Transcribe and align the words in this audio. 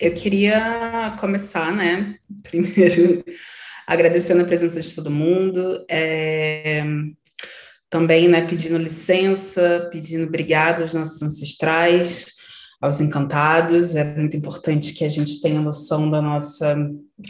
Eu 0.00 0.14
queria 0.14 1.14
começar, 1.20 1.70
né, 1.76 2.16
primeiro 2.42 3.22
agradecendo 3.86 4.40
a 4.40 4.46
presença 4.46 4.80
de 4.80 4.94
todo 4.94 5.10
mundo, 5.10 5.84
é, 5.90 6.82
também, 7.90 8.26
né, 8.26 8.46
pedindo 8.46 8.78
licença, 8.78 9.90
pedindo 9.92 10.26
obrigado 10.26 10.80
aos 10.80 10.94
nossos 10.94 11.20
ancestrais, 11.20 12.36
aos 12.80 12.98
encantados. 12.98 13.94
É 13.94 14.02
muito 14.02 14.34
importante 14.34 14.94
que 14.94 15.04
a 15.04 15.08
gente 15.10 15.42
tenha 15.42 15.60
noção 15.60 16.10
da 16.10 16.22
nossa 16.22 16.78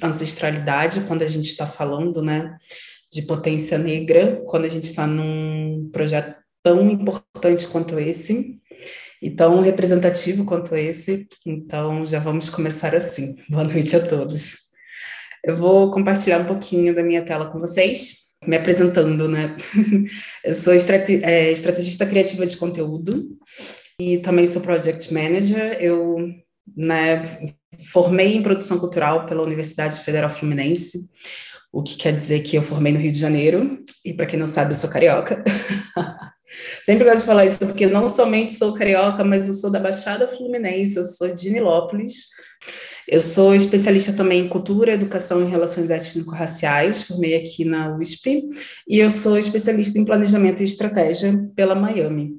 ancestralidade 0.01 1.01
quando 1.09 1.23
a 1.23 1.29
gente 1.29 1.49
está 1.49 1.67
falando, 1.67 2.23
né, 2.23 2.57
de 3.11 3.23
potência 3.23 3.79
negra, 3.79 4.45
quando 4.47 4.67
a 4.67 4.71
gente 4.71 4.85
está 4.85 5.09
num 5.09 5.91
projeto 5.93 6.37
tão 6.63 6.89
importante 6.89 7.67
quanto 7.67 7.99
esse 7.99 8.61
e 9.21 9.31
tão 9.31 9.61
representativo 9.61 10.45
quanto 10.45 10.75
esse. 10.75 11.27
Então, 11.45 12.05
já 12.07 12.19
vamos 12.19 12.49
começar 12.49 12.95
assim. 12.95 13.37
Boa 13.49 13.65
noite 13.65 13.95
a 13.97 14.07
todos. 14.07 14.71
Eu 15.45 15.57
vou 15.57 15.91
compartilhar 15.91 16.41
um 16.41 16.47
pouquinho 16.47 16.95
da 16.95 17.03
minha 17.03 17.25
tela 17.25 17.51
com 17.51 17.59
vocês 17.59 18.21
me 18.47 18.57
apresentando, 18.57 19.29
né? 19.29 19.57
Eu 20.45 20.55
sou 20.55 20.75
estrate 20.75 21.23
é, 21.23 21.53
estrategista 21.53 22.07
criativa 22.07 22.47
de 22.47 22.57
conteúdo 22.57 23.37
e 24.01 24.19
também 24.19 24.47
sou 24.47 24.63
project 24.63 25.13
manager. 25.13 25.77
Eu 25.81 26.17
né, 26.77 27.21
formei 27.93 28.37
em 28.37 28.43
produção 28.43 28.79
cultural 28.79 29.27
pela 29.27 29.43
Universidade 29.43 30.01
Federal 30.01 30.31
Fluminense, 30.31 31.09
o 31.73 31.83
que 31.83 31.97
quer 31.97 32.15
dizer 32.15 32.41
que 32.41 32.57
eu 32.57 32.63
formei 32.63 32.93
no 32.93 32.99
Rio 32.99 33.13
de 33.13 33.19
Janeiro, 33.19 33.79
e 34.05 34.13
para 34.13 34.27
quem 34.27 34.39
não 34.39 34.47
sabe, 34.47 34.73
eu 34.73 34.77
sou 34.77 34.91
carioca. 34.91 35.45
Sempre 36.83 37.05
gosto 37.05 37.21
de 37.21 37.27
falar 37.27 37.47
isso, 37.47 37.59
porque 37.59 37.87
não 37.87 38.09
somente 38.09 38.53
sou 38.53 38.75
carioca, 38.75 39.25
mas 39.25 39.47
eu 39.47 39.55
sou 39.55 39.71
da 39.71 39.79
Baixada 39.79 40.27
Fluminense, 40.27 40.97
eu 40.97 41.05
sou 41.05 41.29
de 41.29 41.51
Nilópolis, 41.51 42.29
eu 43.07 43.21
sou 43.21 43.55
especialista 43.55 44.13
também 44.13 44.45
em 44.45 44.49
cultura, 44.49 44.93
educação 44.93 45.47
e 45.47 45.51
relações 45.51 45.91
étnico-raciais, 45.91 47.03
formei 47.03 47.35
aqui 47.35 47.65
na 47.65 47.97
USP, 47.97 48.49
e 48.89 48.99
eu 48.99 49.11
sou 49.11 49.39
especialista 49.39 49.99
em 49.99 50.05
planejamento 50.05 50.61
e 50.61 50.65
estratégia 50.65 51.33
pela 51.55 51.75
Miami. 51.75 52.37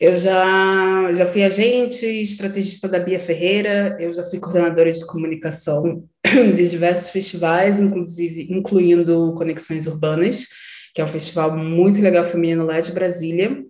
Eu 0.00 0.16
já, 0.16 1.12
já 1.12 1.26
fui 1.26 1.44
agente, 1.44 2.06
estrategista 2.06 2.88
da 2.88 2.98
Bia 2.98 3.20
Ferreira, 3.20 3.98
eu 4.00 4.10
já 4.12 4.22
fui 4.22 4.40
coordenadora 4.40 4.90
de 4.90 5.04
comunicação 5.04 6.04
de 6.24 6.68
diversos 6.70 7.10
festivais, 7.10 7.78
inclusive 7.78 8.48
incluindo 8.50 9.34
Conexões 9.36 9.86
Urbanas, 9.86 10.46
que 10.94 11.00
é 11.00 11.04
um 11.04 11.08
festival 11.08 11.56
muito 11.56 12.00
legal 12.00 12.24
feminino 12.24 12.64
lá 12.64 12.80
de 12.80 12.92
Brasília. 12.92 13.64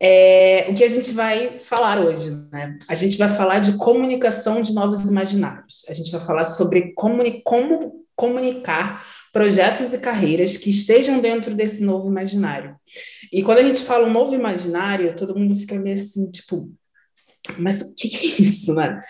É, 0.00 0.66
o 0.68 0.74
que 0.74 0.84
a 0.84 0.88
gente 0.88 1.12
vai 1.12 1.58
falar 1.58 2.00
hoje, 2.00 2.30
né? 2.52 2.78
A 2.88 2.94
gente 2.94 3.16
vai 3.16 3.28
falar 3.28 3.60
de 3.60 3.76
comunicação 3.76 4.60
de 4.60 4.74
novos 4.74 5.08
imaginários. 5.08 5.84
A 5.88 5.92
gente 5.92 6.10
vai 6.10 6.20
falar 6.20 6.44
sobre 6.44 6.92
comuni 6.94 7.42
como 7.42 8.04
comunicar 8.16 9.04
projetos 9.32 9.92
e 9.92 9.98
carreiras 9.98 10.56
que 10.56 10.70
estejam 10.70 11.20
dentro 11.20 11.54
desse 11.54 11.82
novo 11.82 12.08
imaginário. 12.08 12.76
E 13.32 13.42
quando 13.42 13.58
a 13.58 13.64
gente 13.64 13.82
fala 13.82 14.06
um 14.06 14.12
novo 14.12 14.34
imaginário, 14.34 15.16
todo 15.16 15.36
mundo 15.36 15.56
fica 15.56 15.74
meio 15.76 15.96
assim, 15.96 16.30
tipo, 16.30 16.70
mas 17.58 17.80
o 17.80 17.94
que, 17.94 18.08
que 18.08 18.26
é 18.26 18.42
isso, 18.42 18.74
né? 18.74 19.00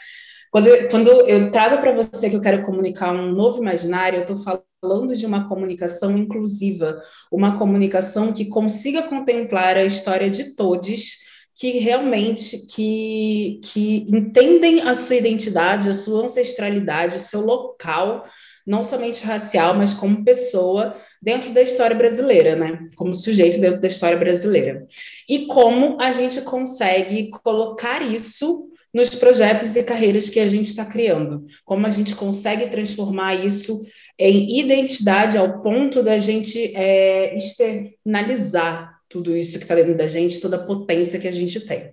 Quando 0.55 0.69
eu, 0.69 0.89
quando 0.89 1.09
eu 1.09 1.51
trago 1.51 1.79
para 1.79 1.91
você 1.91 2.31
que 2.31 2.37
eu 2.37 2.41
quero 2.41 2.63
comunicar 2.63 3.13
um 3.13 3.33
novo 3.33 3.61
imaginário, 3.61 4.19
eu 4.19 4.23
estou 4.23 4.37
falando 4.37 5.17
de 5.17 5.27
uma 5.27 5.49
comunicação 5.49 6.17
inclusiva, 6.17 7.03
uma 7.29 7.59
comunicação 7.59 8.33
que 8.33 8.45
consiga 8.45 9.03
contemplar 9.03 9.77
a 9.77 9.85
história 9.85 10.31
de 10.31 10.55
todos, 10.55 11.17
que 11.57 11.81
realmente 11.81 12.69
que, 12.69 13.59
que 13.65 14.07
entendem 14.09 14.83
a 14.83 14.95
sua 14.95 15.17
identidade, 15.17 15.89
a 15.89 15.95
sua 15.95 16.23
ancestralidade, 16.23 17.17
o 17.17 17.21
seu 17.21 17.41
local, 17.41 18.25
não 18.65 18.85
somente 18.85 19.25
racial, 19.25 19.75
mas 19.75 19.93
como 19.93 20.25
pessoa 20.25 20.95
dentro 21.21 21.53
da 21.53 21.63
história 21.63 21.97
brasileira, 21.97 22.55
né? 22.55 22.89
Como 22.95 23.13
sujeito 23.13 23.61
dentro 23.61 23.81
da 23.81 23.89
história 23.89 24.17
brasileira. 24.17 24.87
E 25.29 25.49
como 25.49 26.01
a 26.01 26.13
gente 26.13 26.41
consegue 26.43 27.29
colocar 27.43 28.03
isso 28.03 28.73
nos 28.95 29.11
projetos 29.11 29.75
e 29.75 29.83
carreiras 29.83 30.31
que 30.31 30.39
a 30.39 30.49
gente 30.49 30.67
está 30.67 30.85
criando. 30.85 31.45
Como 31.65 31.85
a 31.85 31.91
gente 31.91 32.15
consegue 32.15 32.69
transformar 32.69 33.35
isso 33.35 33.85
em 34.17 34.61
identidade 34.61 35.37
ao 35.37 35.61
ponto 35.61 36.01
da 36.01 36.19
gente 36.19 36.73
é, 36.77 37.37
externalizar 37.37 38.95
tudo 39.09 39.37
isso 39.37 39.59
que 39.59 39.65
está 39.65 39.75
dentro 39.75 39.97
da 39.97 40.07
gente, 40.07 40.41
toda 40.41 40.57
a 40.57 40.65
potência 40.65 41.19
que 41.19 41.29
a 41.29 41.33
gente 41.33 41.61
tem. 41.61 41.93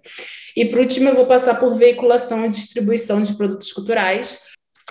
E 0.56 0.66
por 0.66 0.80
último, 0.80 1.10
eu 1.10 1.16
vou 1.16 1.26
passar 1.26 1.56
por 1.56 1.76
veiculação 1.76 2.46
e 2.46 2.50
distribuição 2.50 3.24
de 3.24 3.34
produtos 3.34 3.74
culturais. 3.74 4.40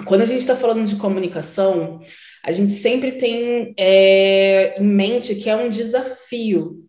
Quando 0.04 0.22
a 0.22 0.24
gente 0.24 0.40
está 0.40 0.56
falando 0.56 0.84
de 0.84 0.96
comunicação, 0.96 2.00
a 2.44 2.50
gente 2.50 2.72
sempre 2.72 3.12
tem 3.12 3.74
é, 3.76 4.80
em 4.80 4.86
mente 4.86 5.34
que 5.36 5.48
é 5.48 5.54
um 5.54 5.68
desafio 5.68 6.88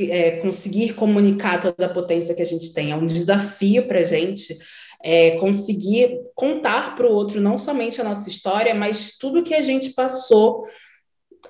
é, 0.00 0.32
conseguir 0.38 0.94
comunicar 0.94 1.60
toda 1.60 1.86
a 1.86 1.92
potência 1.92 2.34
que 2.34 2.42
a 2.42 2.46
gente 2.46 2.72
tem. 2.72 2.92
É 2.92 2.96
um 2.96 3.06
desafio 3.06 3.86
para 3.86 4.00
a 4.00 4.04
gente 4.04 4.56
é, 5.02 5.32
conseguir 5.38 6.18
contar 6.34 6.96
para 6.96 7.06
o 7.06 7.12
outro 7.12 7.40
não 7.40 7.56
somente 7.56 8.00
a 8.00 8.04
nossa 8.04 8.28
história, 8.28 8.74
mas 8.74 9.16
tudo 9.16 9.42
que 9.42 9.54
a 9.54 9.62
gente 9.62 9.90
passou 9.90 10.64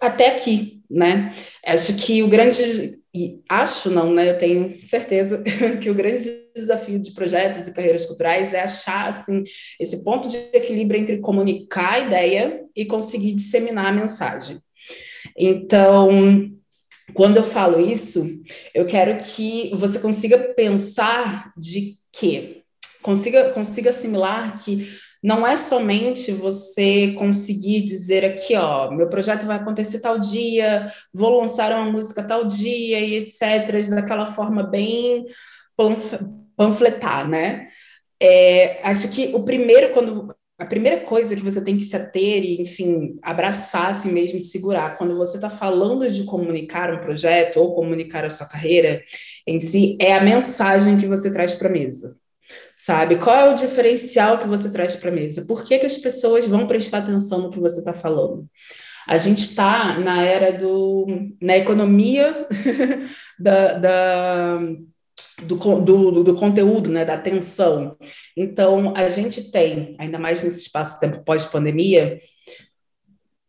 até 0.01 0.37
aqui, 0.37 0.81
né? 0.89 1.35
Acho 1.65 1.97
que 1.97 2.23
o 2.23 2.29
grande 2.29 2.99
e 3.15 3.41
acho 3.49 3.91
não, 3.91 4.13
né? 4.13 4.31
Eu 4.31 4.39
tenho 4.39 4.75
certeza 4.75 5.43
que 5.81 5.91
o 5.91 5.95
grande 5.95 6.31
desafio 6.55 6.99
de 6.99 7.13
projetos 7.13 7.67
e 7.67 7.75
carreiras 7.75 8.07
culturais 8.07 8.53
é 8.53 8.61
achar 8.61 9.09
assim 9.09 9.45
esse 9.81 10.05
ponto 10.05 10.29
de 10.29 10.37
equilíbrio 10.53 11.01
entre 11.01 11.19
comunicar 11.19 11.95
a 11.95 11.99
ideia 12.01 12.65
e 12.77 12.85
conseguir 12.85 13.33
disseminar 13.33 13.87
a 13.87 13.93
mensagem. 13.93 14.59
Então, 15.37 16.51
quando 17.15 17.39
eu 17.39 17.45
falo 17.45 17.81
isso, 17.81 18.43
eu 18.75 18.87
quero 18.87 19.21
que 19.21 19.71
você 19.75 19.99
consiga 19.99 20.39
pensar 20.55 21.53
de 21.57 21.99
que 22.13 22.63
consiga 23.03 23.51
consiga 23.51 23.91
assimilar 23.91 24.63
que 24.63 24.89
não 25.23 25.45
é 25.47 25.57
somente 25.57 26.31
você 26.31 27.13
conseguir 27.19 27.83
dizer 27.83 28.25
aqui, 28.25 28.55
ó, 28.55 28.91
meu 28.91 29.09
projeto 29.09 29.47
vai 29.47 29.57
acontecer 29.57 30.01
tal 30.01 30.19
dia, 30.19 30.87
vou 31.13 31.41
lançar 31.41 31.73
uma 31.73 31.91
música 31.91 32.23
tal 32.23 32.45
dia 32.45 33.01
e 33.01 33.17
etc, 33.17 33.89
daquela 33.91 34.27
forma 34.27 34.63
bem 34.63 35.27
panfletar, 36.57 37.29
né? 37.29 37.69
É, 38.21 38.81
acho 38.83 39.11
que 39.11 39.35
o 39.35 39.43
primeiro, 39.43 39.93
quando 39.93 40.35
a 40.59 40.67
primeira 40.67 41.03
coisa 41.03 41.37
que 41.37 41.43
você 41.43 41.63
tem 41.63 41.77
que 41.77 41.85
se 41.85 41.95
ater 41.95 42.43
e, 42.43 42.61
enfim, 42.61 43.17
abraçar 43.23 43.91
assim 43.91 44.11
mesmo 44.13 44.39
e 44.39 44.41
segurar 44.41 44.99
quando 44.99 45.17
você 45.17 45.37
está 45.37 45.49
falando 45.49 46.11
de 46.11 46.25
comunicar 46.25 46.93
um 46.93 46.99
projeto 46.99 47.59
ou 47.59 47.77
comunicar 47.77 48.25
a 48.25 48.31
sua 48.31 48.49
carreira 48.49 49.01
em 49.47 49.61
si, 49.61 49.97
é 50.01 50.15
a 50.15 50.21
mensagem 50.21 50.99
que 50.99 51.07
você 51.07 51.33
traz 51.33 51.55
para 51.55 51.69
a 51.69 51.73
mesa. 51.73 52.19
Sabe? 52.75 53.19
Qual 53.19 53.37
é 53.37 53.51
o 53.51 53.55
diferencial 53.55 54.39
que 54.39 54.49
você 54.49 54.71
traz 54.71 54.97
para 54.97 55.11
a 55.11 55.15
mesa? 55.15 55.45
Por 55.47 55.65
que, 55.65 55.79
que 55.79 55.87
as 55.87 55.97
pessoas 55.97 56.47
vão 56.47 56.67
prestar 56.67 56.99
atenção 56.99 57.43
no 57.43 57.51
que 57.51 57.61
você 57.61 57.79
está 57.79 57.93
falando? 57.93 58.49
A 59.07 59.17
gente 59.17 59.41
está 59.43 59.99
na 59.99 60.23
era 60.23 60.53
do 60.59 61.07
na 61.41 61.57
economia 61.57 62.47
da, 63.39 63.75
da 63.75 64.61
do, 65.43 65.57
do, 65.81 66.25
do, 66.25 66.35
conteúdo, 66.35 66.91
né, 66.91 67.05
da 67.05 67.15
atenção. 67.15 67.97
Então, 68.37 68.95
a 68.97 69.09
gente 69.09 69.51
tem, 69.51 69.95
ainda 69.99 70.19
mais 70.19 70.43
nesse 70.43 70.61
espaço-tempo 70.61 71.23
pós-pandemia, 71.25 72.19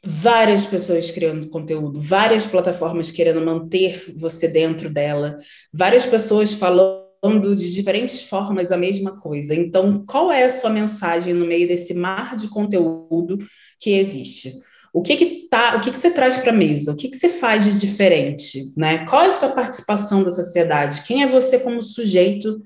várias 0.04 0.66
pessoas 0.66 1.12
criando 1.12 1.50
conteúdo, 1.50 2.00
várias 2.00 2.46
plataformas 2.46 3.12
querendo 3.12 3.42
manter 3.42 4.14
você 4.16 4.48
dentro 4.48 4.90
dela, 4.90 5.38
várias 5.74 6.06
pessoas 6.06 6.54
falando 6.54 7.56
de 7.56 7.74
diferentes 7.74 8.24
formas 8.24 8.72
a 8.72 8.78
mesma 8.78 9.19
coisa. 9.19 9.54
Então, 9.54 10.06
qual 10.06 10.31
é 10.31 10.44
a 10.44 10.50
sua 10.50 10.69
mensagem 10.69 11.34
no 11.34 11.46
meio 11.46 11.68
desse 11.68 11.94
mar 11.94 12.36
de 12.36 12.48
conteúdo 12.48 13.38
que 13.78 13.92
existe? 13.92 14.54
O 14.94 15.01
que 15.01 15.15
que 15.15 15.47
tá, 15.50 15.77
o 15.77 15.81
que 15.81 15.91
que 15.91 15.97
você 15.97 16.12
traz 16.12 16.38
para 16.38 16.51
a 16.51 16.56
mesa? 16.56 16.91
O 16.91 16.95
que 16.95 17.09
que 17.09 17.15
você 17.15 17.30
faz 17.30 17.63
de 17.63 17.80
diferente, 17.80 18.74
né? 18.75 19.06
Qual 19.06 19.24
é 19.24 19.27
a 19.27 19.31
sua 19.31 19.50
participação 19.50 20.24
da 20.24 20.31
sociedade? 20.31 21.03
Quem 21.03 21.24
é 21.24 21.27
você 21.27 21.59
como 21.59 21.81
sujeito 21.81 22.62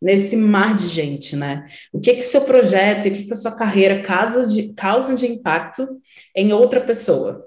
nesse 0.00 0.36
mar 0.36 0.74
de 0.74 0.88
gente, 0.88 1.36
né? 1.36 1.66
O 1.92 2.00
que 2.00 2.14
que 2.14 2.22
seu 2.22 2.42
projeto 2.42 3.06
e 3.06 3.10
o 3.10 3.12
que 3.12 3.24
que 3.24 3.32
a 3.32 3.36
sua 3.36 3.54
carreira 3.54 4.02
causam 4.02 4.46
de, 4.46 4.72
causam 4.72 5.14
de 5.14 5.26
impacto 5.26 5.86
em 6.34 6.52
outra 6.52 6.80
pessoa? 6.80 7.46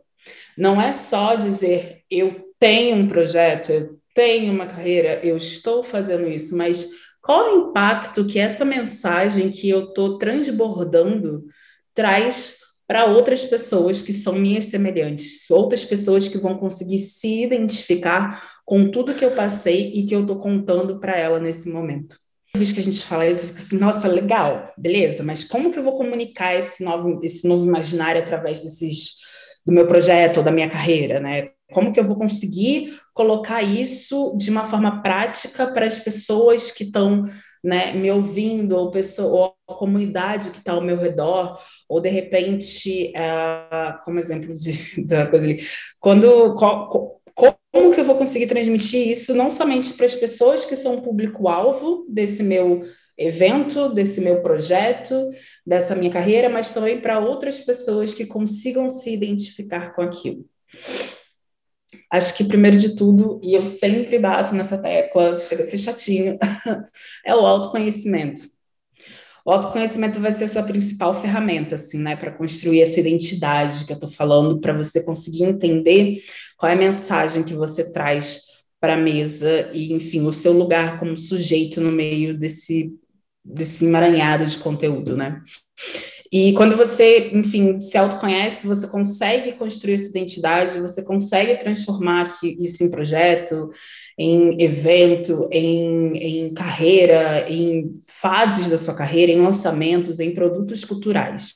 Não 0.57 0.79
é 0.79 0.91
só 0.91 1.35
dizer 1.35 2.03
eu 2.09 2.53
tenho 2.59 2.97
um 2.97 3.07
projeto, 3.07 3.71
eu 3.71 3.99
tenho 4.13 4.53
uma 4.53 4.67
carreira, 4.67 5.19
eu 5.23 5.35
estou 5.35 5.83
fazendo 5.83 6.27
isso, 6.27 6.55
mas 6.55 6.87
qual 7.21 7.45
o 7.45 7.69
impacto 7.69 8.27
que 8.27 8.37
essa 8.37 8.63
mensagem 8.63 9.49
que 9.49 9.67
eu 9.69 9.85
estou 9.85 10.17
transbordando 10.17 11.45
traz 11.93 12.57
para 12.87 13.05
outras 13.05 13.43
pessoas 13.43 14.01
que 14.01 14.13
são 14.13 14.33
minhas 14.33 14.65
semelhantes, 14.65 15.49
outras 15.49 15.85
pessoas 15.85 16.27
que 16.27 16.37
vão 16.37 16.57
conseguir 16.57 16.99
se 16.99 17.43
identificar 17.43 18.61
com 18.65 18.89
tudo 18.91 19.15
que 19.15 19.23
eu 19.23 19.31
passei 19.31 19.91
e 19.93 20.05
que 20.05 20.13
eu 20.13 20.21
estou 20.21 20.37
contando 20.37 20.99
para 20.99 21.17
ela 21.17 21.39
nesse 21.39 21.69
momento. 21.69 22.17
vez 22.55 22.71
que 22.71 22.79
a 22.79 22.83
gente 22.83 23.03
fala 23.03 23.27
isso, 23.27 23.47
fica 23.47 23.59
assim, 23.59 23.77
nossa, 23.77 24.07
legal, 24.07 24.73
beleza, 24.77 25.23
mas 25.23 25.43
como 25.43 25.71
que 25.71 25.79
eu 25.79 25.83
vou 25.83 25.97
comunicar 25.97 26.55
esse 26.55 26.83
novo, 26.83 27.19
esse 27.23 27.47
novo 27.47 27.65
imaginário 27.65 28.21
através 28.21 28.61
desses, 28.61 29.15
do 29.65 29.73
meu 29.73 29.87
projeto 29.87 30.37
ou 30.37 30.43
da 30.43 30.51
minha 30.51 30.69
carreira, 30.69 31.19
né? 31.19 31.49
Como 31.71 31.91
que 31.91 31.99
eu 31.99 32.03
vou 32.03 32.15
conseguir 32.15 32.93
colocar 33.13 33.63
isso 33.63 34.35
de 34.37 34.51
uma 34.51 34.65
forma 34.65 35.01
prática 35.01 35.65
para 35.65 35.87
as 35.87 35.97
pessoas 35.97 36.69
que 36.69 36.83
estão 36.83 37.25
né, 37.63 37.93
me 37.93 38.11
ouvindo, 38.11 38.75
ou, 38.75 38.91
pessoa, 38.91 39.55
ou 39.67 39.73
a 39.73 39.77
comunidade 39.77 40.49
que 40.49 40.57
está 40.57 40.73
ao 40.73 40.81
meu 40.81 40.97
redor, 40.97 41.57
ou 41.87 42.01
de 42.01 42.09
repente, 42.09 43.13
uh, 43.15 44.03
como 44.03 44.19
exemplo 44.19 44.53
de, 44.53 45.01
da 45.05 45.27
coisa 45.27 45.45
ali, 45.45 45.63
quando 45.99 46.55
como 47.73 47.93
que 47.93 47.99
eu 47.99 48.05
vou 48.05 48.15
conseguir 48.15 48.47
transmitir 48.47 49.07
isso 49.07 49.33
não 49.33 49.49
somente 49.49 49.93
para 49.93 50.05
as 50.05 50.13
pessoas 50.13 50.63
que 50.65 50.75
são 50.75 51.01
público-alvo 51.01 52.05
desse 52.07 52.43
meu 52.43 52.83
evento, 53.17 53.89
desse 53.89 54.21
meu 54.21 54.41
projeto, 54.41 55.31
dessa 55.65 55.95
minha 55.95 56.11
carreira, 56.11 56.49
mas 56.49 56.71
também 56.71 56.99
para 56.99 57.19
outras 57.19 57.59
pessoas 57.59 58.13
que 58.13 58.25
consigam 58.25 58.87
se 58.89 59.11
identificar 59.11 59.95
com 59.95 60.01
aquilo. 60.01 60.45
Acho 62.11 62.35
que, 62.35 62.43
primeiro 62.43 62.77
de 62.77 62.95
tudo, 62.95 63.39
e 63.43 63.53
eu 63.53 63.65
sempre 63.65 64.19
bato 64.19 64.53
nessa 64.53 64.77
tecla, 64.77 65.37
chega 65.37 65.63
a 65.63 65.65
ser 65.65 65.77
chatinho, 65.77 66.37
é 67.25 67.35
o 67.35 67.45
autoconhecimento. 67.45 68.43
O 69.45 69.51
autoconhecimento 69.51 70.19
vai 70.21 70.31
ser 70.31 70.45
a 70.45 70.47
sua 70.47 70.63
principal 70.63 71.19
ferramenta, 71.19 71.75
assim, 71.75 71.97
né, 71.97 72.15
para 72.15 72.31
construir 72.31 72.81
essa 72.81 72.99
identidade 72.99 73.85
que 73.85 73.91
eu 73.91 73.95
estou 73.95 74.09
falando, 74.09 74.59
para 74.61 74.71
você 74.73 75.03
conseguir 75.03 75.43
entender 75.43 76.21
qual 76.57 76.71
é 76.71 76.75
a 76.75 76.77
mensagem 76.77 77.43
que 77.43 77.53
você 77.53 77.91
traz 77.91 78.41
para 78.79 78.93
a 78.93 78.97
mesa 78.97 79.69
e, 79.73 79.91
enfim, 79.93 80.21
o 80.25 80.33
seu 80.33 80.53
lugar 80.53 80.99
como 80.99 81.17
sujeito 81.17 81.81
no 81.81 81.91
meio 81.91 82.37
desse, 82.37 82.93
desse 83.43 83.85
emaranhado 83.85 84.45
de 84.45 84.57
conteúdo, 84.59 85.17
né? 85.17 85.41
E 86.33 86.51
quando 86.53 86.75
você, 86.75 87.29
enfim, 87.31 87.79
se 87.79 87.95
autoconhece, 87.95 88.65
você 88.65 88.87
consegue 88.87 89.51
construir 89.51 89.93
essa 89.93 90.09
identidade, 90.09 90.81
você 90.81 91.03
consegue 91.03 91.59
transformar 91.59 92.35
isso 92.41 92.83
em 92.83 92.89
projeto, 92.89 93.69
em 94.17 94.59
evento, 94.59 95.47
em, 95.51 96.17
em 96.17 96.53
carreira, 96.55 97.47
em 97.47 98.01
fases 98.07 98.67
da 98.67 98.79
sua 98.79 98.95
carreira, 98.95 99.31
em 99.31 99.43
lançamentos, 99.43 100.19
em 100.19 100.33
produtos 100.33 100.83
culturais. 100.83 101.53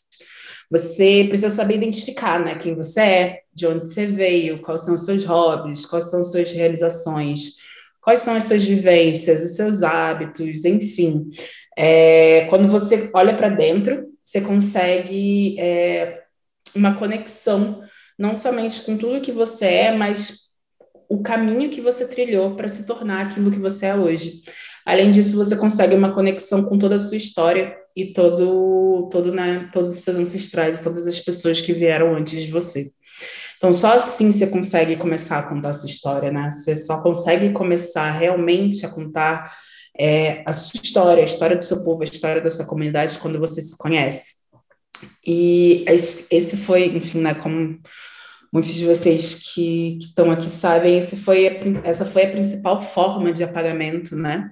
Você 0.69 1.25
precisa 1.27 1.49
saber 1.49 1.77
identificar 1.77 2.39
né, 2.39 2.53
quem 2.53 2.75
você 2.75 3.01
é, 3.01 3.39
de 3.51 3.65
onde 3.65 3.89
você 3.89 4.05
veio, 4.05 4.61
quais 4.61 4.85
são 4.85 4.93
os 4.93 5.05
seus 5.05 5.25
hobbies, 5.25 5.87
quais 5.87 6.11
são 6.11 6.21
as 6.21 6.29
suas 6.29 6.51
realizações, 6.51 7.55
quais 7.99 8.19
são 8.19 8.35
as 8.35 8.43
suas 8.43 8.63
vivências, 8.63 9.43
os 9.43 9.55
seus 9.55 9.81
hábitos, 9.81 10.65
enfim. 10.65 11.29
É, 11.75 12.45
quando 12.51 12.67
você 12.67 13.09
olha 13.11 13.35
para 13.35 13.49
dentro, 13.49 14.15
você 14.27 14.41
consegue 14.41 15.57
é, 15.57 16.23
uma 16.75 16.95
conexão, 16.95 17.81
não 18.19 18.35
somente 18.35 18.81
com 18.81 18.97
tudo 18.97 19.21
que 19.21 19.31
você 19.31 19.65
é, 19.65 19.91
mas 19.95 20.47
o 21.07 21.21
caminho 21.21 21.69
que 21.69 21.79
você 21.79 22.05
trilhou 22.05 22.53
para 22.53 22.67
se 22.67 22.85
tornar 22.85 23.25
aquilo 23.25 23.49
que 23.49 23.57
você 23.57 23.85
é 23.85 23.95
hoje. 23.95 24.41
Além 24.85 25.11
disso, 25.11 25.37
você 25.37 25.55
consegue 25.55 25.95
uma 25.95 26.13
conexão 26.13 26.65
com 26.65 26.77
toda 26.77 26.95
a 26.95 26.99
sua 26.99 27.15
história 27.15 27.73
e 27.95 28.11
todo, 28.11 29.07
todo, 29.09 29.31
né, 29.31 29.69
todos 29.71 29.95
os 29.95 30.03
seus 30.03 30.17
ancestrais, 30.17 30.81
todas 30.81 31.07
as 31.07 31.21
pessoas 31.21 31.61
que 31.61 31.71
vieram 31.71 32.13
antes 32.13 32.43
de 32.43 32.51
você. 32.51 32.87
Então, 33.55 33.71
só 33.71 33.93
assim 33.93 34.29
você 34.29 34.45
consegue 34.47 34.97
começar 34.97 35.39
a 35.39 35.43
contar 35.43 35.69
a 35.69 35.73
sua 35.73 35.89
história, 35.89 36.29
né? 36.31 36.51
Você 36.51 36.75
só 36.75 37.01
consegue 37.01 37.53
começar 37.53 38.11
realmente 38.11 38.85
a 38.85 38.89
contar 38.89 39.49
é, 39.99 40.43
a 40.45 40.53
sua 40.53 40.81
história, 40.81 41.21
a 41.21 41.25
história 41.25 41.55
do 41.55 41.65
seu 41.65 41.83
povo, 41.83 42.01
a 42.01 42.05
história 42.05 42.41
da 42.41 42.49
sua 42.49 42.65
comunidade 42.65 43.17
quando 43.19 43.39
você 43.39 43.61
se 43.61 43.77
conhece. 43.77 44.37
E 45.25 45.85
esse 45.89 46.57
foi, 46.57 46.95
enfim, 46.95 47.21
né, 47.21 47.33
como 47.33 47.79
muitos 48.51 48.73
de 48.73 48.85
vocês 48.85 49.53
que, 49.53 49.99
estão 49.99 50.31
aqui 50.31 50.49
sabem, 50.49 50.97
esse 50.97 51.17
foi 51.17 51.47
a, 51.47 51.87
essa 51.87 52.05
foi 52.05 52.25
a 52.25 52.31
principal 52.31 52.81
forma 52.81 53.31
de 53.31 53.43
apagamento, 53.43 54.15
né, 54.15 54.49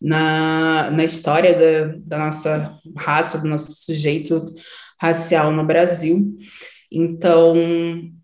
na, 0.00 0.90
na 0.90 1.04
história 1.04 1.54
da, 1.54 1.94
da 1.98 2.18
nossa 2.26 2.78
raça, 2.96 3.38
do 3.38 3.48
nosso 3.48 3.72
sujeito 3.72 4.54
racial 5.00 5.52
no 5.52 5.64
Brasil. 5.64 6.36
Então, 6.90 7.54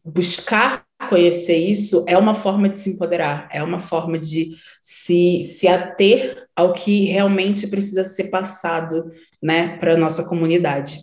buscar 0.05 0.83
conhecer 1.09 1.56
isso 1.56 2.05
é 2.09 2.17
uma 2.17 2.35
forma 2.35 2.69
de 2.69 2.79
se 2.79 2.91
empoderar, 2.91 3.49
é 3.53 3.62
uma 3.62 3.79
forma 3.79 4.19
de 4.19 4.51
se, 4.83 5.43
se 5.43 5.67
ater 5.69 6.47
ao 6.55 6.73
que 6.73 7.06
realmente 7.06 7.67
precisa 7.67 8.05
ser 8.05 8.25
passado, 8.25 9.11
né, 9.43 9.77
para 9.79 9.95
a 9.95 9.97
nossa 9.97 10.25
comunidade. 10.25 11.01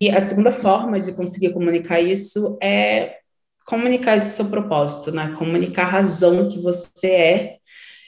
E 0.00 0.10
a 0.10 0.20
segunda 0.20 0.50
forma 0.50 0.98
de 0.98 1.12
conseguir 1.12 1.52
comunicar 1.52 2.00
isso 2.00 2.58
é 2.62 3.18
comunicar 3.66 4.16
esse 4.16 4.34
seu 4.34 4.46
propósito, 4.46 5.12
né? 5.12 5.34
Comunicar 5.38 5.84
a 5.84 5.90
razão 5.90 6.48
que 6.48 6.58
você 6.60 7.06
é 7.06 7.56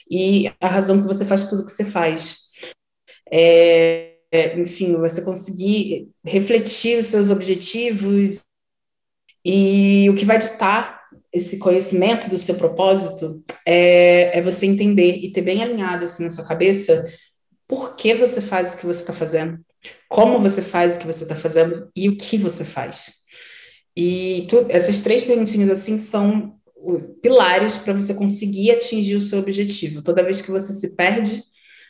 e 0.09 0.51
a 0.59 0.67
razão 0.67 0.99
que 0.99 1.07
você 1.07 1.23
faz 1.23 1.45
tudo 1.45 1.65
que 1.65 1.71
você 1.71 1.85
faz. 1.85 2.49
É, 3.31 4.15
enfim, 4.57 4.95
você 4.95 5.21
conseguir 5.21 6.09
refletir 6.25 6.99
os 6.99 7.05
seus 7.05 7.29
objetivos 7.29 8.43
e 9.43 10.09
o 10.09 10.15
que 10.15 10.25
vai 10.25 10.37
ditar 10.37 11.01
esse 11.31 11.57
conhecimento 11.57 12.29
do 12.29 12.39
seu 12.39 12.55
propósito 12.55 13.43
é, 13.65 14.37
é 14.37 14.41
você 14.41 14.65
entender 14.65 15.17
e 15.17 15.31
ter 15.31 15.41
bem 15.41 15.63
alinhado 15.63 16.05
assim 16.05 16.23
na 16.23 16.29
sua 16.29 16.45
cabeça 16.45 17.05
por 17.67 17.95
que 17.95 18.13
você 18.13 18.39
faz 18.39 18.73
o 18.73 18.77
que 18.77 18.85
você 18.85 19.01
está 19.01 19.13
fazendo 19.13 19.59
como 20.09 20.39
você 20.39 20.61
faz 20.61 20.95
o 20.95 20.99
que 20.99 21.05
você 21.05 21.23
está 21.23 21.35
fazendo 21.35 21.89
e 21.95 22.07
o 22.09 22.17
que 22.17 22.37
você 22.37 22.63
faz. 22.63 23.13
E 23.95 24.45
tu, 24.49 24.65
essas 24.69 25.01
três 25.01 25.23
perguntinhas 25.23 25.69
assim 25.69 25.97
são 25.97 26.55
pilares 27.21 27.75
para 27.77 27.93
você 27.93 28.13
conseguir 28.13 28.71
atingir 28.71 29.15
o 29.15 29.21
seu 29.21 29.39
objetivo. 29.39 30.01
Toda 30.01 30.23
vez 30.23 30.41
que 30.41 30.51
você 30.51 30.73
se 30.73 30.95
perde 30.95 31.43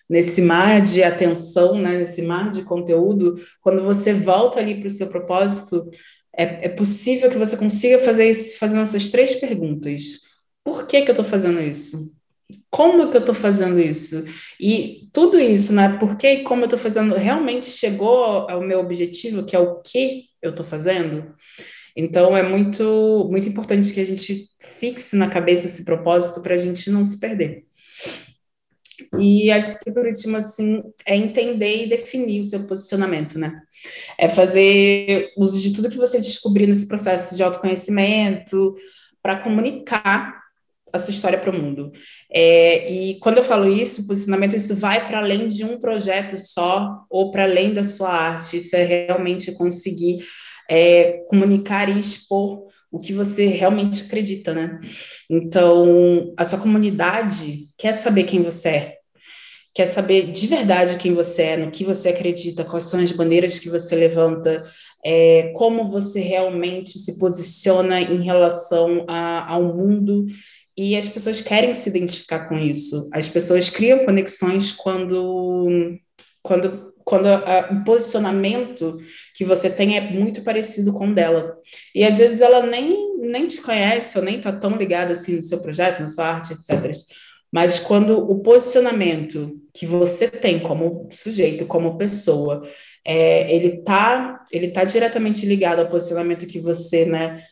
nesse 0.09 0.41
mar 0.41 0.81
de 0.81 1.03
atenção, 1.03 1.77
né, 1.79 1.97
nesse 1.97 2.21
mar 2.21 2.51
de 2.51 2.61
conteúdo, 2.63 3.35
quando 3.61 3.81
você 3.81 4.13
volta 4.13 4.59
ali 4.59 4.79
para 4.79 4.87
o 4.87 4.91
seu 4.91 5.07
propósito, 5.07 5.89
é, 6.35 6.65
é, 6.65 6.69
possível 6.69 7.29
que 7.29 7.37
você 7.37 7.55
consiga 7.55 7.99
fazer 7.99 8.29
isso 8.29 8.57
fazendo 8.57 8.83
essas 8.83 9.09
três 9.09 9.35
perguntas. 9.35 10.21
Por 10.63 10.87
que, 10.87 11.01
que 11.01 11.09
eu 11.09 11.13
estou 11.13 11.25
fazendo 11.25 11.61
isso? 11.61 12.13
como 12.73 13.11
que 13.11 13.17
eu 13.17 13.19
estou 13.19 13.35
fazendo 13.35 13.79
isso? 13.79 14.25
E 14.59 15.07
tudo 15.13 15.39
isso, 15.39 15.71
né? 15.71 15.97
Por 15.99 16.17
que 16.17 16.27
e 16.27 16.43
como 16.43 16.61
eu 16.61 16.65
estou 16.65 16.79
fazendo 16.79 17.13
realmente 17.13 17.67
chegou 17.67 18.49
ao 18.49 18.61
meu 18.61 18.79
objetivo, 18.79 19.43
que 19.43 19.55
é 19.55 19.59
o 19.59 19.79
que 19.81 20.25
eu 20.41 20.49
estou 20.49 20.65
fazendo? 20.65 21.35
Então 21.95 22.35
é 22.35 22.41
muito, 22.41 23.27
muito 23.29 23.47
importante 23.47 23.93
que 23.93 23.99
a 23.99 24.05
gente 24.05 24.47
fixe 24.79 25.15
na 25.15 25.29
cabeça 25.29 25.67
esse 25.67 25.85
propósito 25.85 26.41
para 26.41 26.55
a 26.55 26.57
gente 26.57 26.89
não 26.89 27.05
se 27.05 27.19
perder. 27.19 27.63
E 29.19 29.51
acho 29.51 29.79
que 29.79 29.91
por 29.91 30.05
último, 30.05 30.37
assim, 30.37 30.83
é 31.05 31.15
entender 31.15 31.83
e 31.83 31.89
definir 31.89 32.41
o 32.41 32.45
seu 32.45 32.65
posicionamento, 32.65 33.39
né? 33.39 33.61
É 34.17 34.29
fazer 34.29 35.31
uso 35.37 35.59
de 35.59 35.73
tudo 35.73 35.89
que 35.89 35.97
você 35.97 36.19
descobrir 36.19 36.67
nesse 36.67 36.87
processo 36.87 37.35
de 37.35 37.43
autoconhecimento 37.43 38.75
para 39.21 39.39
comunicar 39.39 40.43
a 40.91 40.99
sua 40.99 41.11
história 41.11 41.39
para 41.39 41.49
o 41.49 41.59
mundo. 41.59 41.91
É, 42.31 42.91
e 42.91 43.19
quando 43.19 43.39
eu 43.39 43.43
falo 43.43 43.67
isso, 43.67 44.05
posicionamento, 44.05 44.55
isso 44.55 44.75
vai 44.75 45.07
para 45.07 45.17
além 45.17 45.47
de 45.47 45.65
um 45.65 45.79
projeto 45.79 46.37
só 46.37 47.03
ou 47.09 47.31
para 47.31 47.43
além 47.43 47.73
da 47.73 47.83
sua 47.83 48.09
arte. 48.09 48.57
Isso 48.57 48.75
é 48.75 48.83
realmente 48.83 49.51
conseguir 49.53 50.23
é, 50.69 51.23
comunicar 51.27 51.89
e 51.89 51.97
expor 51.97 52.67
o 52.93 52.99
que 52.99 53.11
você 53.11 53.47
realmente 53.47 54.03
acredita, 54.03 54.53
né? 54.53 54.79
Então, 55.27 56.31
a 56.37 56.45
sua 56.45 56.59
comunidade 56.59 57.67
quer 57.75 57.93
saber 57.93 58.25
quem 58.25 58.43
você 58.43 58.69
é, 58.69 58.97
quer 59.73 59.87
saber 59.87 60.31
de 60.31 60.45
verdade 60.45 60.99
quem 60.99 61.11
você 61.15 61.41
é, 61.41 61.57
no 61.57 61.71
que 61.71 61.83
você 61.83 62.09
acredita, 62.09 62.63
quais 62.63 62.85
são 62.85 62.99
as 62.99 63.11
bandeiras 63.11 63.57
que 63.57 63.67
você 63.67 63.95
levanta, 63.95 64.63
é, 65.03 65.51
como 65.55 65.89
você 65.89 66.19
realmente 66.19 66.99
se 66.99 67.17
posiciona 67.17 67.99
em 67.99 68.23
relação 68.23 69.03
a, 69.09 69.51
ao 69.51 69.75
mundo 69.75 70.27
e 70.77 70.95
as 70.95 71.09
pessoas 71.09 71.41
querem 71.41 71.73
se 71.73 71.89
identificar 71.89 72.47
com 72.47 72.59
isso. 72.59 73.09
As 73.11 73.27
pessoas 73.27 73.71
criam 73.71 74.05
conexões 74.05 74.71
quando, 74.71 75.97
quando, 76.43 76.92
quando 77.03 77.27
a, 77.27 77.69
o 77.71 77.83
posicionamento 77.83 78.97
que 79.35 79.45
você 79.45 79.69
tem 79.69 79.97
é 79.97 80.11
muito 80.11 80.43
parecido 80.43 80.93
com 80.93 81.07
o 81.07 81.13
dela. 81.13 81.57
E 81.93 82.03
às 82.03 82.17
vezes 82.17 82.41
ela 82.41 82.65
nem, 82.65 83.17
nem 83.17 83.47
te 83.47 83.61
conhece 83.61 84.17
ou 84.17 84.23
nem 84.23 84.37
está 84.37 84.51
tão 84.51 84.75
ligada 84.75 85.13
assim 85.13 85.35
no 85.35 85.41
seu 85.41 85.59
projeto, 85.59 85.99
na 85.99 86.07
sua 86.07 86.25
arte, 86.25 86.53
etc. 86.53 86.91
Mas 87.51 87.79
quando 87.79 88.17
o 88.17 88.41
posicionamento 88.41 89.51
que 89.71 89.85
você 89.85 90.27
tem 90.27 90.59
como 90.59 91.07
sujeito, 91.11 91.67
como 91.67 91.99
pessoa, 91.99 92.63
é, 93.05 93.53
ele 93.55 93.79
está 93.79 94.43
ele 94.51 94.69
tá 94.69 94.83
diretamente 94.83 95.45
ligado 95.45 95.79
ao 95.79 95.87
posicionamento 95.87 96.47
que 96.47 96.59
você 96.59 97.05
né, 97.05 97.43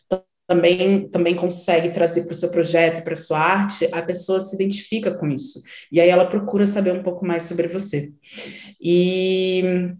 também, 0.52 1.08
também 1.08 1.34
consegue 1.34 1.90
trazer 1.90 2.24
para 2.24 2.32
o 2.32 2.36
seu 2.36 2.50
projeto, 2.50 3.02
para 3.02 3.14
a 3.14 3.16
sua 3.16 3.38
arte, 3.38 3.88
a 3.90 4.02
pessoa 4.02 4.40
se 4.40 4.54
identifica 4.54 5.10
com 5.12 5.28
isso. 5.28 5.62
E 5.90 5.98
aí 5.98 6.10
ela 6.10 6.26
procura 6.26 6.66
saber 6.66 6.92
um 6.92 7.02
pouco 7.02 7.24
mais 7.24 7.44
sobre 7.44 7.66
você. 7.68 8.12
E 8.80 9.94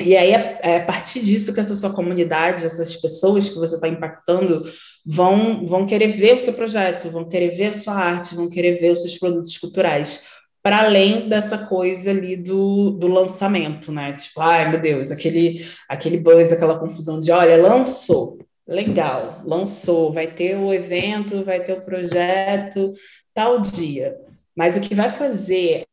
e 0.00 0.16
aí 0.16 0.30
é, 0.30 0.60
é, 0.62 0.76
a 0.76 0.84
partir 0.84 1.24
disso 1.24 1.52
que 1.52 1.58
essa 1.58 1.74
sua 1.74 1.92
comunidade, 1.92 2.64
essas 2.64 2.94
pessoas 2.94 3.48
que 3.48 3.58
você 3.58 3.74
está 3.74 3.88
impactando, 3.88 4.62
vão, 5.04 5.66
vão 5.66 5.84
querer 5.84 6.06
ver 6.06 6.36
o 6.36 6.38
seu 6.38 6.52
projeto, 6.52 7.10
vão 7.10 7.28
querer 7.28 7.48
ver 7.56 7.66
a 7.66 7.72
sua 7.72 7.94
arte, 7.94 8.36
vão 8.36 8.48
querer 8.48 8.78
ver 8.78 8.92
os 8.92 9.00
seus 9.00 9.18
produtos 9.18 9.58
culturais, 9.58 10.22
para 10.62 10.84
além 10.84 11.28
dessa 11.28 11.58
coisa 11.66 12.12
ali 12.12 12.36
do, 12.36 12.90
do 12.90 13.08
lançamento, 13.08 13.90
né? 13.90 14.12
Tipo, 14.12 14.40
ai 14.40 14.70
meu 14.70 14.80
Deus, 14.80 15.10
aquele, 15.10 15.66
aquele 15.88 16.16
buzz, 16.16 16.52
aquela 16.52 16.78
confusão 16.78 17.18
de 17.18 17.32
olha, 17.32 17.60
lançou, 17.60 18.38
legal, 18.68 19.40
lançou, 19.44 20.12
vai 20.12 20.32
ter 20.32 20.56
o 20.56 20.72
evento, 20.72 21.42
vai 21.42 21.64
ter 21.64 21.72
o 21.72 21.80
projeto, 21.80 22.92
tal 23.32 23.60
dia. 23.60 24.14
Mas 24.54 24.76
o 24.76 24.80
que 24.80 24.94
vai 24.94 25.08
fazer 25.08 25.86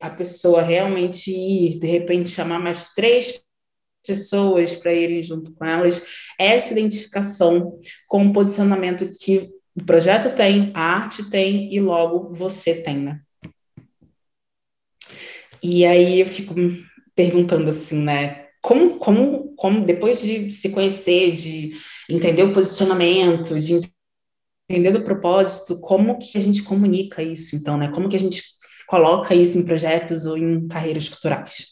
a 0.00 0.08
pessoa 0.08 0.62
realmente 0.62 1.32
ir, 1.32 1.80
de 1.80 1.86
repente 1.86 2.28
chamar 2.28 2.60
mais 2.60 2.94
três 2.94 3.42
pessoas 4.06 4.74
para 4.74 4.92
irem 4.92 5.22
junto 5.22 5.52
com 5.52 5.64
elas, 5.64 6.06
essa 6.38 6.72
identificação 6.72 7.80
com 8.06 8.26
o 8.26 8.32
posicionamento 8.32 9.10
que 9.18 9.50
o 9.74 9.84
projeto 9.84 10.34
tem, 10.34 10.70
a 10.74 10.80
arte 10.80 11.28
tem 11.28 11.74
e 11.74 11.80
logo 11.80 12.32
você 12.32 12.80
tem, 12.80 12.98
né? 12.98 13.20
E 15.62 15.84
aí 15.84 16.20
eu 16.20 16.26
fico 16.26 16.54
perguntando 17.14 17.70
assim, 17.70 18.00
né? 18.00 18.46
Como, 18.62 18.98
como, 18.98 19.45
como 19.56 19.84
depois 19.84 20.20
de 20.20 20.50
se 20.50 20.70
conhecer, 20.70 21.34
de 21.34 21.72
entender 22.08 22.42
o 22.42 22.52
posicionamento, 22.52 23.58
de 23.58 23.80
entender 24.68 24.98
o 24.98 25.04
propósito, 25.04 25.78
como 25.80 26.18
que 26.18 26.36
a 26.36 26.40
gente 26.40 26.62
comunica 26.62 27.22
isso, 27.22 27.56
então, 27.56 27.76
né? 27.76 27.88
Como 27.88 28.08
que 28.08 28.16
a 28.16 28.18
gente 28.18 28.42
coloca 28.86 29.34
isso 29.34 29.58
em 29.58 29.64
projetos 29.64 30.26
ou 30.26 30.36
em 30.36 30.66
carreiras 30.68 31.08
culturais. 31.08 31.66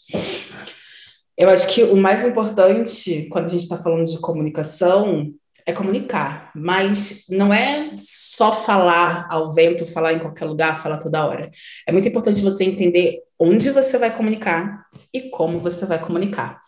Eu 1.36 1.48
acho 1.48 1.72
que 1.72 1.82
o 1.82 1.96
mais 1.96 2.24
importante, 2.24 3.28
quando 3.30 3.46
a 3.46 3.48
gente 3.48 3.62
está 3.62 3.76
falando 3.76 4.06
de 4.06 4.20
comunicação, 4.20 5.32
é 5.66 5.72
comunicar, 5.72 6.52
mas 6.54 7.24
não 7.28 7.52
é 7.52 7.92
só 7.96 8.52
falar 8.52 9.26
ao 9.30 9.52
vento, 9.52 9.86
falar 9.86 10.12
em 10.12 10.18
qualquer 10.18 10.44
lugar, 10.44 10.80
falar 10.80 10.98
toda 10.98 11.24
hora. 11.26 11.50
É 11.86 11.92
muito 11.92 12.06
importante 12.06 12.42
você 12.42 12.64
entender 12.64 13.20
onde 13.38 13.70
você 13.70 13.96
vai 13.96 14.14
comunicar 14.14 14.84
e 15.12 15.30
como 15.30 15.58
você 15.58 15.86
vai 15.86 15.98
comunicar. 15.98 16.60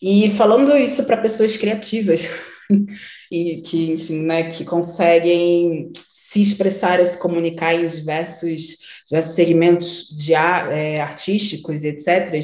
E 0.00 0.30
falando 0.30 0.76
isso 0.76 1.04
para 1.04 1.16
pessoas 1.16 1.56
criativas 1.56 2.30
e 3.30 3.62
que, 3.62 3.92
enfim, 3.92 4.22
né, 4.22 4.50
que 4.50 4.64
conseguem 4.64 5.90
se 6.06 6.40
expressar 6.40 7.00
e 7.00 7.06
se 7.06 7.18
comunicar 7.18 7.74
em 7.74 7.86
diversos, 7.86 8.78
diversos 9.06 9.34
segmentos 9.34 10.08
de, 10.08 10.34
é, 10.34 11.00
artísticos 11.00 11.82
e 11.82 11.88
etc., 11.88 12.40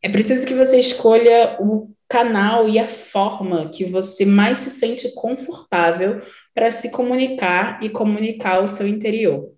é 0.00 0.08
preciso 0.08 0.46
que 0.46 0.54
você 0.54 0.78
escolha 0.78 1.56
o 1.60 1.90
canal 2.08 2.68
e 2.68 2.78
a 2.78 2.86
forma 2.86 3.68
que 3.68 3.84
você 3.84 4.24
mais 4.24 4.58
se 4.58 4.70
sente 4.70 5.12
confortável 5.14 6.22
para 6.54 6.70
se 6.70 6.90
comunicar 6.90 7.82
e 7.82 7.90
comunicar 7.90 8.62
o 8.62 8.68
seu 8.68 8.86
interior. 8.86 9.52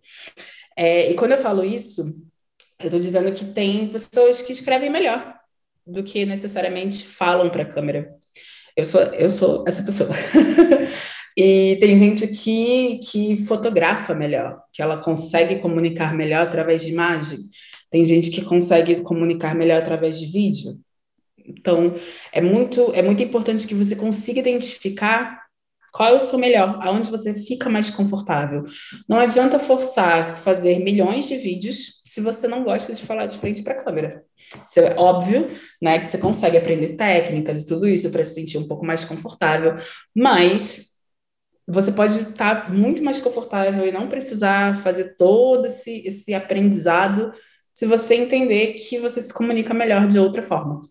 É, 0.74 1.10
e 1.10 1.14
quando 1.14 1.32
eu 1.32 1.38
falo 1.38 1.62
isso, 1.62 2.02
eu 2.78 2.86
estou 2.86 2.98
dizendo 2.98 3.30
que 3.32 3.44
tem 3.44 3.88
pessoas 3.88 4.40
que 4.40 4.52
escrevem 4.52 4.90
melhor 4.90 5.39
do 5.90 6.02
que 6.02 6.24
necessariamente 6.24 7.04
falam 7.04 7.50
para 7.50 7.62
a 7.62 7.66
câmera. 7.66 8.14
Eu 8.76 8.84
sou, 8.84 9.00
eu 9.00 9.30
sou 9.30 9.64
essa 9.66 9.82
pessoa. 9.82 10.10
E 11.36 11.76
tem 11.80 11.96
gente 11.96 12.26
que, 12.26 12.98
que 12.98 13.36
fotografa 13.46 14.14
melhor, 14.14 14.62
que 14.72 14.82
ela 14.82 15.00
consegue 15.00 15.58
comunicar 15.60 16.12
melhor 16.12 16.42
através 16.42 16.82
de 16.82 16.90
imagem. 16.90 17.38
Tem 17.90 18.04
gente 18.04 18.30
que 18.30 18.42
consegue 18.42 19.00
comunicar 19.02 19.54
melhor 19.54 19.78
através 19.78 20.18
de 20.18 20.26
vídeo. 20.26 20.78
Então, 21.38 21.92
é 22.32 22.40
muito, 22.40 22.92
é 22.94 23.02
muito 23.02 23.22
importante 23.22 23.66
que 23.66 23.74
você 23.74 23.96
consiga 23.96 24.40
identificar 24.40 25.40
qual 25.92 26.10
é 26.10 26.12
o 26.14 26.20
seu 26.20 26.38
melhor, 26.38 26.78
aonde 26.82 27.10
você 27.10 27.34
fica 27.34 27.68
mais 27.68 27.90
confortável. 27.90 28.64
Não 29.08 29.18
adianta 29.18 29.58
forçar 29.58 30.38
fazer 30.38 30.78
milhões 30.78 31.26
de 31.26 31.36
vídeos 31.36 32.02
se 32.06 32.20
você 32.20 32.48
não 32.48 32.64
gosta 32.64 32.94
de 32.94 33.04
falar 33.04 33.26
de 33.26 33.38
frente 33.38 33.62
para 33.62 33.74
a 33.74 33.84
câmera. 33.84 34.24
é 34.76 34.94
óbvio, 34.96 35.48
né, 35.80 35.98
que 35.98 36.06
você 36.06 36.18
consegue 36.18 36.56
aprender 36.56 36.96
técnicas 36.96 37.62
e 37.62 37.66
tudo 37.66 37.88
isso 37.88 38.10
para 38.10 38.24
se 38.24 38.34
sentir 38.34 38.58
um 38.58 38.66
pouco 38.66 38.84
mais 38.84 39.04
confortável, 39.04 39.74
mas 40.14 40.90
você 41.66 41.92
pode 41.92 42.20
estar 42.20 42.72
muito 42.72 43.02
mais 43.02 43.20
confortável 43.20 43.86
e 43.86 43.92
não 43.92 44.08
precisar 44.08 44.78
fazer 44.82 45.16
todo 45.16 45.66
esse, 45.66 46.02
esse 46.04 46.34
aprendizado 46.34 47.30
se 47.72 47.86
você 47.86 48.16
entender 48.16 48.74
que 48.74 48.98
você 48.98 49.22
se 49.22 49.32
comunica 49.32 49.72
melhor 49.72 50.06
de 50.06 50.18
outra 50.18 50.42
forma. 50.42 50.82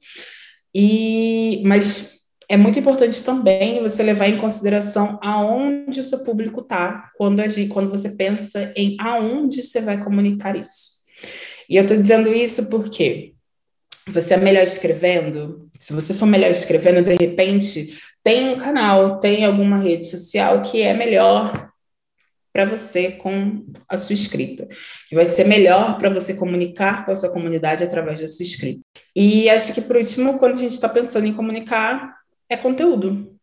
E, 0.73 1.61
mas 1.65 2.18
é 2.49 2.57
muito 2.57 2.79
importante 2.79 3.23
também 3.23 3.79
você 3.79 4.01
levar 4.01 4.27
em 4.27 4.39
consideração 4.39 5.19
aonde 5.21 5.99
o 5.99 6.03
seu 6.03 6.23
público 6.23 6.61
está 6.61 7.11
quando, 7.15 7.43
quando 7.69 7.91
você 7.91 8.09
pensa 8.09 8.73
em 8.75 8.97
aonde 8.99 9.61
você 9.61 9.79
vai 9.79 10.03
comunicar 10.03 10.55
isso. 10.55 11.03
E 11.69 11.75
eu 11.75 11.83
estou 11.83 11.95
dizendo 11.95 12.33
isso 12.33 12.67
porque 12.67 13.35
você 14.07 14.33
é 14.33 14.37
melhor 14.37 14.63
escrevendo? 14.63 15.69
Se 15.77 15.93
você 15.93 16.11
for 16.11 16.25
melhor 16.25 16.49
escrevendo, 16.49 17.03
de 17.03 17.15
repente, 17.15 17.99
tem 18.23 18.49
um 18.49 18.57
canal, 18.57 19.19
tem 19.19 19.45
alguma 19.45 19.77
rede 19.77 20.07
social 20.07 20.63
que 20.63 20.81
é 20.81 20.95
melhor 20.95 21.69
para 22.51 22.65
você 22.65 23.11
com 23.11 23.63
a 23.87 23.95
sua 23.95 24.15
escrita, 24.15 24.67
que 25.07 25.13
vai 25.13 25.27
ser 25.27 25.45
melhor 25.45 25.99
para 25.99 26.09
você 26.09 26.33
comunicar 26.33 27.05
com 27.05 27.11
a 27.11 27.15
sua 27.15 27.31
comunidade 27.31 27.83
através 27.83 28.19
da 28.19 28.27
sua 28.27 28.43
escrita. 28.43 28.81
E 29.15 29.47
acho 29.51 29.71
que, 29.71 29.81
por 29.81 29.97
último, 29.97 30.39
quando 30.39 30.53
a 30.53 30.59
gente 30.59 30.73
está 30.73 30.89
pensando 30.89 31.27
em 31.27 31.33
comunicar, 31.33 32.18
é 32.49 32.57
conteúdo. 32.57 33.37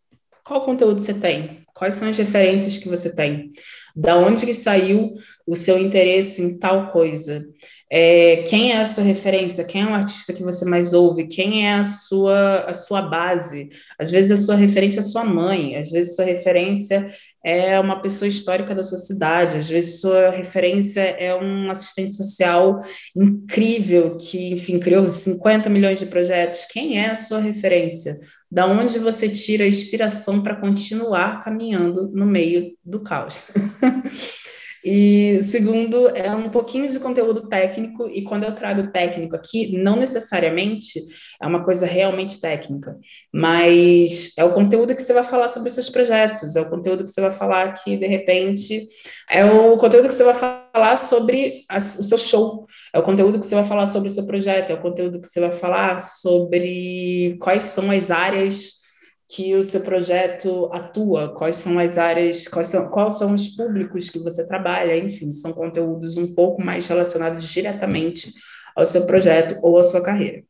Qual 0.44 0.60
conteúdo 0.60 1.00
você 1.00 1.14
tem? 1.14 1.64
Quais 1.74 1.94
são 1.94 2.08
as 2.08 2.16
referências 2.16 2.78
que 2.78 2.88
você 2.88 3.14
tem? 3.14 3.52
Da 3.94 4.16
onde 4.16 4.46
que 4.46 4.54
saiu 4.54 5.14
o 5.46 5.54
seu 5.54 5.78
interesse 5.78 6.42
em 6.42 6.58
tal 6.58 6.90
coisa? 6.90 7.44
É, 7.90 8.42
quem 8.48 8.72
é 8.72 8.80
a 8.80 8.84
sua 8.84 9.04
referência? 9.04 9.64
Quem 9.64 9.82
é 9.82 9.86
o 9.86 9.94
artista 9.94 10.32
que 10.32 10.42
você 10.42 10.64
mais 10.64 10.92
ouve? 10.92 11.28
Quem 11.28 11.66
é 11.66 11.74
a 11.74 11.84
sua, 11.84 12.60
a 12.60 12.74
sua 12.74 13.02
base? 13.02 13.68
Às 13.98 14.10
vezes 14.10 14.30
a 14.32 14.44
sua 14.44 14.56
referência 14.56 15.00
é 15.00 15.02
sua 15.02 15.24
mãe, 15.24 15.76
às 15.76 15.90
vezes 15.90 16.12
a 16.12 16.16
sua 16.16 16.24
referência 16.24 17.06
é 17.46 17.78
uma 17.78 18.02
pessoa 18.02 18.28
histórica 18.28 18.74
da 18.74 18.82
sua 18.82 18.98
cidade, 18.98 19.56
às 19.56 19.68
vezes 19.68 20.00
sua 20.00 20.30
referência 20.30 21.00
é 21.00 21.32
um 21.32 21.70
assistente 21.70 22.16
social 22.16 22.80
incrível 23.14 24.16
que, 24.16 24.52
enfim, 24.52 24.80
criou 24.80 25.08
50 25.08 25.70
milhões 25.70 26.00
de 26.00 26.06
projetos. 26.06 26.66
Quem 26.68 26.98
é 26.98 27.10
a 27.10 27.14
sua 27.14 27.38
referência? 27.38 28.18
Da 28.50 28.66
onde 28.66 28.98
você 28.98 29.28
tira 29.28 29.62
a 29.62 29.68
inspiração 29.68 30.42
para 30.42 30.56
continuar 30.56 31.44
caminhando 31.44 32.08
no 32.08 32.26
meio 32.26 32.72
do 32.84 32.98
caos? 32.98 33.44
E 34.88 35.42
segundo, 35.42 36.10
é 36.10 36.30
um 36.32 36.48
pouquinho 36.48 36.88
de 36.88 37.00
conteúdo 37.00 37.48
técnico, 37.48 38.06
e 38.08 38.22
quando 38.22 38.44
eu 38.44 38.54
trago 38.54 38.92
técnico 38.92 39.34
aqui, 39.34 39.76
não 39.76 39.96
necessariamente 39.96 41.00
é 41.42 41.44
uma 41.44 41.64
coisa 41.64 41.84
realmente 41.84 42.40
técnica, 42.40 42.96
mas 43.34 44.32
é 44.38 44.44
o 44.44 44.54
conteúdo 44.54 44.94
que 44.94 45.02
você 45.02 45.12
vai 45.12 45.24
falar 45.24 45.48
sobre 45.48 45.70
seus 45.70 45.90
projetos, 45.90 46.54
é 46.54 46.60
o 46.60 46.70
conteúdo 46.70 47.02
que 47.02 47.10
você 47.10 47.20
vai 47.20 47.32
falar 47.32 47.72
que, 47.72 47.96
de 47.96 48.06
repente, 48.06 48.86
é 49.28 49.44
o 49.44 49.76
conteúdo 49.76 50.06
que 50.06 50.14
você 50.14 50.22
vai 50.22 50.34
falar 50.34 50.96
sobre 50.96 51.64
a, 51.68 51.78
o 51.78 51.80
seu 51.80 52.16
show, 52.16 52.68
é 52.94 53.00
o 53.00 53.02
conteúdo 53.02 53.40
que 53.40 53.46
você 53.46 53.56
vai 53.56 53.64
falar 53.64 53.86
sobre 53.86 54.06
o 54.06 54.12
seu 54.12 54.24
projeto, 54.24 54.70
é 54.70 54.74
o 54.74 54.80
conteúdo 54.80 55.20
que 55.20 55.26
você 55.26 55.40
vai 55.40 55.50
falar 55.50 55.98
sobre 55.98 57.36
quais 57.40 57.64
são 57.64 57.90
as 57.90 58.12
áreas 58.12 58.85
que 59.28 59.54
o 59.56 59.64
seu 59.64 59.80
projeto 59.80 60.70
atua, 60.72 61.34
quais 61.34 61.56
são 61.56 61.78
as 61.78 61.98
áreas, 61.98 62.46
quais 62.46 62.68
são, 62.68 62.88
quais 62.90 63.18
são 63.18 63.34
os 63.34 63.48
públicos 63.48 64.08
que 64.08 64.20
você 64.20 64.46
trabalha, 64.46 64.96
enfim, 64.96 65.32
são 65.32 65.52
conteúdos 65.52 66.16
um 66.16 66.32
pouco 66.32 66.62
mais 66.62 66.86
relacionados 66.86 67.44
diretamente 67.48 68.32
ao 68.74 68.86
seu 68.86 69.04
projeto 69.04 69.58
ou 69.62 69.78
à 69.78 69.82
sua 69.82 70.02
carreira. 70.02 70.44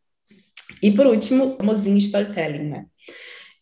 E 0.83 0.93
por 0.93 1.07
último, 1.07 1.57
famosinho 1.57 1.97
storytelling, 1.97 2.69
né? 2.69 2.87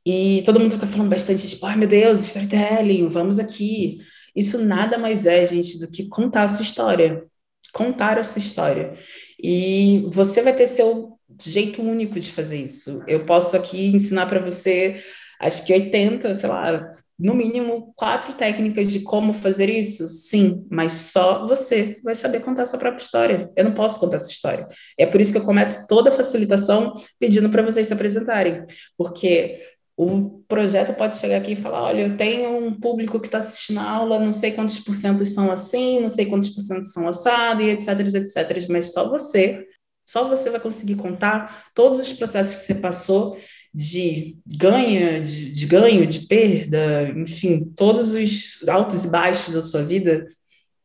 E 0.05 0.43
todo 0.45 0.61
mundo 0.61 0.73
fica 0.73 0.87
falando 0.87 1.09
bastante, 1.09 1.49
tipo, 1.49 1.65
ai 1.65 1.77
meu 1.77 1.89
Deus, 1.89 2.23
storytelling, 2.23 3.09
vamos 3.09 3.39
aqui. 3.39 3.99
Isso 4.35 4.59
nada 4.59 4.99
mais 4.99 5.27
é, 5.27 5.47
gente, 5.47 5.79
do 5.79 5.89
que 5.89 6.09
contar 6.09 6.43
a 6.43 6.49
sua 6.49 6.65
história. 6.65 7.25
Contar 7.73 8.19
a 8.19 8.25
sua 8.25 8.41
história. 8.41 8.95
E 9.43 10.07
você 10.13 10.43
vai 10.43 10.55
ter 10.55 10.67
seu 10.67 11.14
jeito 11.41 11.83
único 11.83 12.19
de 12.21 12.31
fazer 12.33 12.59
isso. 12.63 13.03
Eu 13.07 13.25
posso 13.25 13.57
aqui 13.57 13.87
ensinar 13.89 14.27
para 14.27 14.41
você, 14.41 15.03
acho 15.41 15.65
que 15.65 15.73
80, 15.73 16.35
sei 16.35 16.49
lá, 16.49 16.95
no 17.19 17.35
mínimo 17.35 17.93
quatro 17.97 18.33
técnicas 18.35 18.91
de 18.91 19.01
como 19.01 19.33
fazer 19.33 19.69
isso? 19.71 20.09
Sim, 20.09 20.67
mas 20.71 20.93
só 20.93 21.47
você 21.47 21.99
vai 22.03 22.15
saber 22.15 22.41
contar 22.41 22.63
a 22.63 22.67
sua 22.67 22.79
própria 22.79 23.05
história. 23.05 23.51
Eu 23.57 23.65
não 23.65 23.73
posso 23.73 24.01
contar 24.01 24.17
essa 24.17 24.31
história. 24.31 24.67
É 24.99 25.07
por 25.07 25.21
isso 25.21 25.31
que 25.33 25.39
eu 25.39 25.45
começo 25.45 25.87
toda 25.87 26.11
a 26.11 26.13
facilitação 26.13 26.97
pedindo 27.19 27.49
para 27.51 27.63
vocês 27.63 27.87
se 27.87 27.93
apresentarem, 27.93 28.65
porque 28.99 29.61
O 29.97 30.43
projeto 30.49 30.93
pode 30.97 31.15
chegar 31.15 31.37
aqui 31.37 31.53
e 31.53 31.57
falar: 31.57 31.83
olha, 31.85 32.03
eu 32.03 32.17
tenho 32.17 32.51
um 32.59 32.75
público 32.75 33.21
que 33.21 33.27
está 33.27 33.39
assistindo 33.39 33.79
a 33.79 33.89
aula, 33.89 34.19
não 34.19 34.33
sei 34.33 34.51
quantos 34.51 34.79
por 34.79 34.93
cento 34.93 35.25
são 35.25 35.53
assim, 35.53 36.01
não 36.01 36.09
sei 36.09 36.27
quantos 36.27 36.49
por 36.51 36.63
cento 36.63 36.85
são 36.87 37.09
assado, 37.09 37.63
e 37.63 37.71
etc, 37.71 38.01
etc. 38.01 38.69
Mas 38.69 38.93
só 38.93 39.09
você, 39.09 39.65
só 40.05 40.29
você 40.29 40.51
vai 40.51 40.61
conseguir 40.61 40.97
contar 40.97 41.67
todos 41.75 41.99
os 41.99 42.13
processos 42.13 42.57
que 42.57 42.67
você 42.67 42.75
passou 42.75 43.39
de 43.73 44.39
ganha, 44.47 45.21
de, 45.21 45.51
de 45.51 45.67
ganho, 45.67 46.07
de 46.07 46.21
perda, 46.21 47.09
enfim, 47.17 47.73
todos 47.77 48.13
os 48.13 48.69
altos 48.69 49.05
e 49.05 49.09
baixos 49.09 49.53
da 49.53 49.63
sua 49.63 49.83
vida 49.83 50.27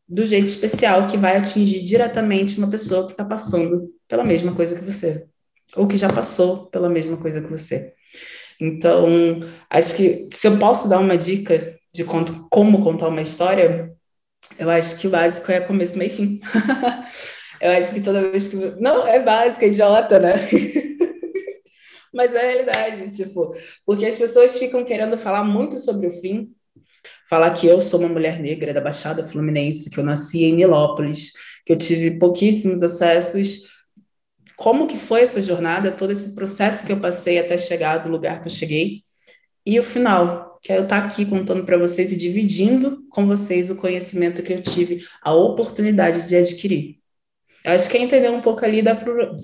do 0.08 0.26
jeito 0.26 0.48
especial 0.48 1.08
que 1.08 1.18
vai 1.18 1.38
atingir 1.38 1.84
diretamente 1.84 2.58
uma 2.58 2.70
pessoa 2.70 3.06
que 3.06 3.12
está 3.12 3.24
passando 3.24 3.94
pela 4.08 4.24
mesma 4.24 4.56
coisa 4.56 4.76
que 4.76 4.84
você, 4.84 5.28
ou 5.76 5.88
que 5.88 5.98
já 5.98 6.10
passou 6.10 6.66
pela 6.66 6.90
mesma 6.90 7.16
coisa 7.18 7.40
que 7.40 7.48
você. 7.48 7.94
Então, 8.60 9.08
acho 9.70 9.96
que 9.96 10.28
se 10.34 10.48
eu 10.48 10.58
posso 10.58 10.90
dar 10.90 11.00
uma 11.00 11.16
dica 11.16 11.78
de 11.94 12.04
conto, 12.04 12.48
como 12.50 12.84
contar 12.84 13.08
uma 13.08 13.22
história, 13.22 13.94
eu 14.58 14.70
acho 14.70 14.98
que 14.98 15.08
o 15.08 15.12
básico 15.12 15.52
é 15.52 15.62
começo, 15.62 15.98
meio 15.98 16.12
e 16.12 16.16
fim. 16.16 16.40
eu 17.62 17.72
acho 17.72 17.94
que 17.94 18.02
toda 18.02 18.30
vez 18.30 18.48
que. 18.48 18.56
Não, 18.80 19.08
é 19.08 19.22
básico, 19.22 19.64
é 19.64 19.68
idiota, 19.68 20.20
né? 20.20 20.34
Mas 22.14 22.34
é 22.34 22.40
a 22.40 22.48
realidade, 22.48 23.10
tipo, 23.12 23.54
porque 23.86 24.06
as 24.06 24.18
pessoas 24.18 24.58
ficam 24.58 24.84
querendo 24.84 25.18
falar 25.18 25.44
muito 25.44 25.78
sobre 25.78 26.08
o 26.08 26.12
fim, 26.12 26.52
falar 27.30 27.54
que 27.54 27.68
eu 27.68 27.80
sou 27.80 28.00
uma 28.00 28.10
mulher 28.10 28.40
negra 28.40 28.74
da 28.74 28.82
Baixada 28.82 29.24
Fluminense, 29.24 29.90
que 29.90 30.00
eu 30.00 30.04
nasci 30.04 30.44
em 30.44 30.56
Nilópolis, 30.56 31.32
que 31.66 31.74
eu 31.74 31.78
tive 31.78 32.18
pouquíssimos 32.18 32.82
acessos. 32.82 33.70
Como 34.56 34.88
que 34.88 34.98
foi 34.98 35.22
essa 35.22 35.42
jornada, 35.42 35.92
todo 35.92 36.12
esse 36.12 36.34
processo 36.34 36.86
que 36.86 36.92
eu 36.92 37.00
passei 37.00 37.38
até 37.38 37.58
chegar 37.58 38.00
do 38.00 38.10
lugar 38.10 38.42
que 38.42 38.48
eu 38.48 38.52
cheguei? 38.52 39.04
E 39.66 39.80
o 39.80 39.84
final, 39.84 40.60
que 40.62 40.74
é 40.74 40.78
eu 40.78 40.84
estar 40.84 41.06
aqui 41.06 41.26
contando 41.26 41.64
para 41.64 41.78
vocês 41.78 42.12
e 42.12 42.18
dividindo 42.18 43.04
com 43.10 43.26
vocês 43.26 43.70
o 43.70 43.76
conhecimento 43.76 44.42
que 44.42 44.52
eu 44.52 44.64
tive, 44.64 45.06
a 45.22 45.34
oportunidade 45.34 46.28
de 46.28 46.36
adquirir. 46.36 46.99
Eu 47.64 47.74
acho 47.74 47.90
que 47.90 47.98
é 47.98 48.02
entender 48.02 48.30
um 48.30 48.42
pouco 48.42 48.64
ali 48.64 48.82
da, 48.82 48.94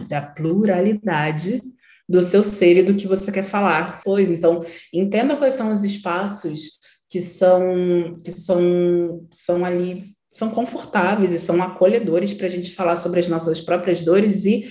da 0.07 0.21
pluralidade 0.21 1.61
do 2.07 2.21
seu 2.21 2.43
ser 2.43 2.77
e 2.77 2.83
do 2.83 2.95
que 2.95 3.07
você 3.07 3.31
quer 3.31 3.43
falar. 3.43 4.01
Pois, 4.03 4.29
então, 4.29 4.61
entenda 4.93 5.35
quais 5.35 5.55
são 5.55 5.73
os 5.73 5.83
espaços 5.83 6.79
que 7.09 7.21
são 7.21 8.15
que 8.23 8.31
são 8.31 9.27
são 9.31 9.63
ali 9.63 10.15
são 10.33 10.49
confortáveis 10.49 11.31
e 11.31 11.39
são 11.39 11.61
acolhedores 11.61 12.33
para 12.33 12.47
a 12.47 12.49
gente 12.49 12.73
falar 12.75 12.95
sobre 12.97 13.19
as 13.19 13.27
nossas 13.27 13.61
próprias 13.61 14.01
dores 14.01 14.43
e 14.43 14.65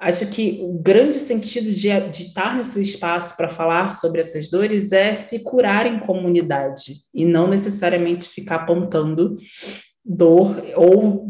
acho 0.00 0.26
que 0.28 0.58
o 0.62 0.72
grande 0.72 1.18
sentido 1.18 1.70
de, 1.72 1.88
de 2.10 2.22
estar 2.22 2.56
nesse 2.56 2.80
espaço 2.80 3.36
para 3.36 3.48
falar 3.48 3.90
sobre 3.90 4.20
essas 4.20 4.50
dores 4.50 4.90
é 4.90 5.12
se 5.12 5.40
curar 5.40 5.86
em 5.86 6.00
comunidade 6.00 6.94
e 7.14 7.24
não 7.24 7.46
necessariamente 7.46 8.28
ficar 8.28 8.56
apontando 8.56 9.36
dor 10.04 10.56
ou 10.74 11.28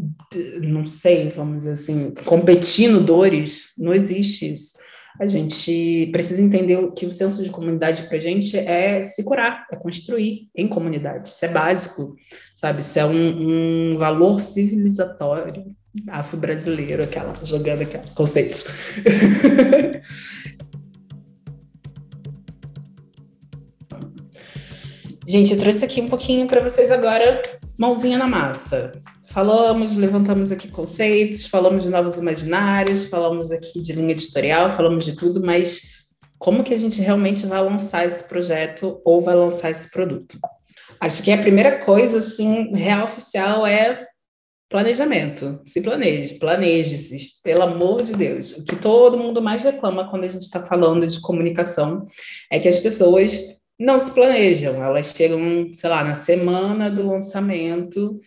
não 0.61 0.85
sei, 0.85 1.29
vamos 1.29 1.59
dizer 1.59 1.71
assim, 1.71 2.13
competindo 2.25 3.03
dores, 3.03 3.73
não 3.77 3.93
existe 3.93 4.51
isso 4.51 4.77
a 5.19 5.27
gente 5.27 6.07
precisa 6.13 6.41
entender 6.41 6.91
que 6.93 7.05
o 7.05 7.11
senso 7.11 7.43
de 7.43 7.49
comunidade 7.49 8.03
para 8.03 8.15
a 8.15 8.19
gente 8.19 8.57
é 8.57 9.03
se 9.03 9.21
curar, 9.23 9.67
é 9.69 9.75
construir 9.75 10.47
em 10.55 10.65
comunidade. 10.65 11.27
Isso 11.27 11.43
é 11.43 11.49
básico, 11.49 12.15
sabe? 12.55 12.79
Isso 12.79 12.97
é 12.97 13.05
um, 13.05 13.91
um 13.93 13.97
valor 13.97 14.39
civilizatório 14.39 15.75
afro-brasileiro, 16.07 17.03
aquela 17.03 17.33
jogando 17.43 17.81
aquela 17.81 18.05
conceitos. 18.15 18.65
gente, 25.27 25.51
eu 25.53 25.59
trouxe 25.59 25.83
aqui 25.83 25.99
um 25.99 26.07
pouquinho 26.07 26.47
para 26.47 26.61
vocês 26.61 26.91
agora, 26.91 27.41
mãozinha 27.77 28.17
na 28.17 28.27
massa. 28.27 28.93
Falamos, 29.39 29.95
levantamos 29.95 30.51
aqui 30.51 30.67
conceitos, 30.67 31.45
falamos 31.45 31.83
de 31.83 31.89
novos 31.89 32.17
imaginários, 32.17 33.05
falamos 33.05 33.49
aqui 33.53 33.79
de 33.79 33.93
linha 33.93 34.11
editorial, 34.11 34.69
falamos 34.69 35.05
de 35.05 35.15
tudo, 35.15 35.41
mas 35.41 36.03
como 36.37 36.61
que 36.61 36.73
a 36.73 36.77
gente 36.77 36.99
realmente 36.99 37.45
vai 37.45 37.63
lançar 37.63 38.05
esse 38.05 38.21
projeto 38.27 38.99
ou 39.05 39.21
vai 39.21 39.33
lançar 39.35 39.71
esse 39.71 39.89
produto? 39.89 40.37
Acho 40.99 41.23
que 41.23 41.31
a 41.31 41.37
primeira 41.37 41.85
coisa, 41.85 42.17
assim, 42.17 42.75
real 42.75 43.05
oficial 43.05 43.65
é 43.65 44.05
planejamento. 44.67 45.61
Se 45.63 45.79
planeje, 45.79 46.37
planeje-se, 46.37 47.41
pelo 47.41 47.61
amor 47.61 48.03
de 48.03 48.11
Deus. 48.11 48.57
O 48.57 48.65
que 48.65 48.75
todo 48.75 49.17
mundo 49.17 49.41
mais 49.41 49.63
reclama 49.63 50.09
quando 50.09 50.25
a 50.25 50.27
gente 50.27 50.41
está 50.41 50.65
falando 50.65 51.07
de 51.07 51.21
comunicação 51.21 52.05
é 52.51 52.59
que 52.59 52.67
as 52.67 52.77
pessoas 52.77 53.39
não 53.79 53.97
se 53.97 54.11
planejam, 54.11 54.83
elas 54.83 55.13
chegam, 55.15 55.71
sei 55.73 55.89
lá, 55.89 56.03
na 56.03 56.13
semana 56.13 56.91
do 56.91 57.07
lançamento 57.07 58.19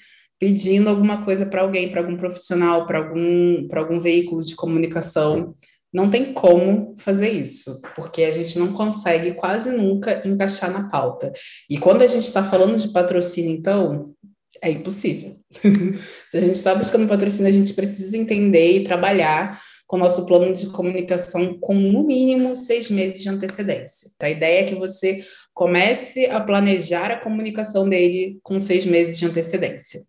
pedindo 0.42 0.90
alguma 0.90 1.24
coisa 1.24 1.46
para 1.46 1.62
alguém, 1.62 1.88
para 1.88 2.00
algum 2.00 2.16
profissional, 2.16 2.84
para 2.84 2.98
algum, 2.98 3.68
algum 3.72 4.00
veículo 4.00 4.42
de 4.42 4.56
comunicação. 4.56 5.54
Não 5.92 6.10
tem 6.10 6.32
como 6.32 6.96
fazer 6.98 7.30
isso, 7.30 7.80
porque 7.94 8.24
a 8.24 8.32
gente 8.32 8.58
não 8.58 8.72
consegue 8.72 9.34
quase 9.34 9.70
nunca 9.70 10.20
encaixar 10.26 10.72
na 10.72 10.88
pauta. 10.88 11.32
E 11.70 11.78
quando 11.78 12.02
a 12.02 12.08
gente 12.08 12.24
está 12.24 12.42
falando 12.42 12.76
de 12.76 12.88
patrocínio, 12.88 13.52
então, 13.52 14.14
é 14.60 14.68
impossível. 14.68 15.36
Se 16.28 16.36
a 16.36 16.40
gente 16.40 16.56
está 16.56 16.74
buscando 16.74 17.06
patrocínio, 17.06 17.48
a 17.48 17.54
gente 17.54 17.72
precisa 17.72 18.18
entender 18.18 18.78
e 18.78 18.84
trabalhar 18.84 19.62
com 19.86 19.96
o 19.96 20.00
nosso 20.00 20.26
plano 20.26 20.52
de 20.52 20.66
comunicação 20.70 21.56
com 21.60 21.74
no 21.74 22.02
mínimo 22.02 22.56
seis 22.56 22.90
meses 22.90 23.22
de 23.22 23.28
antecedência. 23.28 24.10
A 24.20 24.28
ideia 24.28 24.62
é 24.62 24.68
que 24.68 24.74
você 24.74 25.24
comece 25.54 26.26
a 26.26 26.40
planejar 26.40 27.12
a 27.12 27.20
comunicação 27.20 27.88
dele 27.88 28.40
com 28.42 28.58
seis 28.58 28.84
meses 28.84 29.16
de 29.16 29.26
antecedência. 29.26 30.00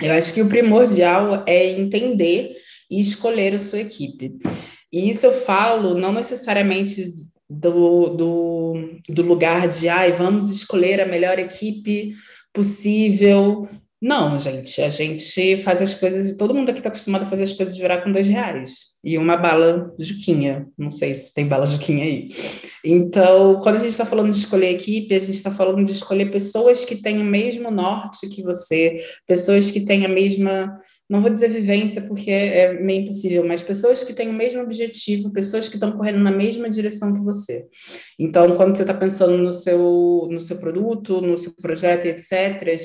Eu 0.00 0.12
acho 0.12 0.34
que 0.34 0.42
o 0.42 0.48
primordial 0.48 1.44
é 1.46 1.78
entender 1.78 2.52
e 2.90 3.00
escolher 3.00 3.54
a 3.54 3.58
sua 3.58 3.80
equipe. 3.80 4.36
E 4.92 5.10
isso 5.10 5.26
eu 5.26 5.32
falo 5.32 5.98
não 5.98 6.12
necessariamente 6.12 7.04
do, 7.48 8.08
do, 8.08 8.74
do 9.08 9.22
lugar 9.22 9.68
de, 9.68 9.88
ai, 9.88 10.12
vamos 10.12 10.50
escolher 10.50 11.00
a 11.00 11.06
melhor 11.06 11.38
equipe 11.38 12.14
possível, 12.52 13.68
não, 14.00 14.38
gente, 14.38 14.82
a 14.82 14.90
gente 14.90 15.56
faz 15.58 15.80
as 15.80 15.94
coisas, 15.94 16.36
todo 16.36 16.54
mundo 16.54 16.68
aqui 16.68 16.80
está 16.80 16.88
acostumado 16.88 17.22
a 17.22 17.30
fazer 17.30 17.44
as 17.44 17.52
coisas 17.52 17.76
virar 17.76 18.02
com 18.02 18.12
dois 18.12 18.28
reais 18.28 18.94
e 19.02 19.16
uma 19.16 19.36
bala 19.36 19.94
juquinha, 19.98 20.66
não 20.76 20.90
sei 20.90 21.14
se 21.14 21.32
tem 21.32 21.46
bala 21.46 21.66
juquinha 21.66 22.04
aí. 22.04 22.28
Então, 22.84 23.60
quando 23.62 23.76
a 23.76 23.78
gente 23.78 23.90
está 23.90 24.04
falando 24.04 24.30
de 24.30 24.36
escolher 24.36 24.74
equipe, 24.74 25.14
a 25.14 25.18
gente 25.18 25.30
está 25.30 25.50
falando 25.50 25.82
de 25.84 25.92
escolher 25.92 26.30
pessoas 26.30 26.84
que 26.84 26.96
têm 26.96 27.18
o 27.18 27.24
mesmo 27.24 27.70
norte 27.70 28.28
que 28.28 28.42
você, 28.42 29.02
pessoas 29.26 29.70
que 29.70 29.86
têm 29.86 30.04
a 30.04 30.08
mesma, 30.08 30.78
não 31.08 31.22
vou 31.22 31.30
dizer 31.30 31.48
vivência 31.48 32.02
porque 32.02 32.30
é 32.30 32.74
meio 32.74 33.02
impossível, 33.02 33.46
mas 33.46 33.62
pessoas 33.62 34.04
que 34.04 34.12
têm 34.12 34.28
o 34.28 34.34
mesmo 34.34 34.60
objetivo, 34.60 35.32
pessoas 35.32 35.66
que 35.66 35.76
estão 35.76 35.92
correndo 35.92 36.18
na 36.18 36.30
mesma 36.30 36.68
direção 36.68 37.14
que 37.14 37.24
você. 37.24 37.64
Então, 38.18 38.54
quando 38.54 38.76
você 38.76 38.82
está 38.82 38.92
pensando 38.92 39.38
no 39.38 39.50
seu, 39.50 40.28
no 40.30 40.40
seu 40.42 40.58
produto, 40.58 41.22
no 41.22 41.38
seu 41.38 41.54
projeto, 41.54 42.04
etc., 42.04 42.76